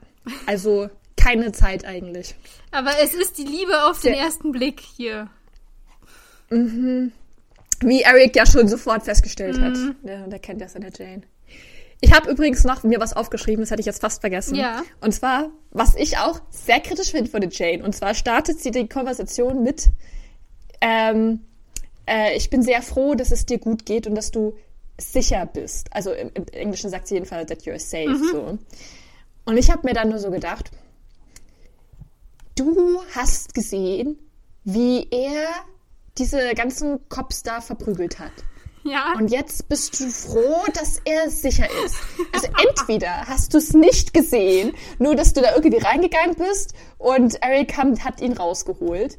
Also 0.45 0.91
keine 1.24 1.51
Zeit 1.51 1.86
eigentlich. 1.86 2.36
Aber 2.71 2.91
es 3.01 3.13
ist 3.13 3.38
die 3.38 3.43
Liebe 3.43 3.86
auf 3.86 4.01
den 4.01 4.13
der, 4.13 4.21
ersten 4.21 4.51
Blick 4.51 4.82
hier. 4.82 5.30
Mhm. 6.49 7.11
Wie 7.80 8.01
Eric 8.01 8.36
ja 8.36 8.45
schon 8.45 8.67
sofort 8.67 9.03
festgestellt 9.03 9.57
mhm. 9.57 9.63
hat. 9.63 9.78
Der, 10.03 10.28
der 10.28 10.39
kennt 10.39 10.61
das 10.61 10.76
an 10.76 10.82
der 10.82 10.91
Jane. 10.91 11.24
Ich 12.01 12.13
habe 12.13 12.30
übrigens 12.30 12.65
noch 12.65 12.84
mir 12.84 12.99
was 12.99 13.13
aufgeschrieben, 13.13 13.61
das 13.61 13.71
hätte 13.71 13.80
ich 13.80 13.86
jetzt 13.86 14.01
fast 14.01 14.19
vergessen. 14.19 14.55
Ja. 14.55 14.84
Und 14.99 15.13
zwar, 15.13 15.51
was 15.71 15.95
ich 15.95 16.17
auch 16.17 16.41
sehr 16.49 16.82
kritisch 16.82 17.11
finde 17.11 17.32
von 17.32 17.39
der 17.39 17.49
Jane. 17.49 17.84
Und 17.84 17.95
zwar 17.95 18.13
startet 18.13 18.59
sie 18.59 18.71
die 18.71 18.89
Konversation 18.89 19.63
mit, 19.63 19.88
ähm, 20.82 21.39
äh, 22.05 22.36
ich 22.36 22.49
bin 22.49 22.61
sehr 22.61 22.82
froh, 22.82 23.15
dass 23.15 23.32
es 23.32 23.45
dir 23.45 23.57
gut 23.57 23.86
geht 23.86 24.05
und 24.05 24.15
dass 24.15 24.32
du 24.32 24.57
sicher 24.99 25.45
bist. 25.45 25.88
Also 25.93 26.11
im, 26.11 26.30
im 26.34 26.45
Englischen 26.51 26.89
sagt 26.89 27.07
sie 27.07 27.15
jedenfalls, 27.15 27.47
that 27.47 27.61
you're 27.61 27.80
safe. 27.80 28.09
Mhm. 28.09 28.30
So. 28.30 28.57
Und 29.45 29.57
ich 29.57 29.71
habe 29.71 29.88
mir 29.88 29.93
dann 29.93 30.09
nur 30.09 30.19
so 30.19 30.30
gedacht, 30.30 30.71
du 32.55 33.01
hast 33.15 33.53
gesehen, 33.53 34.17
wie 34.63 35.07
er 35.11 35.47
diese 36.17 36.53
ganzen 36.53 37.07
Cops 37.09 37.43
da 37.43 37.61
verprügelt 37.61 38.19
hat. 38.19 38.31
Ja. 38.83 39.13
Und 39.17 39.29
jetzt 39.29 39.69
bist 39.69 39.99
du 39.99 40.09
froh, 40.09 40.63
dass 40.73 40.99
er 41.05 41.29
sicher 41.29 41.67
ist. 41.85 41.95
Also 42.33 42.47
entweder 42.67 43.27
hast 43.27 43.53
du 43.53 43.57
es 43.57 43.73
nicht 43.73 44.13
gesehen, 44.13 44.73
nur 44.99 45.15
dass 45.15 45.33
du 45.33 45.41
da 45.41 45.55
irgendwie 45.55 45.77
reingegangen 45.77 46.35
bist 46.35 46.73
und 46.97 47.41
Eric 47.41 47.77
hat 47.77 48.21
ihn 48.21 48.33
rausgeholt. 48.33 49.17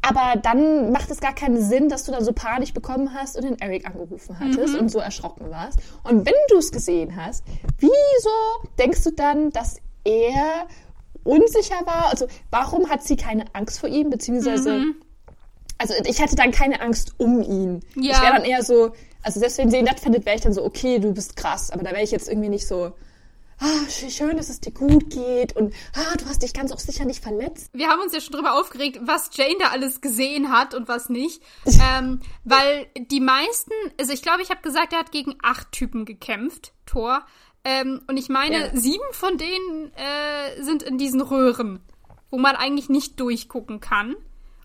Aber 0.00 0.40
dann 0.40 0.92
macht 0.92 1.10
es 1.10 1.20
gar 1.20 1.34
keinen 1.34 1.60
Sinn, 1.60 1.88
dass 1.88 2.04
du 2.04 2.12
da 2.12 2.22
so 2.22 2.32
Panik 2.32 2.72
bekommen 2.72 3.12
hast 3.12 3.36
und 3.36 3.44
den 3.44 3.58
Eric 3.60 3.86
angerufen 3.86 4.38
hattest 4.38 4.74
mhm. 4.74 4.80
und 4.80 4.88
so 4.90 5.00
erschrocken 5.00 5.50
warst. 5.50 5.80
Und 6.04 6.24
wenn 6.24 6.34
du 6.48 6.58
es 6.58 6.70
gesehen 6.70 7.16
hast, 7.16 7.44
wieso 7.78 8.68
denkst 8.78 9.04
du 9.04 9.10
dann, 9.10 9.50
dass 9.50 9.78
er 10.04 10.68
unsicher 11.24 11.86
war. 11.86 12.10
Also 12.10 12.26
warum 12.50 12.88
hat 12.88 13.02
sie 13.02 13.16
keine 13.16 13.44
Angst 13.54 13.80
vor 13.80 13.88
ihm, 13.88 14.10
beziehungsweise, 14.10 14.78
mhm. 14.78 14.96
also 15.78 15.94
ich 16.04 16.20
hatte 16.20 16.36
dann 16.36 16.52
keine 16.52 16.80
Angst 16.80 17.14
um 17.18 17.42
ihn. 17.42 17.80
Ja. 17.96 18.12
Ich 18.12 18.22
wäre 18.22 18.34
dann 18.34 18.44
eher 18.44 18.62
so, 18.62 18.92
also 19.22 19.40
selbst 19.40 19.58
wenn 19.58 19.70
sie 19.70 19.78
ihn 19.78 19.84
nett 19.84 20.00
findet, 20.00 20.26
wäre 20.26 20.36
ich 20.36 20.42
dann 20.42 20.52
so, 20.52 20.64
okay, 20.64 20.98
du 20.98 21.12
bist 21.12 21.36
krass, 21.36 21.70
aber 21.70 21.82
da 21.82 21.90
wäre 21.90 22.02
ich 22.02 22.10
jetzt 22.10 22.28
irgendwie 22.28 22.48
nicht 22.48 22.66
so, 22.66 22.92
ah, 23.60 23.88
schön, 23.90 24.36
dass 24.36 24.48
es 24.48 24.60
dir 24.60 24.72
gut 24.72 25.10
geht 25.10 25.56
und 25.56 25.74
ah, 25.94 26.16
du 26.16 26.26
hast 26.26 26.42
dich 26.42 26.54
ganz 26.54 26.72
auch 26.72 26.78
sicher 26.78 27.04
nicht 27.04 27.22
verletzt. 27.22 27.70
Wir 27.72 27.88
haben 27.88 28.00
uns 28.00 28.14
ja 28.14 28.20
schon 28.20 28.34
drüber 28.34 28.58
aufgeregt, 28.58 29.00
was 29.02 29.30
Jane 29.34 29.56
da 29.58 29.68
alles 29.68 30.00
gesehen 30.00 30.52
hat 30.52 30.74
und 30.74 30.88
was 30.88 31.08
nicht. 31.08 31.42
ähm, 31.66 32.20
weil 32.44 32.86
die 32.96 33.20
meisten, 33.20 33.72
also 33.98 34.12
ich 34.12 34.22
glaube, 34.22 34.42
ich 34.42 34.50
habe 34.50 34.62
gesagt, 34.62 34.92
er 34.92 35.00
hat 35.00 35.12
gegen 35.12 35.36
acht 35.42 35.72
Typen 35.72 36.04
gekämpft, 36.04 36.72
Thor. 36.86 37.24
Ähm, 37.64 38.02
und 38.08 38.16
ich 38.16 38.28
meine, 38.28 38.58
ja. 38.58 38.70
sieben 38.74 39.12
von 39.12 39.36
denen 39.36 39.92
äh, 39.94 40.62
sind 40.62 40.82
in 40.82 40.98
diesen 40.98 41.20
Röhren, 41.20 41.80
wo 42.30 42.38
man 42.38 42.56
eigentlich 42.56 42.88
nicht 42.88 43.18
durchgucken 43.20 43.80
kann. 43.80 44.16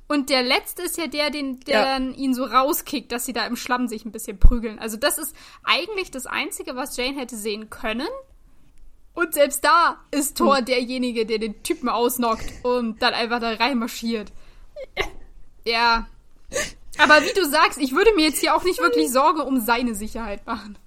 Und 0.07 0.29
der 0.29 0.43
letzte 0.43 0.83
ist 0.83 0.97
ja 0.97 1.07
der, 1.07 1.29
den, 1.29 1.59
der 1.61 1.79
ja. 1.79 1.85
dann 1.85 2.13
ihn 2.13 2.33
so 2.33 2.43
rauskickt, 2.43 3.11
dass 3.11 3.25
sie 3.25 3.33
da 3.33 3.45
im 3.47 3.55
Schlamm 3.55 3.87
sich 3.87 4.05
ein 4.05 4.11
bisschen 4.11 4.37
prügeln. 4.37 4.77
Also 4.79 4.97
das 4.97 5.17
ist 5.17 5.35
eigentlich 5.63 6.11
das 6.11 6.25
Einzige, 6.25 6.75
was 6.75 6.97
Jane 6.97 7.17
hätte 7.17 7.35
sehen 7.35 7.69
können. 7.69 8.07
Und 9.13 9.33
selbst 9.33 9.63
da 9.63 10.03
ist 10.11 10.37
Thor 10.37 10.57
hm. 10.57 10.65
derjenige, 10.65 11.25
der 11.25 11.39
den 11.39 11.63
Typen 11.63 11.89
ausnockt 11.89 12.45
und 12.63 13.01
dann 13.01 13.13
einfach 13.13 13.39
da 13.39 13.53
reinmarschiert. 13.53 14.31
Ja. 15.65 16.07
Aber 16.97 17.21
wie 17.21 17.33
du 17.39 17.49
sagst, 17.49 17.79
ich 17.79 17.93
würde 17.93 18.13
mir 18.15 18.25
jetzt 18.25 18.39
hier 18.39 18.55
auch 18.55 18.63
nicht 18.63 18.79
wirklich 18.79 19.11
Sorge 19.11 19.43
um 19.43 19.59
seine 19.61 19.95
Sicherheit 19.95 20.45
machen. 20.45 20.77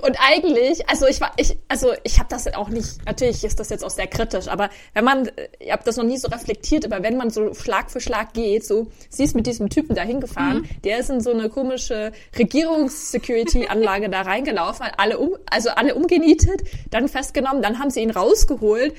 Und 0.00 0.16
eigentlich, 0.20 0.88
also 0.88 1.06
ich 1.06 1.20
war, 1.20 1.32
ich, 1.36 1.56
also 1.68 1.92
ich 2.04 2.18
habe 2.18 2.28
das 2.30 2.46
auch 2.54 2.68
nicht, 2.68 3.04
natürlich 3.04 3.44
ist 3.44 3.58
das 3.58 3.68
jetzt 3.68 3.84
auch 3.84 3.90
sehr 3.90 4.06
kritisch, 4.06 4.48
aber 4.48 4.70
wenn 4.94 5.04
man, 5.04 5.30
ich 5.58 5.72
habe 5.72 5.82
das 5.84 5.96
noch 5.96 6.04
nie 6.04 6.16
so 6.16 6.28
reflektiert, 6.28 6.86
aber 6.86 7.02
wenn 7.02 7.16
man 7.16 7.30
so 7.30 7.52
Schlag 7.52 7.90
für 7.90 8.00
Schlag 8.00 8.32
geht, 8.32 8.64
so, 8.64 8.86
sie 9.10 9.24
ist 9.24 9.34
mit 9.34 9.46
diesem 9.46 9.68
Typen 9.68 9.94
da 9.94 10.02
hingefahren, 10.02 10.62
mhm. 10.62 10.82
der 10.84 10.98
ist 10.98 11.10
in 11.10 11.20
so 11.20 11.32
eine 11.32 11.48
komische 11.48 12.12
Regierungs-Security-Anlage 12.38 14.08
da 14.10 14.22
reingelaufen, 14.22 14.86
alle 14.96 15.18
um, 15.18 15.36
also 15.50 15.70
alle 15.70 15.94
umgenietet, 15.94 16.62
dann 16.90 17.08
festgenommen, 17.08 17.60
dann 17.60 17.78
haben 17.78 17.90
sie 17.90 18.00
ihn 18.00 18.10
rausgeholt. 18.10 18.94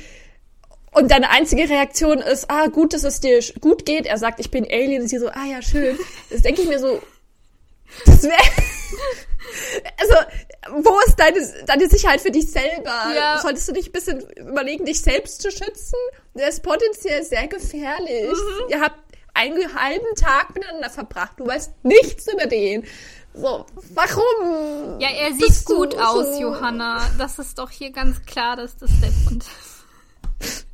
Und 0.91 1.09
deine 1.09 1.31
einzige 1.31 1.67
Reaktion 1.67 2.19
ist, 2.19 2.51
ah, 2.51 2.67
gut, 2.67 2.93
dass 2.93 3.03
es 3.03 3.19
dir 3.19 3.39
gut 3.61 3.83
geht. 3.83 4.05
Er 4.05 4.19
sagt, 4.19 4.39
ich 4.39 4.51
bin 4.51 4.63
Alien. 4.69 5.01
Und 5.01 5.07
sie 5.07 5.17
so, 5.17 5.27
ah 5.29 5.45
ja, 5.49 5.59
schön. 5.63 5.97
Das 6.29 6.43
denke 6.43 6.61
ich 6.61 6.67
mir 6.67 6.77
so, 6.77 7.01
das 8.05 8.21
wäre 8.21 8.33
also, 9.99 10.15
wo 10.83 10.99
ist 11.07 11.19
deine, 11.19 11.39
deine 11.65 11.89
Sicherheit 11.89 12.21
für 12.21 12.31
dich 12.31 12.49
selber? 12.51 13.11
Ja. 13.15 13.39
Solltest 13.41 13.67
du 13.67 13.73
nicht 13.73 13.89
ein 13.89 13.91
bisschen 13.91 14.21
überlegen, 14.37 14.85
dich 14.85 15.01
selbst 15.01 15.41
zu 15.41 15.51
schützen? 15.51 15.97
Der 16.33 16.49
ist 16.49 16.63
potenziell 16.63 17.23
sehr 17.23 17.47
gefährlich. 17.47 18.31
Mhm. 18.31 18.69
Ihr 18.69 18.81
habt 18.81 18.99
einen 19.33 19.75
halben 19.75 20.15
Tag 20.15 20.53
miteinander 20.53 20.89
verbracht. 20.89 21.33
Du 21.37 21.47
weißt 21.47 21.71
nichts 21.83 22.31
über 22.31 22.45
den. 22.45 22.85
So, 23.33 23.65
warum? 23.95 24.99
Ja, 24.99 25.09
er 25.09 25.33
sieht 25.33 25.65
gut 25.65 25.95
aus, 25.97 26.35
so? 26.35 26.41
Johanna. 26.41 27.01
Das 27.17 27.39
ist 27.39 27.57
doch 27.57 27.71
hier 27.71 27.91
ganz 27.91 28.23
klar, 28.25 28.55
dass 28.55 28.77
das 28.77 28.91
der 29.01 29.09
Grund 29.25 29.43
ist. 30.39 30.67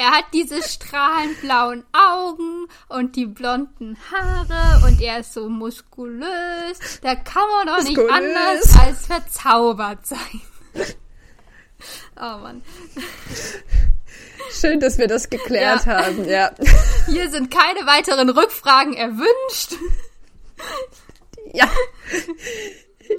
Er 0.00 0.12
hat 0.12 0.24
diese 0.32 0.62
strahlend 0.62 1.42
blauen 1.42 1.84
Augen 1.92 2.68
und 2.88 3.16
die 3.16 3.26
blonden 3.26 3.98
Haare 4.10 4.86
und 4.86 4.98
er 5.02 5.20
ist 5.20 5.34
so 5.34 5.50
muskulös. 5.50 7.00
Da 7.02 7.16
kann 7.16 7.42
man 7.50 7.66
doch 7.66 7.84
muskulös. 7.84 7.96
nicht 7.96 8.10
anders 8.10 8.78
als 8.78 9.06
verzaubert 9.06 10.06
sein. 10.06 10.40
Oh 12.16 12.36
Mann. 12.36 12.60
Schön, 14.52 14.80
dass 14.80 14.98
wir 14.98 15.06
das 15.08 15.30
geklärt 15.30 15.86
ja. 15.86 16.04
haben, 16.04 16.28
ja. 16.28 16.50
Hier 17.06 17.30
sind 17.30 17.50
keine 17.50 17.86
weiteren 17.86 18.28
Rückfragen 18.28 18.92
erwünscht. 18.92 19.76
Ja. 21.54 21.70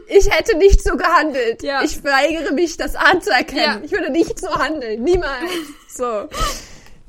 Ich 0.08 0.30
hätte 0.30 0.56
nicht 0.58 0.84
so 0.84 0.96
gehandelt. 0.96 1.64
Ja. 1.64 1.82
Ich 1.82 2.04
weigere 2.04 2.52
mich, 2.54 2.78
das 2.78 2.96
anzuerkennen. 2.96 3.80
Ja. 3.80 3.82
Ich 3.84 3.92
würde 3.92 4.12
nicht 4.12 4.40
so 4.40 4.48
handeln. 4.54 5.04
Niemals. 5.04 5.52
So. 5.88 6.30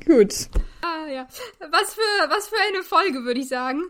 Gut. 0.07 0.48
Ah, 0.82 1.07
ja. 1.09 1.26
Was 1.59 1.94
für, 1.94 2.30
was 2.30 2.48
für 2.48 2.57
eine 2.68 2.82
Folge, 2.82 3.24
würde 3.24 3.40
ich 3.40 3.48
sagen. 3.48 3.82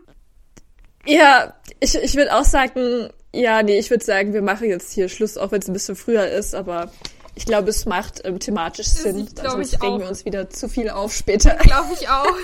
Ja, 1.05 1.53
ich, 1.79 1.95
ich 1.95 2.15
würde 2.15 2.35
auch 2.35 2.45
sagen, 2.45 3.09
ja, 3.33 3.61
nee, 3.63 3.77
ich 3.79 3.89
würde 3.89 4.05
sagen, 4.05 4.33
wir 4.33 4.41
machen 4.41 4.69
jetzt 4.69 4.93
hier 4.93 5.09
Schluss, 5.09 5.37
auch 5.37 5.51
wenn 5.51 5.61
es 5.61 5.67
ein 5.67 5.73
bisschen 5.73 5.95
früher 5.95 6.27
ist, 6.27 6.55
aber 6.55 6.91
ich 7.35 7.45
glaube, 7.45 7.69
es 7.69 7.85
macht 7.85 8.21
ähm, 8.25 8.39
thematisch 8.39 8.87
Sinn. 8.87 9.27
Das 9.35 9.51
sonst 9.51 9.81
regen 9.81 9.99
wir 9.99 10.07
uns 10.07 10.23
wieder 10.23 10.49
zu 10.49 10.69
viel 10.69 10.89
auf 10.89 11.13
später. 11.13 11.55
Glaube 11.61 11.93
ich 11.93 12.07
auch. 12.07 12.37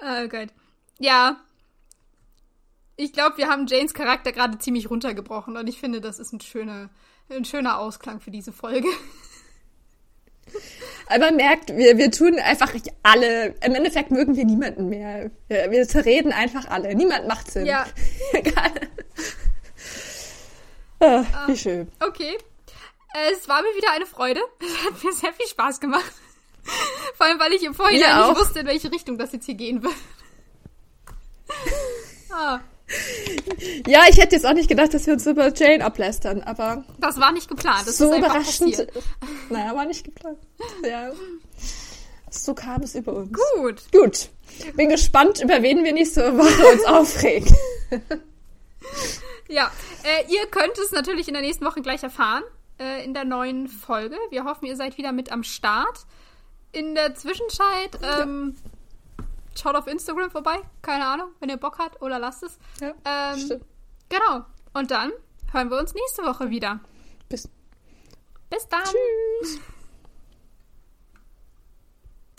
oh 0.02 0.28
Gott. 0.28 0.48
Ja, 0.98 1.40
ich 3.00 3.12
glaube, 3.12 3.38
wir 3.38 3.48
haben 3.48 3.66
Janes 3.68 3.94
Charakter 3.94 4.32
gerade 4.32 4.58
ziemlich 4.58 4.90
runtergebrochen 4.90 5.56
und 5.56 5.68
ich 5.68 5.78
finde, 5.78 6.00
das 6.00 6.18
ist 6.18 6.32
ein 6.32 6.40
schöner, 6.40 6.90
ein 7.30 7.44
schöner 7.44 7.78
Ausklang 7.78 8.20
für 8.20 8.32
diese 8.32 8.52
Folge. 8.52 8.88
Aber 11.06 11.26
man 11.26 11.36
merkt, 11.36 11.76
wir, 11.76 11.96
wir 11.96 12.10
tun 12.10 12.38
einfach 12.38 12.72
alle, 13.02 13.54
im 13.64 13.74
Endeffekt 13.74 14.10
mögen 14.10 14.36
wir 14.36 14.44
niemanden 14.44 14.88
mehr. 14.88 15.30
Wir, 15.48 15.70
wir 15.70 15.88
zerreden 15.88 16.32
einfach 16.32 16.68
alle. 16.68 16.94
Niemand 16.94 17.26
macht 17.26 17.50
Sinn. 17.50 17.66
Ja. 17.66 17.86
Egal. 18.32 18.72
Ah, 21.00 21.24
wie 21.46 21.52
ah, 21.52 21.56
schön. 21.56 21.88
Okay. 22.00 22.36
Es 23.32 23.48
war 23.48 23.62
mir 23.62 23.74
wieder 23.76 23.92
eine 23.92 24.06
Freude. 24.06 24.40
Es 24.60 24.86
hat 24.86 25.02
mir 25.02 25.12
sehr 25.12 25.32
viel 25.32 25.46
Spaß 25.46 25.80
gemacht. 25.80 26.12
Vor 27.14 27.26
allem, 27.26 27.40
weil 27.40 27.52
ich 27.52 27.62
im 27.62 27.74
Vorhinein 27.74 28.28
nicht 28.28 28.38
wusste, 28.38 28.60
in 28.60 28.66
welche 28.66 28.92
Richtung 28.92 29.16
das 29.16 29.32
jetzt 29.32 29.46
hier 29.46 29.54
gehen 29.54 29.82
wird. 29.82 29.94
ah. 32.30 32.60
Ja, 33.86 34.00
ich 34.08 34.18
hätte 34.18 34.34
jetzt 34.34 34.46
auch 34.46 34.54
nicht 34.54 34.68
gedacht, 34.68 34.94
dass 34.94 35.06
wir 35.06 35.14
uns 35.14 35.26
über 35.26 35.52
Jane 35.52 35.84
ablästern, 35.84 36.42
aber. 36.42 36.84
Das 36.98 37.18
war 37.20 37.32
nicht 37.32 37.48
geplant. 37.48 37.86
Das 37.86 37.98
so 37.98 38.14
überraschend. 38.14 38.86
Naja, 39.50 39.74
war 39.74 39.84
nicht 39.86 40.04
geplant. 40.04 40.38
Ja. 40.82 41.10
So 42.30 42.54
kam 42.54 42.82
es 42.82 42.94
über 42.94 43.14
uns. 43.14 43.32
Gut. 43.32 43.82
Gut. 43.92 44.28
Bin 44.74 44.88
gespannt, 44.88 45.40
über 45.42 45.62
wen 45.62 45.84
wir 45.84 45.92
nächste 45.92 46.36
Woche 46.36 46.66
uns 46.72 46.84
aufregen. 46.86 47.54
ja, 49.48 49.70
äh, 50.04 50.32
ihr 50.32 50.46
könnt 50.46 50.76
es 50.78 50.92
natürlich 50.92 51.28
in 51.28 51.34
der 51.34 51.42
nächsten 51.42 51.64
Woche 51.64 51.80
gleich 51.80 52.02
erfahren. 52.02 52.42
Äh, 52.78 53.04
in 53.04 53.14
der 53.14 53.24
neuen 53.24 53.68
Folge. 53.68 54.16
Wir 54.30 54.44
hoffen, 54.44 54.66
ihr 54.66 54.76
seid 54.76 54.98
wieder 54.98 55.12
mit 55.12 55.32
am 55.32 55.42
Start. 55.42 56.06
In 56.72 56.94
der 56.94 57.14
Zwischenzeit 57.14 57.98
ähm, 58.02 58.56
ja 58.56 58.77
schaut 59.60 59.76
auf 59.76 59.86
Instagram 59.86 60.30
vorbei. 60.30 60.60
Keine 60.82 61.06
Ahnung, 61.06 61.28
wenn 61.40 61.48
ihr 61.48 61.56
Bock 61.56 61.78
habt 61.78 62.00
oder 62.02 62.18
lasst 62.18 62.42
es. 62.42 62.58
Ja, 62.80 62.94
ähm, 63.04 63.38
stimmt. 63.38 63.64
Genau. 64.08 64.44
Und 64.74 64.90
dann 64.90 65.12
hören 65.52 65.70
wir 65.70 65.78
uns 65.78 65.94
nächste 65.94 66.24
Woche 66.24 66.50
wieder. 66.50 66.80
Bis, 67.28 67.48
Bis 68.50 68.68
dann. 68.68 68.84
Tschüss. 68.84 69.60